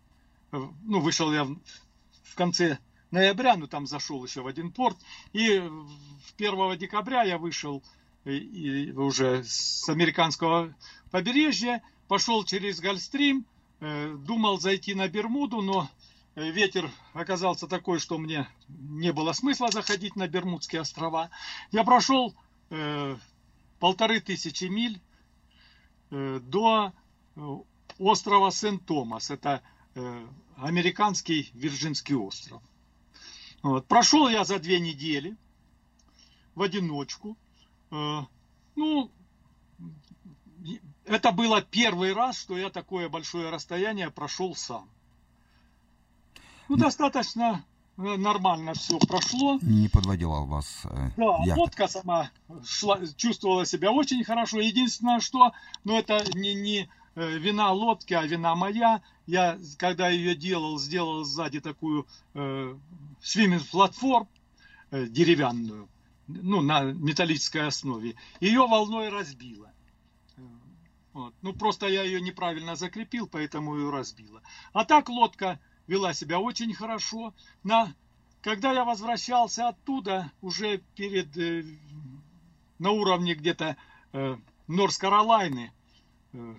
э, 0.51 0.59
ну, 0.84 1.01
вышел 1.01 1.30
я 1.30 1.45
в 1.45 2.34
конце 2.34 2.78
ноября, 3.11 3.57
ну, 3.57 3.66
там 3.66 3.86
зашел 3.86 4.24
еще 4.24 4.40
в 4.40 4.47
один 4.47 4.72
порт, 4.72 4.97
и 5.34 5.59
в 5.59 6.34
1 6.38 6.78
декабря 6.78 7.22
я 7.22 7.36
вышел 7.36 7.82
э, 8.24 8.32
и 8.32 8.92
уже 8.92 9.45
с 9.45 9.86
американского 9.90 10.74
побережья, 11.11 11.82
пошел 12.09 12.45
через 12.45 12.80
Гольфстрим, 12.80 13.45
э, 13.80 14.16
думал 14.18 14.59
зайти 14.59 14.95
на 14.95 15.07
Бермуду, 15.07 15.61
но 15.61 15.90
ветер 16.35 16.91
оказался 17.12 17.66
такой, 17.66 17.99
что 17.99 18.18
мне 18.18 18.49
не 18.68 19.12
было 19.12 19.32
смысла 19.32 19.70
заходить 19.70 20.16
на 20.16 20.28
Бермудские 20.28 20.80
острова. 20.80 21.30
Я 21.70 21.85
прошел 21.85 22.35
э, 22.70 23.16
полторы 23.78 24.20
тысячи 24.20 24.64
миль 24.64 25.01
э, 26.11 26.41
до 26.43 26.93
э, 27.37 27.41
острова 27.99 28.51
Сент-Томас. 28.51 29.30
Это 29.30 29.62
э, 29.95 30.26
американский 30.57 31.51
Вирджинский 31.55 32.14
остров. 32.14 32.62
Вот. 33.62 33.87
Прошел 33.87 34.28
я 34.28 34.45
за 34.45 34.59
две 34.59 34.80
недели 34.80 35.37
в 36.55 36.62
одиночку. 36.62 37.37
Э, 37.91 38.22
ну, 38.74 39.11
это 41.05 41.32
было 41.32 41.62
первый 41.62 42.12
раз, 42.12 42.39
что 42.39 42.59
я 42.59 42.70
такое 42.70 43.09
большое 43.09 43.51
расстояние 43.51 44.11
прошел 44.11 44.55
сам. 44.55 44.89
Ну, 46.68 46.76
достаточно 46.76 47.64
э, 47.96 48.16
нормально 48.16 48.74
все 48.74 48.98
прошло. 48.98 49.58
Не 49.62 49.88
подводила 49.88 50.40
вас 50.44 50.82
э, 50.84 51.10
Да, 51.16 51.38
яхта? 51.44 51.60
лодка 51.60 51.88
сама 51.88 52.30
шла, 52.64 53.00
чувствовала 53.16 53.66
себя 53.66 53.92
очень 53.92 54.24
хорошо. 54.24 54.60
Единственное, 54.60 55.20
что, 55.20 55.52
ну 55.84 55.96
это 55.98 56.24
не, 56.34 56.54
не 56.54 56.88
э, 57.14 57.38
вина 57.38 57.72
лодки, 57.72 58.14
а 58.14 58.22
вина 58.26 58.54
моя. 58.54 59.02
Я, 59.26 59.58
когда 59.78 60.08
ее 60.08 60.34
делал, 60.34 60.78
сделал 60.78 61.24
сзади 61.24 61.60
такую 61.60 62.06
э, 62.34 62.76
свиминг-платформ. 63.22 64.28
э, 64.90 65.06
деревянную, 65.06 65.88
ну, 66.28 66.60
на 66.60 66.82
металлической 66.82 67.66
основе. 67.66 68.14
Ее 68.40 68.66
волной 68.66 69.08
разбило. 69.08 69.70
Вот. 71.12 71.34
Ну, 71.42 71.52
просто 71.52 71.86
я 71.86 72.02
ее 72.02 72.20
неправильно 72.20 72.74
закрепил, 72.76 73.26
поэтому 73.28 73.76
ее 73.76 73.90
разбило. 73.90 74.42
А 74.72 74.84
так 74.84 75.08
лодка 75.08 75.60
вела 75.87 76.14
себя 76.14 76.41
очень 76.41 76.74
хорошо. 76.74 77.35
На, 77.62 77.95
когда 78.41 78.72
я 78.72 78.85
возвращался 78.85 79.68
оттуда, 79.68 80.30
уже 80.41 80.78
перед, 80.97 81.37
э, 81.37 81.64
на 82.78 82.91
уровне 82.91 83.35
где-то 83.35 83.76
э, 84.12 84.37
Норс-Каролайны, 84.66 85.72
э, 86.32 86.55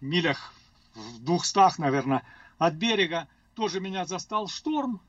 милях 0.00 0.54
в 0.94 1.22
двухстах, 1.22 1.78
наверное, 1.78 2.24
от 2.58 2.74
берега, 2.74 3.28
тоже 3.54 3.80
меня 3.80 4.04
застал 4.04 4.48
шторм. 4.48 5.00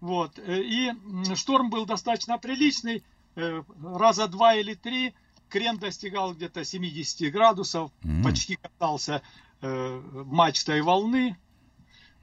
Вот. 0.00 0.38
Э, 0.38 0.60
и 0.60 0.92
шторм 1.34 1.70
был 1.70 1.86
достаточно 1.86 2.38
приличный. 2.38 3.04
Э, 3.36 3.62
раза 3.82 4.28
два 4.28 4.54
или 4.54 4.74
три 4.74 5.14
крен 5.48 5.78
достигал 5.78 6.34
где-то 6.34 6.64
70 6.64 7.32
градусов, 7.32 7.90
mm-hmm. 8.02 8.22
почти 8.24 8.56
катался 8.56 9.22
э, 9.60 10.02
мачтой 10.26 10.82
волны, 10.82 11.36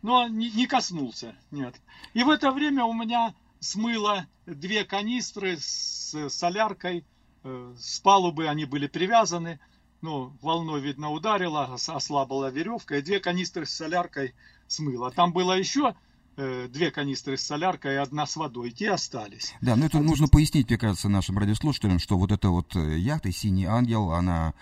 но 0.01 0.27
не, 0.27 0.49
не 0.51 0.67
коснулся. 0.67 1.35
Нет. 1.51 1.75
И 2.13 2.23
в 2.23 2.29
это 2.29 2.51
время 2.51 2.85
у 2.85 2.93
меня 2.93 3.33
смыло 3.59 4.27
две 4.45 4.83
канистры 4.83 5.57
с 5.57 6.29
соляркой. 6.29 7.05
Э, 7.43 7.73
с 7.77 7.99
палубы 7.99 8.47
они 8.47 8.65
были 8.65 8.87
привязаны. 8.87 9.59
Ну, 10.01 10.33
волной, 10.41 10.81
видно, 10.81 11.11
ударила, 11.11 11.75
ослабила 11.75 12.49
веревка, 12.49 12.97
и 12.97 13.01
две 13.03 13.19
канистры 13.19 13.65
с 13.67 13.73
соляркой 13.73 14.33
смыло. 14.67 15.11
Там 15.11 15.31
было 15.31 15.53
еще 15.53 15.95
две 16.35 16.91
канистры 16.91 17.37
с 17.37 17.41
соляркой 17.41 17.95
и 17.95 17.97
одна 17.97 18.25
с 18.25 18.35
водой, 18.35 18.71
те 18.71 18.91
остались. 18.91 19.53
Да, 19.61 19.75
но 19.75 19.85
это 19.85 19.97
а 19.97 20.01
нужно 20.01 20.27
пояснить, 20.27 20.69
мне 20.69 20.77
кажется, 20.77 21.09
нашим 21.09 21.37
радиослушателям, 21.37 21.99
что 21.99 22.17
вот 22.17 22.31
эта 22.31 22.49
вот 22.49 22.75
э, 22.75 22.97
яхта 22.97 23.31
«Синий 23.31 23.65
ангел», 23.65 24.11
она 24.11 24.53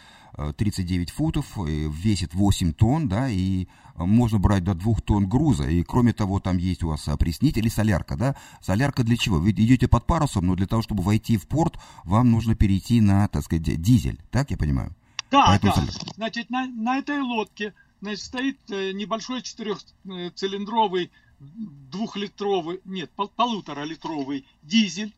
39 0.58 1.10
э, 1.10 1.12
футов, 1.12 1.58
весит 1.58 2.34
8 2.34 2.74
тонн, 2.74 3.08
да, 3.08 3.30
и 3.30 3.68
можно 3.96 4.40
брать 4.40 4.64
до 4.64 4.74
2 4.74 4.96
тонн 5.06 5.28
груза, 5.28 5.68
и 5.70 5.84
кроме 5.84 6.14
того, 6.14 6.40
там 6.40 6.58
есть 6.58 6.84
у 6.84 6.90
вас 6.90 7.08
опреснитель 7.08 7.66
и 7.68 7.70
солярка, 7.70 8.16
да. 8.16 8.36
Солярка 8.62 9.04
для 9.04 9.18
чего? 9.18 9.38
Вы 9.38 9.52
идете 9.52 9.88
под 9.88 10.06
парусом, 10.06 10.48
но 10.48 10.56
для 10.56 10.68
того, 10.68 10.82
чтобы 10.82 11.04
войти 11.04 11.38
в 11.38 11.48
порт, 11.48 11.80
вам 12.04 12.32
нужно 12.32 12.56
перейти 12.56 13.02
на, 13.02 13.28
так 13.28 13.44
сказать, 13.44 13.82
дизель, 13.82 14.20
так 14.32 14.52
я 14.52 14.58
понимаю? 14.58 14.96
Да, 15.32 15.46
Поэтому 15.48 15.74
да. 15.76 15.82
Солярка. 15.82 16.14
Значит, 16.16 16.50
на, 16.50 16.66
на 16.66 16.98
этой 16.98 17.20
лодке 17.20 17.74
значит, 18.02 18.24
стоит 18.24 18.70
небольшой 18.70 19.42
четырехцилиндровый 19.42 21.12
двухлитровый, 21.40 22.82
нет, 22.86 23.10
полуторалитровый 23.36 24.46
дизель, 24.62 25.14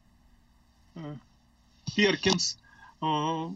э, 0.96 1.16
Перкинс, 1.96 2.58
э, 3.02 3.48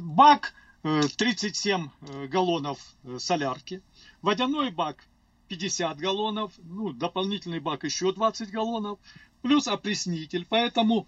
бак 0.00 0.54
37 0.82 1.88
э, 2.00 2.26
галлонов 2.26 2.78
солярки, 3.18 3.82
водяной 4.20 4.70
бак 4.70 5.04
50 5.48 5.98
галлонов, 5.98 6.52
ну, 6.58 6.92
дополнительный 6.92 7.60
бак 7.60 7.84
еще 7.84 8.12
20 8.12 8.50
галлонов, 8.50 8.98
плюс 9.42 9.68
опреснитель. 9.68 10.46
Поэтому, 10.48 11.06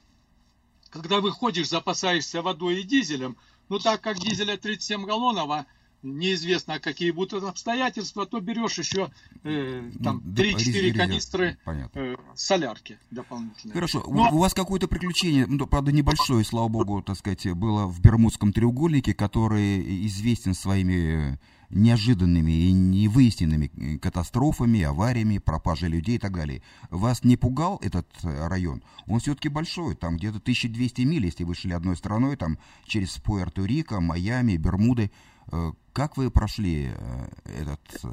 когда 0.91 1.21
выходишь, 1.21 1.69
запасаешься 1.69 2.43
водой 2.43 2.81
и 2.81 2.83
дизелем, 2.83 3.37
ну, 3.69 3.79
так 3.79 4.01
как 4.01 4.19
дизеля 4.19 4.57
37 4.57 5.07
галлонов, 5.07 5.51
а 5.51 5.67
неизвестно, 6.05 6.79
какие 6.79 7.11
будут 7.11 7.43
обстоятельства, 7.43 8.27
то 8.27 8.41
берешь 8.41 8.79
еще 8.79 9.11
э, 9.43 9.91
там 10.03 10.19
3-4 10.19 10.93
канистры 10.93 11.59
э, 11.67 12.17
солярки 12.35 12.99
дополнительные. 13.11 13.75
Хорошо. 13.75 14.05
Но... 14.07 14.31
У 14.33 14.39
вас 14.39 14.55
какое-то 14.55 14.87
приключение, 14.87 15.47
ну, 15.47 15.67
правда, 15.67 15.91
небольшое, 15.91 16.45
слава 16.45 16.69
богу, 16.69 17.03
так 17.03 17.19
сказать, 17.19 17.51
было 17.55 17.87
в 17.87 18.01
Бермудском 18.01 18.53
треугольнике, 18.53 19.15
который 19.15 20.07
известен 20.07 20.55
своими 20.55 21.39
неожиданными 21.71 22.53
и 22.53 22.73
невыясненными 22.73 23.99
катастрофами, 23.99 24.83
авариями, 24.83 25.39
пропажей 25.39 25.89
людей 25.89 26.17
и 26.17 26.19
так 26.19 26.33
далее. 26.33 26.63
Вас 26.91 27.25
не 27.25 27.37
пугал 27.37 27.81
этот 27.83 28.07
район? 28.23 28.83
Он 29.07 29.21
все-таки 29.21 29.49
большой, 29.49 29.95
там 29.97 30.17
где-то 30.17 30.39
1200 30.39 31.03
миль, 31.03 31.25
если 31.25 31.45
вы 31.45 31.55
шли 31.55 31.73
одной 31.73 31.97
стороной, 31.97 32.37
там 32.37 32.59
через 32.87 33.19
Пуэрто-Рико, 33.19 34.01
Майами, 34.01 34.57
Бермуды. 34.57 35.11
Э, 35.53 35.73
как 35.93 36.17
вы 36.17 36.31
прошли 36.31 36.93
э, 36.95 37.27
этот, 37.45 38.05
э, 38.05 38.09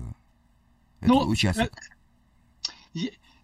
этот 1.00 1.08
ну, 1.08 1.28
участок? 1.28 1.72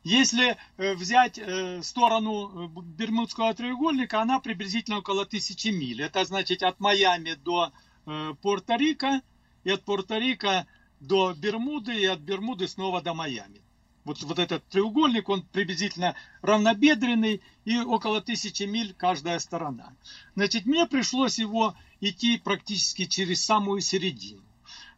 Если 0.04 0.58
взять 0.78 1.40
сторону 1.86 2.70
Бермудского 2.70 3.54
треугольника, 3.54 4.22
она 4.22 4.40
приблизительно 4.40 5.00
около 5.00 5.26
тысячи 5.26 5.68
миль. 5.68 6.02
Это 6.02 6.24
значит 6.24 6.64
от 6.64 6.80
Майами 6.80 7.34
до 7.34 7.74
Пуэрто-Рико, 8.06 9.22
и 9.66 9.70
от 9.72 9.84
Пуэрто-Рико 9.84 10.66
до 11.02 11.34
Бермуды, 11.34 12.00
и 12.00 12.06
от 12.06 12.20
Бермуды 12.20 12.70
снова 12.70 13.02
до 13.02 13.14
Майами. 13.14 13.62
Вот, 14.06 14.24
вот 14.24 14.40
этот 14.40 14.66
треугольник, 14.70 15.28
он 15.28 15.42
приблизительно 15.42 16.16
равнобедренный 16.42 17.42
и 17.66 17.78
около 17.78 18.22
тысячи 18.22 18.64
миль 18.64 18.94
каждая 18.94 19.40
сторона. 19.40 19.94
Значит, 20.36 20.66
мне 20.66 20.86
пришлось 20.86 21.38
его 21.40 21.76
идти 22.02 22.38
практически 22.38 23.06
через 23.06 23.44
самую 23.44 23.82
середину. 23.82 24.42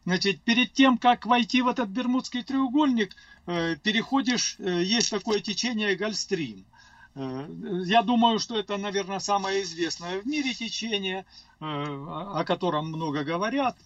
Значит, 0.06 0.40
перед 0.42 0.72
тем, 0.72 0.96
как 0.98 1.26
войти 1.26 1.62
в 1.62 1.68
этот 1.68 1.88
Бермудский 1.90 2.42
треугольник, 2.42 3.14
э, 3.46 3.76
переходишь, 3.76 4.56
э, 4.58 4.82
есть 4.82 5.10
такое 5.10 5.40
течение 5.40 5.94
Гольфстрим. 5.94 6.64
Э, 7.14 7.46
я 7.84 8.02
думаю, 8.02 8.38
что 8.38 8.58
это, 8.58 8.78
наверное, 8.78 9.18
самое 9.18 9.62
известное 9.62 10.20
в 10.20 10.26
мире 10.26 10.54
течение, 10.54 11.26
о 11.60 12.42
котором 12.44 12.86
много 12.86 13.22
говорят, 13.22 13.76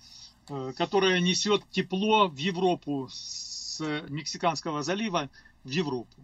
которое 0.76 1.20
несет 1.20 1.68
тепло 1.72 2.28
в 2.28 2.36
Европу 2.36 3.08
с 3.10 3.80
Мексиканского 4.08 4.84
залива 4.84 5.28
в 5.64 5.70
Европу. 5.70 6.14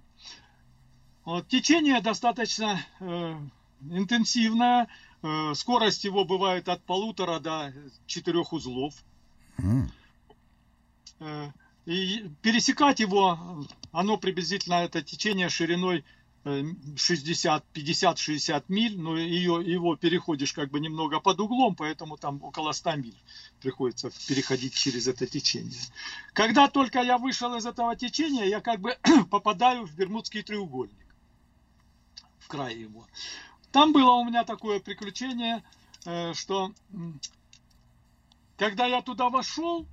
Вот, 1.24 1.49
течение 1.49 2.01
достаточно 2.01 2.80
интенсивное, 3.80 4.86
скорость 5.55 6.05
его 6.05 6.25
бывает 6.25 6.68
от 6.68 6.83
полутора 6.85 7.41
до 7.41 7.75
четырех 8.07 8.53
узлов. 8.53 8.95
Mm. 9.59 9.91
И 11.87 12.31
пересекать 12.43 13.01
его, 13.01 13.66
оно 13.93 14.16
приблизительно, 14.16 14.75
это 14.75 15.03
течение 15.03 15.49
шириной 15.49 16.05
60, 16.45 17.64
50-60 17.75 18.64
миль, 18.68 18.99
но 18.99 19.16
ее, 19.16 19.61
его 19.62 19.97
переходишь 19.97 20.55
как 20.55 20.71
бы 20.71 20.81
немного 20.81 21.21
под 21.21 21.39
углом, 21.41 21.75
поэтому 21.75 22.16
там 22.16 22.43
около 22.43 22.73
100 22.73 22.97
миль 22.97 23.23
приходится 23.61 24.11
переходить 24.27 24.75
через 24.75 25.07
это 25.07 25.27
течение. 25.27 25.79
Когда 26.33 26.68
только 26.68 27.03
я 27.03 27.18
вышел 27.18 27.55
из 27.57 27.66
этого 27.66 27.95
течения, 27.95 28.45
я 28.45 28.61
как 28.61 28.81
бы 28.81 28.97
попадаю 29.31 29.87
в 29.87 29.95
Бермудский 29.95 30.43
треугольник, 30.43 31.14
в 32.39 32.49
край 32.49 32.77
его. 32.77 33.07
Там 33.73 33.93
было 33.93 34.12
у 34.12 34.25
меня 34.25 34.45
такое 34.45 34.81
приключение, 34.81 35.62
э, 36.05 36.35
что 36.35 36.73
когда 38.57 38.87
я 38.87 39.01
туда 39.01 39.29
вошел, 39.29 39.87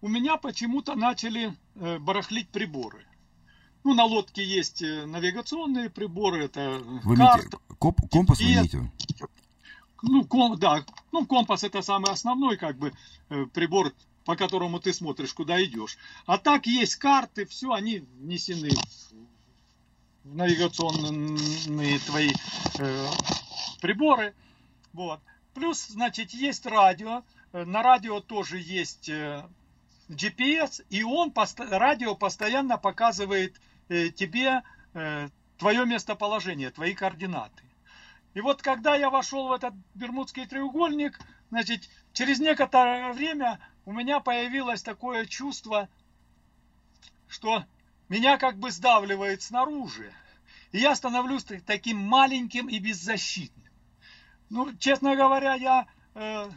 у 0.00 0.08
меня 0.08 0.36
почему-то 0.36 0.94
начали 0.94 1.54
э, 1.74 1.98
барахлить 1.98 2.48
приборы. 2.48 3.04
Ну, 3.84 3.94
на 3.94 4.04
лодке 4.04 4.44
есть 4.44 4.82
э, 4.82 5.06
навигационные 5.06 5.90
приборы, 5.90 6.44
это 6.44 6.80
вы 7.04 7.16
карта. 7.16 7.58
Коп, 7.78 8.00
компас 8.10 8.38
вы 8.38 8.44
имеете? 8.44 8.90
Ну, 10.02 10.24
ком, 10.24 10.58
да, 10.58 10.84
ну, 11.12 11.26
компас 11.26 11.62
это 11.62 11.82
самый 11.82 12.10
основной, 12.10 12.56
как 12.56 12.76
бы, 12.76 12.92
прибор, 13.52 13.92
по 14.24 14.34
которому 14.34 14.80
ты 14.80 14.92
смотришь, 14.92 15.32
куда 15.32 15.62
идешь. 15.62 15.96
А 16.26 16.38
так 16.38 16.66
есть 16.66 16.96
карты, 16.96 17.46
все, 17.46 17.72
они 17.72 18.00
внесены 18.18 18.70
навигационные 20.24 21.98
твои 22.00 22.30
э, 22.78 23.06
приборы. 23.80 24.34
Вот. 24.92 25.20
Плюс, 25.54 25.86
значит, 25.88 26.30
есть 26.30 26.66
радио. 26.66 27.22
Э, 27.52 27.64
на 27.64 27.82
радио 27.82 28.20
тоже 28.20 28.58
есть 28.58 29.08
э, 29.08 29.44
GPS, 30.08 30.84
и 30.90 31.02
он, 31.02 31.32
радио 31.58 32.14
постоянно 32.14 32.78
показывает 32.78 33.60
э, 33.88 34.08
тебе 34.10 34.62
твое 35.56 35.86
местоположение, 35.86 36.70
твои 36.70 36.92
координаты. 36.92 37.62
И 38.34 38.42
вот 38.42 38.60
когда 38.60 38.94
я 38.94 39.08
вошел 39.08 39.48
в 39.48 39.52
этот 39.52 39.72
Бермудский 39.94 40.44
треугольник, 40.44 41.18
значит, 41.48 41.88
через 42.12 42.40
некоторое 42.40 43.10
время 43.14 43.58
у 43.86 43.92
меня 43.92 44.20
появилось 44.20 44.82
такое 44.82 45.24
чувство, 45.24 45.88
что 47.26 47.64
меня 48.12 48.36
как 48.36 48.58
бы 48.58 48.70
сдавливает 48.70 49.40
снаружи. 49.40 50.12
И 50.70 50.78
я 50.78 50.94
становлюсь 50.94 51.46
таким 51.64 51.96
маленьким 51.96 52.68
и 52.68 52.78
беззащитным. 52.78 53.72
Ну, 54.50 54.76
честно 54.76 55.16
говоря, 55.16 55.54
я 55.54 55.86
э, 56.14 56.50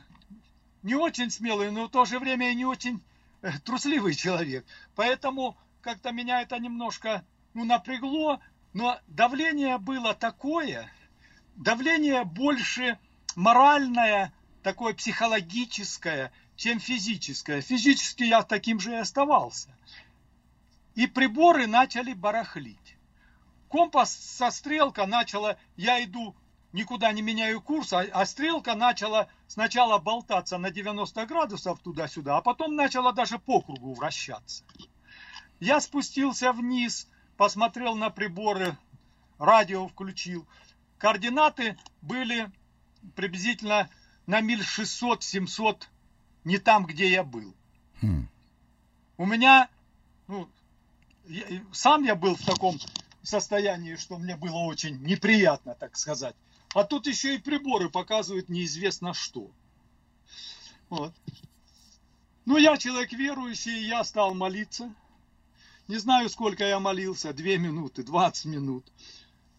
не 0.83 0.95
очень 0.95 1.31
смелый, 1.31 1.71
но 1.71 1.85
в 1.85 1.91
то 1.91 2.03
же 2.03 2.19
время 2.19 2.51
и 2.51 2.55
не 2.55 2.65
очень 2.65 3.01
э, 3.41 3.57
трусливый 3.63 4.15
человек. 4.15 4.65
Поэтому 4.95 5.55
как-то 5.79 6.11
меня 6.11 6.41
это 6.41 6.59
немножко 6.59 7.25
ну, 7.53 7.63
напрягло. 7.63 8.41
Но 8.73 8.99
давление 9.07 9.77
было 9.77 10.13
такое, 10.13 10.91
давление 11.55 12.25
больше 12.25 12.99
моральное, 13.37 14.33
такое 14.61 14.93
психологическое, 14.93 16.33
чем 16.57 16.81
физическое. 16.81 17.61
Физически 17.61 18.23
я 18.23 18.43
таким 18.43 18.81
же 18.81 18.91
и 18.91 18.95
оставался. 18.95 19.73
И 20.95 21.07
приборы 21.07 21.67
начали 21.67 22.13
барахлить. 22.13 22.97
Компас 23.67 24.13
со 24.13 24.49
стрелка 24.51 25.05
начала, 25.05 25.57
я 25.75 26.03
иду, 26.03 26.35
никуда 26.71 27.11
не 27.11 27.21
меняю 27.21 27.61
курс, 27.61 27.91
а, 27.93 28.05
а 28.13 28.25
стрелка 28.25 28.75
начала 28.75 29.27
сначала 29.47 29.97
болтаться 29.97 30.57
на 30.57 30.71
90 30.71 31.25
градусов 31.25 31.79
туда-сюда, 31.79 32.37
а 32.37 32.41
потом 32.41 32.75
начала 32.75 33.11
даже 33.11 33.39
по 33.39 33.61
кругу 33.61 33.93
вращаться. 33.93 34.63
Я 35.59 35.81
спустился 35.81 36.53
вниз, 36.53 37.09
посмотрел 37.37 37.95
на 37.95 38.09
приборы, 38.09 38.77
радио 39.37 39.87
включил. 39.87 40.47
Координаты 40.97 41.77
были 42.01 42.51
приблизительно 43.15 43.89
на 44.27 44.41
миль 44.41 44.61
600-700 44.61 45.83
не 46.45 46.57
там, 46.57 46.85
где 46.85 47.09
я 47.09 47.23
был. 47.23 47.53
Хм. 48.01 48.27
У 49.17 49.25
меня, 49.25 49.69
ну, 50.27 50.49
сам 51.71 52.03
я 52.03 52.15
был 52.15 52.35
в 52.35 52.45
таком 52.45 52.79
состоянии, 53.23 53.95
что 53.95 54.17
мне 54.17 54.35
было 54.35 54.57
очень 54.57 55.01
неприятно, 55.01 55.75
так 55.75 55.97
сказать. 55.97 56.35
А 56.73 56.83
тут 56.83 57.07
еще 57.07 57.35
и 57.35 57.39
приборы 57.39 57.89
показывают 57.89 58.49
неизвестно 58.49 59.13
что. 59.13 59.49
Вот. 60.89 61.13
Ну, 62.45 62.57
я 62.57 62.77
человек 62.77 63.11
верующий, 63.13 63.87
я 63.87 64.03
стал 64.03 64.33
молиться. 64.35 64.93
Не 65.87 65.97
знаю, 65.97 66.29
сколько 66.29 66.63
я 66.63 66.79
молился, 66.79 67.33
две 67.33 67.57
минуты, 67.57 68.03
20 68.03 68.45
минут. 68.45 68.85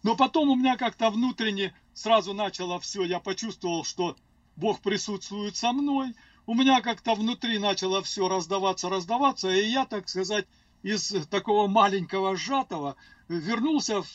Но 0.03 0.15
потом 0.15 0.49
у 0.49 0.55
меня 0.55 0.77
как-то 0.77 1.09
внутренне 1.09 1.73
сразу 1.93 2.33
начало 2.33 2.79
все, 2.79 3.03
я 3.03 3.19
почувствовал, 3.19 3.83
что 3.83 4.15
Бог 4.55 4.79
присутствует 4.81 5.55
со 5.55 5.71
мной. 5.73 6.15
У 6.45 6.53
меня 6.53 6.81
как-то 6.81 7.15
внутри 7.15 7.59
начало 7.59 8.01
все 8.03 8.27
раздаваться, 8.29 8.89
раздаваться, 8.89 9.49
и 9.49 9.67
я, 9.67 9.85
так 9.85 10.07
сказать, 10.07 10.45
из 10.83 11.13
такого 11.29 11.67
маленького 11.67 12.35
сжатого 12.35 12.95
вернулся 13.27 14.01
в 14.01 14.07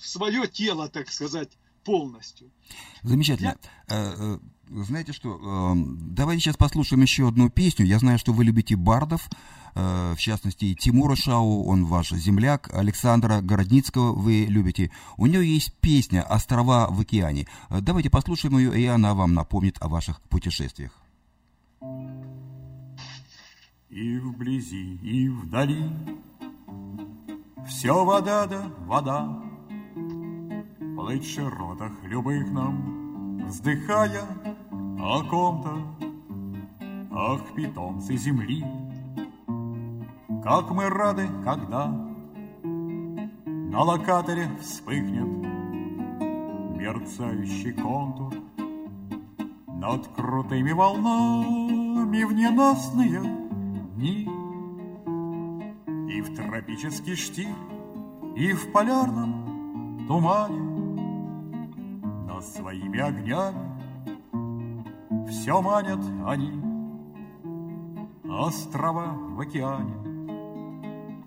свое 0.00 0.46
тело, 0.46 0.88
так 0.88 1.10
сказать, 1.10 1.50
полностью. 1.84 2.50
Замечательно. 3.02 3.56
Я... 3.88 3.94
Э, 3.94 4.14
э, 4.18 4.38
знаете 4.84 5.12
что, 5.12 5.36
эм, 5.36 6.14
давайте 6.14 6.42
сейчас 6.42 6.56
послушаем 6.56 7.02
еще 7.02 7.28
одну 7.28 7.48
песню. 7.48 7.86
Я 7.86 7.98
знаю, 8.00 8.18
что 8.18 8.32
вы 8.32 8.44
любите 8.44 8.74
бардов, 8.74 9.28
э, 9.74 10.14
в 10.14 10.18
частности, 10.18 10.74
Тимура 10.74 11.14
Шау, 11.14 11.64
он 11.64 11.84
ваш 11.84 12.10
земляк, 12.10 12.68
Александра 12.74 13.40
Городницкого 13.40 14.12
вы 14.12 14.46
любите. 14.48 14.90
У 15.16 15.26
нее 15.26 15.46
есть 15.54 15.72
песня 15.74 16.22
«Острова 16.22 16.88
в 16.90 17.00
океане». 17.00 17.46
Давайте 17.70 18.10
послушаем 18.10 18.58
ее, 18.58 18.78
и 18.78 18.86
она 18.86 19.14
вам 19.14 19.34
напомнит 19.34 19.76
о 19.80 19.88
ваших 19.88 20.20
путешествиях. 20.22 20.90
И 23.88 24.18
вблизи, 24.18 24.96
и 24.96 25.28
вдали. 25.28 25.90
Все 27.66 28.04
вода 28.04 28.46
да 28.46 28.70
вода. 28.86 29.42
Плыть 30.96 31.24
в 31.24 31.34
широтах 31.34 31.92
любых 32.02 32.50
нам 32.50 33.44
Вздыхая 33.46 34.24
о 34.98 35.22
ком-то. 35.22 35.76
Ах, 37.12 37.42
питомцы 37.54 38.16
земли 38.16 38.64
Как 40.42 40.70
мы 40.70 40.88
рады, 40.88 41.28
когда 41.44 41.86
На 42.64 43.82
локаторе 43.82 44.50
вспыхнет 44.60 45.28
Мерцающий 46.76 47.72
контур. 47.72 48.34
Над 49.68 50.08
крутыми 50.08 50.72
волнами 50.72 52.24
В 52.24 52.32
ненастные 52.32 53.45
дни 53.96 54.28
И 56.08 56.20
в 56.20 56.34
тропический 56.36 57.16
штиль 57.16 57.54
И 58.36 58.52
в 58.52 58.72
полярном 58.72 60.04
тумане. 60.06 60.60
Но 62.26 62.40
своими 62.40 63.00
огнями 63.00 63.66
Все 65.28 65.60
манят 65.60 66.04
они. 66.26 66.52
Острова 68.28 69.14
в 69.14 69.40
океане 69.40 69.94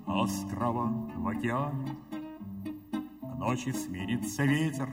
Острова 0.06 0.94
в 1.16 1.28
океане. 1.28 1.98
Ночи 3.38 3.72
сменится 3.72 4.44
ветер 4.44 4.90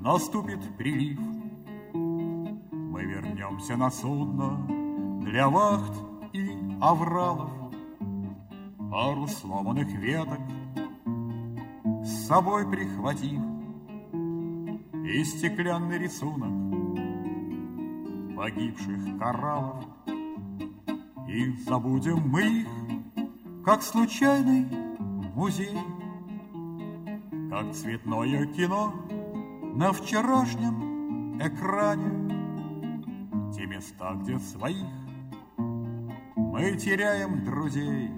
Наступит 0.00 0.60
прилив. 0.76 1.18
Мы 1.94 3.04
вернемся 3.04 3.76
на 3.76 3.90
судно 3.90 4.83
для 5.24 5.48
вахт 5.48 5.92
и 6.32 6.50
авралов 6.80 7.50
Пару 8.90 9.26
сломанных 9.26 9.88
веток 9.88 10.38
С 12.04 12.26
собой 12.26 12.70
прихватив 12.70 13.40
И 15.04 15.24
стеклянный 15.24 15.98
рисунок 15.98 16.52
Погибших 18.36 19.18
кораллов. 19.18 19.84
И 21.26 21.52
забудем 21.66 22.28
мы 22.28 22.42
их 22.42 22.68
Как 23.64 23.82
случайный 23.82 24.66
музей 25.34 25.78
Как 27.50 27.72
цветное 27.72 28.46
кино 28.46 28.92
На 29.74 29.92
вчерашнем 29.92 31.38
экране. 31.40 32.30
Те 33.52 33.66
места, 33.66 34.14
где 34.14 34.38
своих 34.38 35.03
мы 36.54 36.76
теряем 36.76 37.44
друзей. 37.44 38.12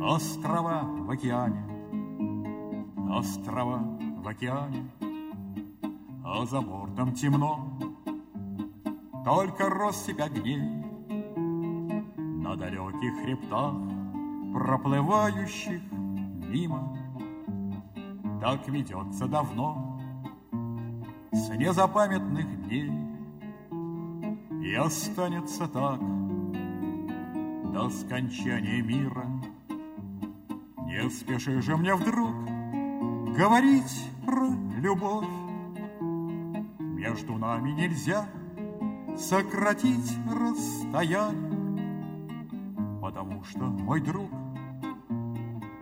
Острова 0.00 0.84
в 0.84 1.10
океане, 1.10 1.62
острова 3.10 3.78
в 4.22 4.26
океане, 4.26 4.90
А 6.24 6.46
за 6.46 6.62
бортом 6.62 7.12
темно, 7.12 7.78
только 9.22 9.68
россыпь 9.68 10.18
огней. 10.18 10.62
На 12.16 12.56
далеких 12.56 13.22
хребтах, 13.22 13.74
проплывающих 14.54 15.82
мимо, 15.92 16.96
Так 18.40 18.66
ведется 18.66 19.26
давно, 19.26 20.00
с 21.32 21.50
незапамятных 21.50 22.46
дней, 22.66 22.90
И 24.62 24.74
останется 24.74 25.68
так— 25.68 26.00
до 27.74 27.90
скончания 27.90 28.80
мира. 28.82 29.26
Не 30.86 31.10
спеши 31.10 31.60
же 31.60 31.76
мне 31.76 31.92
вдруг 31.96 32.32
говорить 33.36 34.10
про 34.24 34.46
любовь. 34.80 35.26
Между 36.78 37.36
нами 37.36 37.72
нельзя 37.72 38.28
сократить 39.16 40.16
расстояние, 40.30 41.98
потому 43.02 43.42
что, 43.42 43.64
мой 43.64 44.00
друг, 44.00 44.30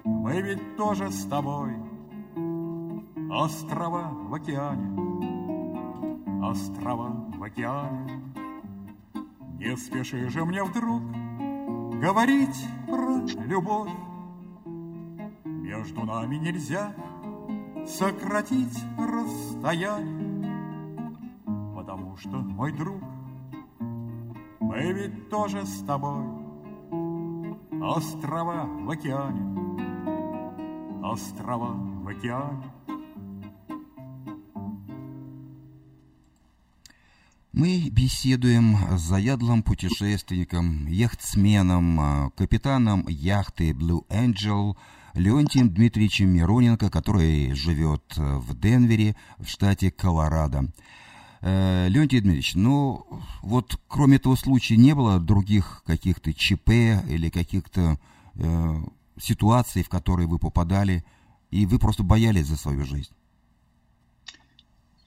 мы 0.04 0.40
ведь 0.40 0.76
тоже 0.78 1.10
с 1.10 1.26
тобой 1.26 1.74
острова 3.30 4.08
в 4.14 4.34
океане, 4.34 4.96
острова 6.42 7.10
в 7.36 7.42
океане. 7.42 8.22
Не 9.58 9.76
спеши 9.76 10.28
же 10.30 10.44
мне 10.46 10.64
вдруг 10.64 11.02
говорить 12.02 12.66
про 12.88 13.20
любовь. 13.46 13.92
Между 15.44 16.02
нами 16.04 16.34
нельзя 16.34 16.92
сократить 17.86 18.76
расстояние, 18.98 20.58
потому 21.76 22.16
что, 22.16 22.38
мой 22.38 22.72
друг, 22.72 23.00
мы 24.58 24.92
ведь 24.92 25.30
тоже 25.30 25.64
с 25.64 25.84
тобой 25.84 26.24
острова 27.80 28.66
в 28.66 28.90
океане, 28.90 29.46
острова 31.04 31.70
в 32.02 32.08
океане. 32.08 32.64
Мы 37.52 37.90
беседуем 37.90 38.78
с 38.96 39.02
заядлым 39.02 39.62
путешественником, 39.62 40.86
яхтсменом, 40.86 42.00
а, 42.00 42.30
капитаном 42.30 43.06
яхты 43.08 43.72
Blue 43.72 44.06
Angel 44.08 44.74
Леонтием 45.12 45.68
Дмитриевичем 45.68 46.30
Мироненко, 46.30 46.88
который 46.88 47.52
живет 47.52 48.02
в 48.16 48.58
Денвере, 48.58 49.16
в 49.38 49.48
штате 49.48 49.90
Колорадо. 49.90 50.72
Э, 51.42 51.88
Леонтий 51.90 52.20
Дмитриевич, 52.20 52.54
ну 52.54 53.04
вот 53.42 53.78
кроме 53.86 54.16
этого 54.16 54.34
случая 54.36 54.78
не 54.78 54.94
было 54.94 55.20
других 55.20 55.82
каких-то 55.84 56.32
ЧП 56.32 56.70
или 57.06 57.28
каких-то 57.28 57.98
э, 58.36 58.82
ситуации, 59.20 59.82
в 59.82 59.90
которые 59.90 60.26
вы 60.26 60.38
попадали, 60.38 61.04
и 61.50 61.66
вы 61.66 61.78
просто 61.78 62.02
боялись 62.02 62.46
за 62.46 62.56
свою 62.56 62.86
жизнь? 62.86 63.12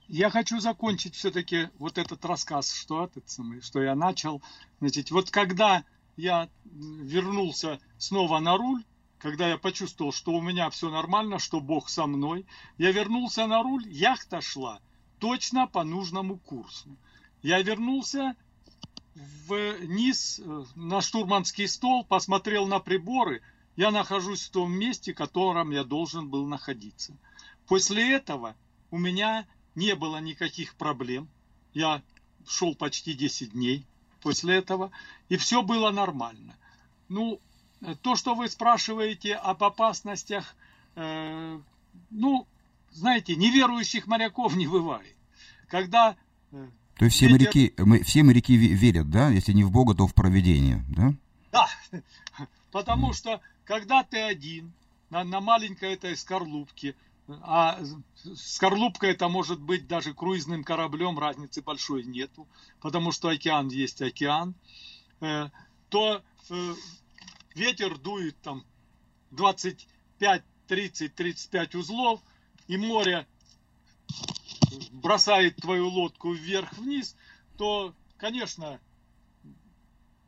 Я 0.08 0.30
хочу 0.30 0.60
закончить 0.60 1.16
все-таки 1.16 1.70
вот 1.80 1.98
этот 1.98 2.24
рассказ, 2.26 2.74
что, 2.74 3.06
этот 3.06 3.28
самый, 3.30 3.62
что 3.62 3.82
я 3.82 3.96
начал. 3.96 4.42
Значит, 4.80 5.12
вот 5.12 5.32
когда 5.32 5.84
я 6.16 6.50
вернулся 6.66 7.80
снова 7.98 8.40
на 8.40 8.58
руль, 8.58 8.84
когда 9.18 9.48
я 9.48 9.58
почувствовал, 9.58 10.12
что 10.12 10.34
у 10.34 10.42
меня 10.42 10.70
все 10.70 10.90
нормально, 10.90 11.40
что 11.40 11.60
Бог 11.60 11.90
со 11.90 12.06
мной, 12.06 12.46
я 12.78 12.92
вернулся 12.92 13.48
на 13.48 13.64
руль, 13.64 13.88
яхта 13.88 14.42
шла 14.42 14.80
точно 15.20 15.66
по 15.66 15.84
нужному 15.84 16.38
курсу. 16.38 16.96
Я 17.42 17.62
вернулся 17.62 18.36
вниз 19.16 20.40
э, 20.44 20.66
на 20.76 21.02
штурманский 21.02 21.68
стол, 21.68 22.04
посмотрел 22.04 22.68
на 22.68 22.80
приборы, 22.80 23.42
я 23.76 23.92
нахожусь 23.92 24.44
в 24.44 24.52
том 24.52 24.72
месте, 24.72 25.14
в 25.14 25.18
котором 25.18 25.72
я 25.72 25.84
должен 25.84 26.30
был 26.30 26.46
находиться. 26.46 27.18
После 27.68 28.14
этого 28.14 28.56
у 28.92 28.98
меня 28.98 29.48
не 29.76 29.96
было 29.96 30.18
никаких 30.18 30.76
проблем. 30.76 31.28
Я 31.74 32.02
шел 32.48 32.76
почти 32.76 33.14
10 33.14 33.52
дней 33.52 33.86
после 34.22 34.56
этого, 34.56 34.92
и 35.30 35.38
все 35.38 35.62
было 35.62 35.92
нормально. 35.92 36.56
Ну, 37.10 37.40
то, 38.02 38.16
что 38.16 38.36
вы 38.36 38.50
спрашиваете 38.50 39.36
об 39.36 39.64
опасностях, 39.64 40.56
э, 40.96 41.60
ну, 42.10 42.48
знаете, 42.92 43.36
неверующих 43.36 44.08
моряков 44.08 44.56
не 44.56 44.68
бывает. 44.68 45.16
Когда... 45.68 46.16
Э, 46.52 46.68
то 46.98 47.06
есть 47.06 47.18
все, 47.18 47.28
ветер... 47.28 47.40
моряки, 47.40 47.74
мы, 47.78 48.04
все 48.04 48.24
моряки 48.24 48.56
верят, 48.56 49.10
да? 49.10 49.30
Если 49.30 49.52
не 49.52 49.64
в 49.64 49.72
Бога, 49.72 49.94
то 49.94 50.08
в 50.08 50.14
проведение, 50.14 50.84
да? 50.90 51.14
Да, 51.52 51.68
потому 52.72 53.14
что 53.14 53.42
когда 53.66 54.04
ты 54.04 54.20
один 54.20 54.72
на, 55.10 55.24
на 55.24 55.42
маленькой 55.42 55.94
этой 55.94 56.16
скорлупке, 56.16 56.96
а 57.28 57.80
скорлупка 58.36 59.08
это 59.08 59.28
может 59.30 59.60
быть 59.60 59.88
даже 59.88 60.14
круизным 60.14 60.64
кораблем, 60.64 61.18
разницы 61.18 61.62
большой 61.62 62.04
нету, 62.04 62.48
потому 62.82 63.12
что 63.12 63.30
океан 63.30 63.68
есть 63.70 64.02
океан, 64.02 64.54
э, 65.22 65.50
то 65.90 66.22
э, 66.50 66.74
ветер 67.56 67.98
дует 67.98 68.40
там 68.42 68.64
25, 69.32 70.44
30, 70.68 71.16
35 71.16 71.76
узлов, 71.76 72.22
и 72.68 72.78
море 72.78 73.28
бросает 74.92 75.56
твою 75.58 75.90
лодку 75.90 76.32
вверх-вниз, 76.34 77.16
то, 77.58 77.94
конечно, 78.18 78.80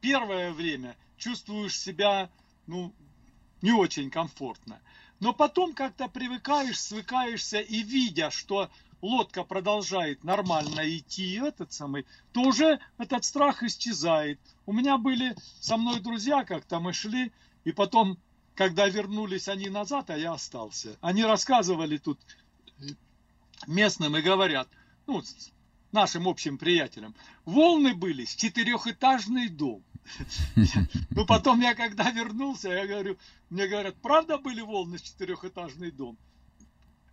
первое 0.02 0.52
время 0.52 0.96
чувствуешь 1.18 1.78
себя, 1.78 2.30
ну, 2.66 2.94
не 3.62 3.72
очень 3.72 4.10
комфортно. 4.10 4.80
Но 5.20 5.34
потом 5.34 5.74
как-то 5.74 6.08
привыкаешь, 6.08 6.80
свыкаешься 6.80 7.60
и 7.60 7.82
видя, 7.82 8.30
что 8.30 8.70
лодка 9.02 9.44
продолжает 9.44 10.24
нормально 10.24 10.82
идти, 10.98 11.34
этот 11.36 11.74
самый, 11.74 12.06
то 12.34 12.42
уже 12.42 12.80
этот 12.98 13.24
страх 13.26 13.64
исчезает. 13.64 14.40
У 14.66 14.74
меня 14.74 14.98
были 14.98 15.36
со 15.60 15.78
мной 15.78 16.00
друзья, 16.00 16.44
как-то 16.44 16.80
мы 16.80 16.94
шли, 16.94 17.32
и 17.64 17.72
потом, 17.72 18.18
когда 18.56 18.88
вернулись 18.88 19.48
они 19.48 19.70
назад, 19.70 20.10
а 20.10 20.18
я 20.18 20.34
остался, 20.34 20.98
они 21.02 21.24
рассказывали 21.24 21.98
тут 21.98 22.20
местным 23.66 24.16
и 24.18 24.22
говорят, 24.22 24.68
ну, 25.08 25.24
нашим 25.92 26.28
общим 26.28 26.58
приятелям, 26.58 27.16
волны 27.46 27.96
были 27.96 28.26
с 28.26 28.36
четырехэтажный 28.36 29.50
дом. 29.50 29.84
Ну, 31.10 31.26
потом 31.26 31.62
я 31.62 31.76
когда 31.76 32.10
вернулся, 32.12 32.70
я 32.70 32.88
говорю, 32.88 33.18
мне 33.50 33.68
говорят, 33.68 33.96
правда 34.02 34.38
были 34.38 34.62
волны 34.62 34.98
четырехэтажный 35.00 35.92
дом? 35.92 36.18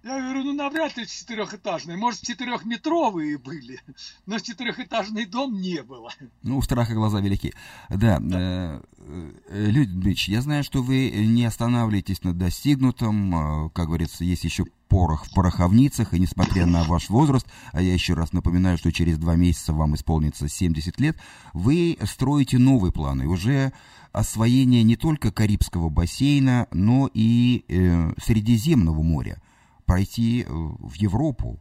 Я 0.04 0.20
говорю, 0.20 0.44
ну 0.44 0.52
навряд 0.52 0.98
ли 0.98 1.06
четырехэтажный, 1.06 1.96
может 1.96 2.20
четырехметровые 2.20 3.38
были, 3.38 3.80
но 4.26 4.38
четырехэтажный 4.38 5.24
дом 5.24 5.58
не 5.58 5.82
было. 5.82 6.12
Ну, 6.42 6.58
у 6.58 6.62
страха 6.62 6.92
глаза 6.92 7.20
велики. 7.20 7.54
Да, 7.88 8.18
да. 8.20 8.82
Э, 8.98 9.32
э, 9.48 9.66
Людмич, 9.70 10.28
я 10.28 10.42
знаю, 10.42 10.62
что 10.62 10.82
вы 10.82 11.10
не 11.10 11.46
останавливаетесь 11.46 12.22
на 12.22 12.34
достигнутом, 12.34 13.66
э, 13.66 13.70
как 13.70 13.86
говорится, 13.86 14.24
есть 14.24 14.44
еще 14.44 14.66
порох 14.94 15.26
в 15.26 15.34
пороховницах, 15.34 16.14
и 16.14 16.20
несмотря 16.20 16.66
на 16.66 16.84
ваш 16.84 17.10
возраст, 17.10 17.44
а 17.72 17.82
я 17.82 17.92
еще 17.92 18.14
раз 18.14 18.32
напоминаю, 18.32 18.78
что 18.78 18.92
через 18.92 19.18
два 19.18 19.34
месяца 19.34 19.72
вам 19.72 19.96
исполнится 19.96 20.48
70 20.48 21.00
лет, 21.00 21.16
вы 21.52 21.98
строите 22.04 22.58
новые 22.58 22.92
планы, 22.92 23.26
уже 23.26 23.72
освоение 24.12 24.84
не 24.84 24.94
только 24.94 25.32
Карибского 25.32 25.88
бассейна, 25.88 26.68
но 26.70 27.10
и 27.12 27.64
э, 27.66 28.12
Средиземного 28.24 29.02
моря 29.02 29.42
пройти 29.84 30.42
э, 30.42 30.46
в 30.48 30.94
Европу, 30.94 31.58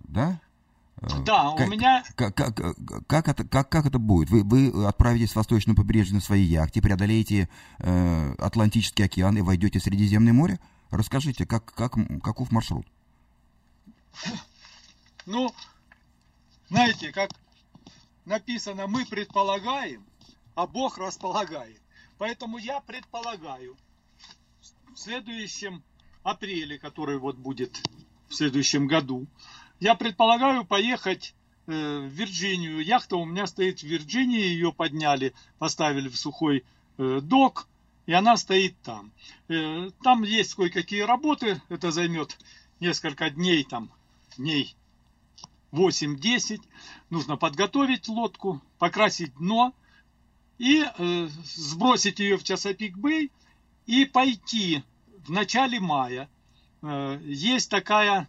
да? 0.00 0.40
Э, 1.00 1.06
да, 1.24 1.54
как, 1.56 1.68
у 1.68 1.70
меня... 1.70 2.02
Как, 2.16 2.34
как, 2.34 2.56
как, 3.06 3.28
это, 3.28 3.44
как, 3.44 3.68
как 3.68 3.86
это 3.86 4.00
будет? 4.00 4.28
Вы, 4.28 4.42
вы 4.42 4.86
отправитесь 4.88 5.30
в 5.30 5.36
восточное 5.36 5.76
побережье 5.76 6.16
на 6.16 6.20
своей 6.20 6.46
яхте, 6.46 6.82
преодолеете 6.82 7.48
э, 7.78 8.34
Атлантический 8.38 9.04
океан 9.04 9.38
и 9.38 9.42
войдете 9.42 9.78
в 9.78 9.84
Средиземное 9.84 10.32
море? 10.32 10.58
Расскажите, 10.90 11.46
как, 11.46 11.64
как, 11.74 11.94
каков 12.22 12.50
маршрут? 12.50 12.86
Ну, 15.26 15.52
знаете, 16.68 17.12
как 17.12 17.30
написано, 18.24 18.86
мы 18.86 19.04
предполагаем, 19.04 20.04
а 20.54 20.66
Бог 20.66 20.98
располагает. 20.98 21.80
Поэтому 22.18 22.58
я 22.58 22.80
предполагаю 22.80 23.76
в 24.94 24.98
следующем 24.98 25.82
апреле, 26.22 26.78
который 26.78 27.18
вот 27.18 27.36
будет 27.36 27.80
в 28.28 28.34
следующем 28.34 28.86
году, 28.86 29.26
я 29.78 29.94
предполагаю 29.94 30.64
поехать 30.64 31.34
э, 31.66 31.72
в 31.72 32.06
Вирджинию. 32.06 32.82
Яхта 32.84 33.16
у 33.16 33.24
меня 33.24 33.46
стоит 33.46 33.80
в 33.80 33.84
Вирджинии, 33.84 34.40
ее 34.40 34.72
подняли, 34.72 35.34
поставили 35.58 36.08
в 36.08 36.16
сухой 36.16 36.64
э, 36.98 37.20
док, 37.22 37.68
и 38.06 38.12
она 38.12 38.36
стоит 38.36 38.80
там. 38.82 39.12
Э, 39.48 39.90
там 40.02 40.22
есть 40.22 40.54
кое-какие 40.54 41.02
работы, 41.02 41.60
это 41.68 41.90
займет 41.90 42.38
несколько 42.80 43.30
дней, 43.30 43.64
там, 43.64 43.90
дней 44.36 44.76
8-10. 45.72 46.60
Нужно 47.10 47.36
подготовить 47.36 48.08
лодку, 48.08 48.62
покрасить 48.78 49.34
дно 49.34 49.74
и 50.58 50.84
сбросить 51.44 52.18
ее 52.18 52.38
в 52.38 52.44
Часопик 52.44 52.96
Бэй 52.96 53.30
и 53.86 54.04
пойти 54.04 54.82
в 55.26 55.30
начале 55.30 55.80
мая 55.80 56.28
э, 56.82 57.20
есть 57.24 57.70
такая 57.70 58.28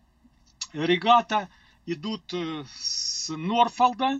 регата, 0.74 1.50
идут 1.86 2.34
э, 2.34 2.66
с 2.80 3.30
Норфолда, 3.30 4.20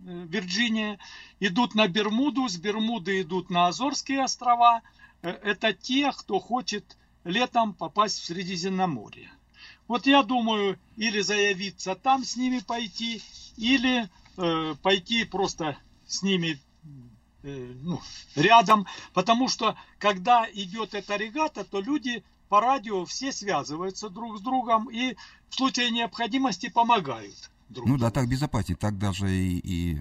Вирджиния, 0.00 0.98
идут 1.46 1.74
на 1.74 1.88
Бермуду, 1.88 2.48
с 2.48 2.56
Бермуды 2.56 3.22
идут 3.22 3.50
на 3.50 3.68
Азорские 3.68 4.24
острова. 4.24 4.82
Это 5.22 5.72
те, 5.72 6.12
кто 6.12 6.38
хочет 6.38 6.96
летом 7.24 7.72
попасть 7.72 8.20
в 8.20 8.24
Средиземноморье. 8.24 9.30
Вот 9.88 10.06
я 10.06 10.22
думаю, 10.22 10.78
или 10.96 11.20
заявиться 11.20 11.94
там 11.94 12.24
с 12.24 12.36
ними 12.36 12.60
пойти, 12.60 13.22
или 13.56 14.08
э, 14.36 14.74
пойти 14.82 15.24
просто 15.24 15.76
с 16.06 16.22
ними 16.22 16.58
Э, 17.44 17.74
ну, 17.82 18.00
рядом, 18.36 18.86
потому 19.12 19.48
что 19.48 19.76
когда 19.98 20.46
идет 20.50 20.94
эта 20.94 21.16
регата, 21.16 21.62
то 21.62 21.82
люди 21.82 22.24
по 22.48 22.60
радио 22.62 23.04
все 23.04 23.32
связываются 23.32 24.08
друг 24.08 24.38
с 24.38 24.40
другом 24.40 24.88
и 24.90 25.14
в 25.50 25.54
случае 25.54 25.90
необходимости 25.90 26.70
помогают. 26.70 27.50
Друг 27.68 27.86
ну 27.86 27.98
да, 27.98 28.10
так 28.10 28.30
безопаснее, 28.30 28.78
так 28.78 28.96
даже 28.96 29.30
и, 29.30 29.58
и 29.58 29.98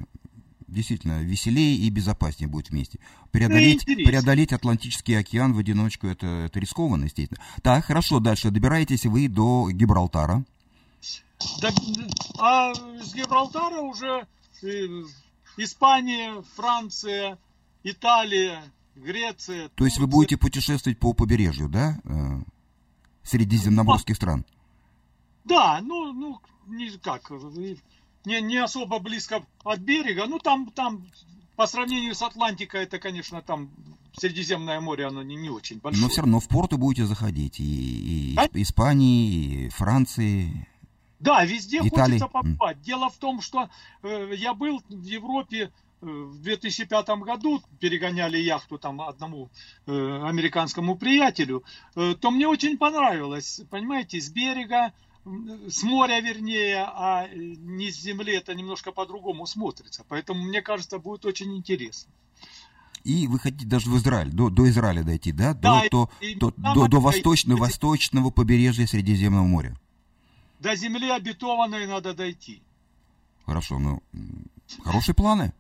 действительно 0.73 1.21
веселее 1.21 1.75
и 1.75 1.89
безопаснее 1.89 2.49
будет 2.49 2.69
вместе. 2.69 2.99
Преодолеть, 3.31 3.85
ну, 3.87 3.95
преодолеть 3.95 4.53
Атлантический 4.53 5.17
океан 5.17 5.53
в 5.53 5.57
одиночку 5.59 6.07
это, 6.07 6.27
это 6.27 6.59
рискованно, 6.59 7.05
естественно. 7.05 7.41
Так, 7.61 7.85
хорошо, 7.85 8.19
дальше 8.19 8.51
добираетесь 8.51 9.05
вы 9.05 9.27
до 9.27 9.69
Гибралтара. 9.71 10.43
Да, 11.61 11.71
а 12.39 12.73
с 12.73 13.13
Гибралтара 13.13 13.81
уже 13.81 14.27
э, 14.61 14.87
Испания, 15.57 16.43
Франция, 16.55 17.37
Италия, 17.83 18.63
Греция. 18.95 19.69
То 19.75 19.85
есть 19.85 19.97
вы 19.97 20.07
будете 20.07 20.37
путешествовать 20.37 20.99
по 20.99 21.13
побережью, 21.13 21.69
да? 21.69 21.99
Э, 22.05 22.41
средиземноморских 23.23 24.15
стран? 24.15 24.45
Да, 25.45 25.81
ну, 25.81 26.13
ну, 26.13 26.39
не 26.67 26.89
как, 26.97 27.29
не, 28.25 28.41
не 28.41 28.57
особо 28.57 28.99
близко 28.99 29.45
от 29.63 29.79
берега. 29.79 30.25
Ну, 30.27 30.39
там, 30.39 30.71
там, 30.71 31.07
по 31.55 31.67
сравнению 31.67 32.15
с 32.15 32.21
Атлантикой, 32.21 32.83
это, 32.83 32.99
конечно, 32.99 33.41
там 33.41 33.69
Средиземное 34.15 34.79
море, 34.79 35.07
оно 35.07 35.23
не, 35.23 35.35
не 35.35 35.49
очень 35.49 35.79
большое. 35.79 36.03
Но 36.03 36.09
все 36.09 36.21
равно 36.21 36.39
в 36.39 36.47
порты 36.47 36.77
будете 36.77 37.05
заходить. 37.05 37.59
И, 37.59 38.33
и 38.33 38.35
а? 38.37 38.47
Испании, 38.53 39.65
и 39.65 39.69
Франции. 39.69 40.67
Да, 41.19 41.43
везде 41.45 41.77
Италии. 41.77 42.19
хочется 42.19 42.27
попасть. 42.27 42.81
Дело 42.81 43.09
в 43.09 43.17
том, 43.17 43.41
что 43.41 43.69
э, 44.03 44.33
я 44.35 44.53
был 44.53 44.83
в 44.87 45.05
Европе 45.05 45.71
в 46.03 46.41
2005 46.41 47.07
году 47.21 47.61
перегоняли 47.79 48.37
яхту 48.37 48.77
там 48.77 49.01
одному 49.01 49.49
э, 49.85 49.91
американскому 49.91 50.95
приятелю, 50.95 51.63
э, 51.95 52.15
то 52.19 52.29
мне 52.29 52.47
очень 52.47 52.77
понравилось, 52.77 53.61
понимаете, 53.69 54.19
с 54.19 54.29
берега, 54.29 54.91
с 55.25 55.83
моря 55.83 56.19
вернее, 56.21 56.83
а 56.85 57.27
не 57.33 57.91
с 57.91 58.01
земли 58.01 58.33
это 58.35 58.53
немножко 58.53 58.91
по-другому 58.91 59.45
смотрится. 59.45 60.03
Поэтому, 60.07 60.43
мне 60.43 60.61
кажется, 60.61 60.99
будет 60.99 61.25
очень 61.25 61.55
интересно. 61.55 62.11
И 63.03 63.27
вы 63.27 63.39
хотите 63.39 63.65
даже 63.65 63.89
в 63.89 63.97
Израиль, 63.97 64.31
до, 64.31 64.49
до 64.49 64.69
Израиля 64.69 65.03
дойти, 65.03 65.31
да? 65.31 65.53
да 65.53 65.83
до, 65.91 66.09
и, 66.21 66.35
до, 66.35 66.53
до, 66.55 66.73
до, 66.73 66.87
до 66.87 66.99
восточного, 66.99 67.59
восточного 67.59 68.29
побережья 68.29 68.85
Средиземного 68.85 69.43
моря. 69.43 69.77
До 70.59 70.75
земли 70.75 71.09
обетованной 71.09 71.85
надо 71.85 72.13
дойти. 72.13 72.61
Хорошо, 73.45 73.79
ну, 73.79 74.01
хорошие 74.83 75.13
планы. 75.13 75.53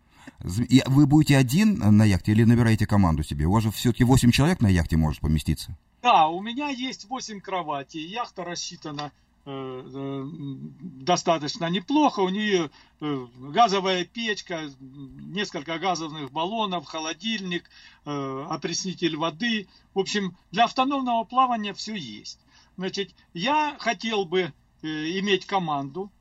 И 0.69 0.81
вы 0.85 1.05
будете 1.05 1.37
один 1.37 1.75
на 1.97 2.05
яхте 2.05 2.31
или 2.31 2.45
набираете 2.45 2.87
команду 2.87 3.23
себе? 3.23 3.45
У 3.45 3.51
вас 3.51 3.63
же 3.63 3.71
все-таки 3.71 4.05
8 4.05 4.31
человек 4.31 4.61
на 4.61 4.67
яхте 4.67 4.95
может 4.95 5.19
поместиться. 5.19 5.77
Да, 6.01 6.27
у 6.27 6.41
меня 6.41 6.69
есть 6.69 7.09
8 7.09 7.41
кроватей. 7.41 8.05
Яхта 8.05 8.45
рассчитана 8.45 9.01
э, 9.01 9.09
э, 9.09 9.32
достаточно 11.05 11.69
неплохо. 11.69 12.21
У 12.21 12.29
нее 12.29 12.69
э, 13.01 13.27
газовая 13.39 14.05
печка, 14.05 14.69
несколько 14.79 15.77
газовых 15.79 16.31
баллонов, 16.31 16.85
холодильник, 16.85 17.69
опреснитель 18.05 19.17
воды. 19.17 19.67
В 19.93 19.99
общем, 19.99 20.37
для 20.51 20.65
автономного 20.65 21.23
плавания 21.25 21.73
все 21.73 21.95
есть. 21.95 22.39
Значит, 22.77 23.13
я 23.33 23.75
хотел 23.79 24.25
бы 24.25 24.53
иметь 24.81 25.45
команду. 25.45 26.11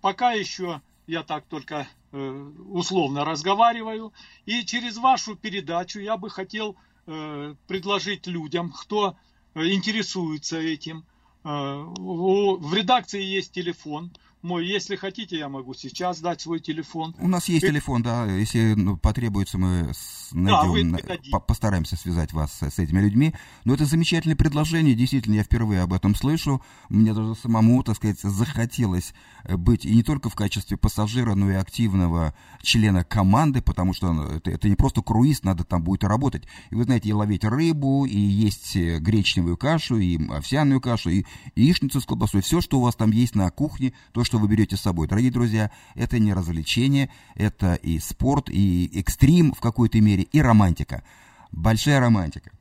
Пока 0.00 0.32
еще 0.32 0.80
я 1.06 1.22
так 1.22 1.44
только 1.46 1.88
Э, 2.12 2.52
условно 2.70 3.24
разговариваю. 3.24 4.12
И 4.44 4.64
через 4.64 4.96
вашу 4.96 5.36
передачу 5.36 6.00
я 6.00 6.16
бы 6.16 6.28
хотел 6.28 6.76
э, 7.06 7.54
предложить 7.68 8.26
людям, 8.26 8.72
кто 8.72 9.16
э, 9.54 9.68
интересуется 9.68 10.58
этим. 10.58 11.04
В 11.42 12.74
редакции 12.74 13.22
есть 13.22 13.52
телефон 13.52 14.12
мой. 14.42 14.66
Если 14.66 14.96
хотите, 14.96 15.38
я 15.38 15.48
могу 15.48 15.74
сейчас 15.74 16.20
дать 16.20 16.40
свой 16.40 16.60
телефон. 16.60 17.14
У 17.18 17.28
нас 17.28 17.48
есть 17.48 17.64
и... 17.64 17.68
телефон, 17.68 18.02
да. 18.02 18.26
Если 18.26 18.74
ну, 18.74 18.96
потребуется, 18.96 19.58
мы 19.58 19.92
найдем, 20.32 20.96
да, 21.30 21.38
постараемся 21.40 21.96
связать 21.96 22.32
вас 22.32 22.58
с 22.60 22.78
этими 22.78 23.00
людьми. 23.00 23.34
Но 23.64 23.74
это 23.74 23.84
замечательное 23.84 24.36
предложение. 24.36 24.94
Действительно, 24.94 25.34
я 25.34 25.42
впервые 25.42 25.82
об 25.82 25.92
этом 25.92 26.14
слышу. 26.14 26.62
Мне 26.88 27.14
даже 27.14 27.34
самому, 27.34 27.82
так 27.82 27.96
сказать, 27.96 28.20
захотелось 28.20 29.14
быть 29.48 29.84
и 29.84 29.94
не 29.94 30.02
только 30.02 30.28
в 30.28 30.34
качестве 30.34 30.76
пассажира, 30.76 31.34
но 31.34 31.50
и 31.50 31.54
активного 31.54 32.34
члена 32.62 33.04
команды, 33.04 33.62
потому 33.62 33.92
что 33.92 34.12
ну, 34.12 34.24
это, 34.24 34.50
это 34.50 34.68
не 34.68 34.76
просто 34.76 35.02
круиз, 35.02 35.42
надо 35.42 35.64
там 35.64 35.82
будет 35.82 36.04
работать. 36.04 36.44
И 36.70 36.74
вы 36.74 36.84
знаете, 36.84 37.08
и 37.08 37.12
ловить 37.12 37.44
рыбу, 37.44 38.04
и 38.04 38.18
есть 38.18 38.76
гречневую 38.76 39.56
кашу, 39.56 39.98
и 39.98 40.28
овсяную 40.28 40.80
кашу, 40.80 41.10
и 41.10 41.24
яичницу 41.54 42.00
с 42.00 42.06
колбасой. 42.06 42.42
Все, 42.42 42.60
что 42.60 42.78
у 42.78 42.82
вас 42.82 42.94
там 42.96 43.10
есть 43.10 43.34
на 43.34 43.50
кухне, 43.50 43.92
то, 44.12 44.24
что 44.30 44.38
вы 44.38 44.46
берете 44.46 44.76
с 44.76 44.82
собой. 44.82 45.08
Дорогие 45.08 45.32
друзья, 45.32 45.72
это 45.96 46.20
не 46.20 46.32
развлечение, 46.32 47.10
это 47.34 47.74
и 47.74 47.98
спорт, 47.98 48.48
и 48.48 48.88
экстрим 48.94 49.52
в 49.52 49.60
какой-то 49.60 50.00
мере, 50.00 50.22
и 50.22 50.40
романтика. 50.40 51.02
Большая 51.50 51.98
романтика. 51.98 52.52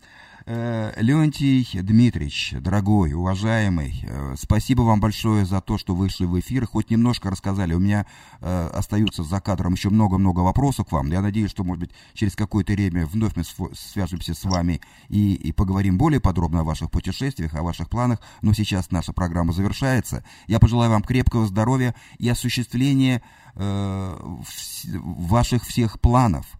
Э, 0.51 0.93
Леонтий 0.97 1.63
Дмитриевич, 1.79 2.55
дорогой, 2.59 3.13
уважаемый, 3.13 4.03
э, 4.03 4.33
спасибо 4.35 4.81
вам 4.81 4.99
большое 4.99 5.45
за 5.45 5.61
то, 5.61 5.77
что 5.77 5.93
вышли 5.93 6.25
в 6.25 6.39
эфир, 6.39 6.65
хоть 6.65 6.89
немножко 6.89 7.29
рассказали. 7.29 7.75
У 7.75 7.79
меня 7.79 8.07
э, 8.41 8.69
остаются 8.73 9.21
за 9.21 9.41
кадром 9.41 9.73
еще 9.73 9.91
много-много 9.91 10.39
вопросов 10.39 10.87
к 10.87 10.91
вам. 10.91 11.11
Я 11.11 11.21
надеюсь, 11.21 11.51
что, 11.51 11.63
может 11.63 11.81
быть, 11.81 11.91
через 12.15 12.35
какое-то 12.35 12.73
время 12.73 13.05
вновь 13.05 13.35
мы 13.35 13.43
свяжемся 13.75 14.33
с 14.33 14.43
вами 14.43 14.81
и, 15.07 15.35
и 15.35 15.51
поговорим 15.51 15.99
более 15.99 16.19
подробно 16.19 16.61
о 16.61 16.63
ваших 16.63 16.89
путешествиях, 16.89 17.53
о 17.53 17.61
ваших 17.61 17.87
планах. 17.87 18.19
Но 18.41 18.53
сейчас 18.53 18.89
наша 18.89 19.13
программа 19.13 19.53
завершается. 19.53 20.23
Я 20.47 20.57
пожелаю 20.57 20.89
вам 20.89 21.03
крепкого 21.03 21.45
здоровья 21.45 21.93
и 22.17 22.27
осуществления 22.27 23.21
э, 23.53 24.17
ваших 24.95 25.63
всех 25.63 26.01
планов– 26.01 26.47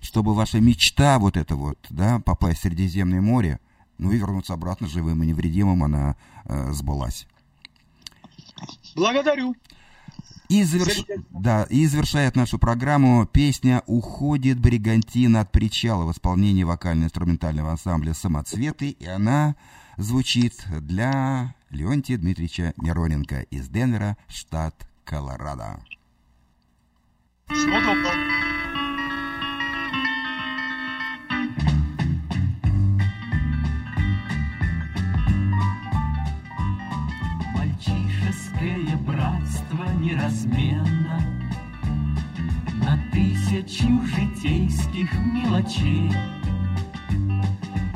чтобы 0.00 0.34
ваша 0.34 0.60
мечта 0.60 1.18
вот 1.18 1.36
эта 1.36 1.56
вот, 1.56 1.78
да, 1.90 2.18
попасть 2.20 2.60
в 2.60 2.62
Средиземное 2.62 3.20
море, 3.20 3.60
ну 3.98 4.12
и 4.12 4.16
вернуться 4.16 4.54
обратно 4.54 4.88
живым 4.88 5.22
и 5.22 5.26
невредимым, 5.26 5.84
она 5.84 6.16
э, 6.44 6.72
сбылась. 6.72 7.26
Благодарю. 8.94 9.54
И, 10.48 10.64
заверш... 10.64 11.04
да, 11.30 11.62
и 11.70 11.86
завершает 11.86 12.34
нашу 12.34 12.58
программу 12.58 13.24
песня 13.24 13.84
«Уходит 13.86 14.58
бригантина 14.58 15.42
от 15.42 15.52
причала» 15.52 16.04
в 16.04 16.12
исполнении 16.12 16.64
вокально-инструментального 16.64 17.70
ансамбля 17.70 18.14
«Самоцветы», 18.14 18.90
и 18.90 19.06
она 19.06 19.54
звучит 19.96 20.64
для 20.80 21.54
Леонтия 21.70 22.18
Дмитриевича 22.18 22.74
Мироненко 22.78 23.42
из 23.42 23.68
Денвера, 23.68 24.16
штат 24.26 24.74
Колорадо. 25.04 25.80
Всего 27.46 27.78
доброго. 27.80 28.79
Мальчишеское 38.60 38.96
братство 38.98 39.84
неразменно. 40.00 41.20
На 42.74 42.98
тысячу 43.10 43.88
житейских 44.06 45.10
мелочей. 45.32 46.12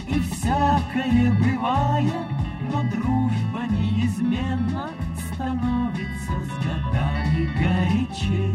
И 0.08 0.20
всякое 0.20 1.32
бывает, 1.38 2.26
но 2.72 2.82
дружба 2.90 3.66
неизменно 3.70 4.90
Становится 5.34 6.32
с 6.32 6.64
годами 6.64 7.48
горячей. 7.58 8.54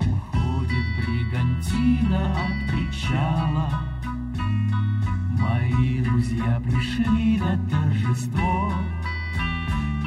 Уходит 0.00 0.86
бригантина 1.04 2.30
от 2.30 2.70
причала. 2.70 3.82
Мои 5.38 6.00
друзья 6.02 6.62
пришли 6.64 7.38
на 7.38 7.58
торжество 7.68 8.72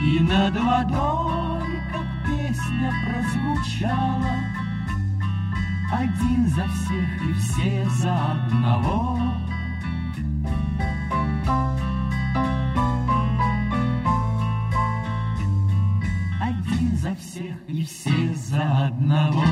и 0.01 0.19
над 0.21 0.55
водой, 0.57 1.81
как 1.91 2.07
песня 2.25 2.93
прозвучала, 3.05 4.35
Один 5.91 6.47
за 6.49 6.65
всех 6.67 7.21
и 7.23 7.33
все 7.33 7.89
за 7.89 8.13
одного. 8.31 9.19
Один 16.39 16.97
за 16.97 17.15
всех 17.15 17.55
и 17.67 17.83
все 17.83 18.35
за 18.35 18.87
одного. 18.87 19.43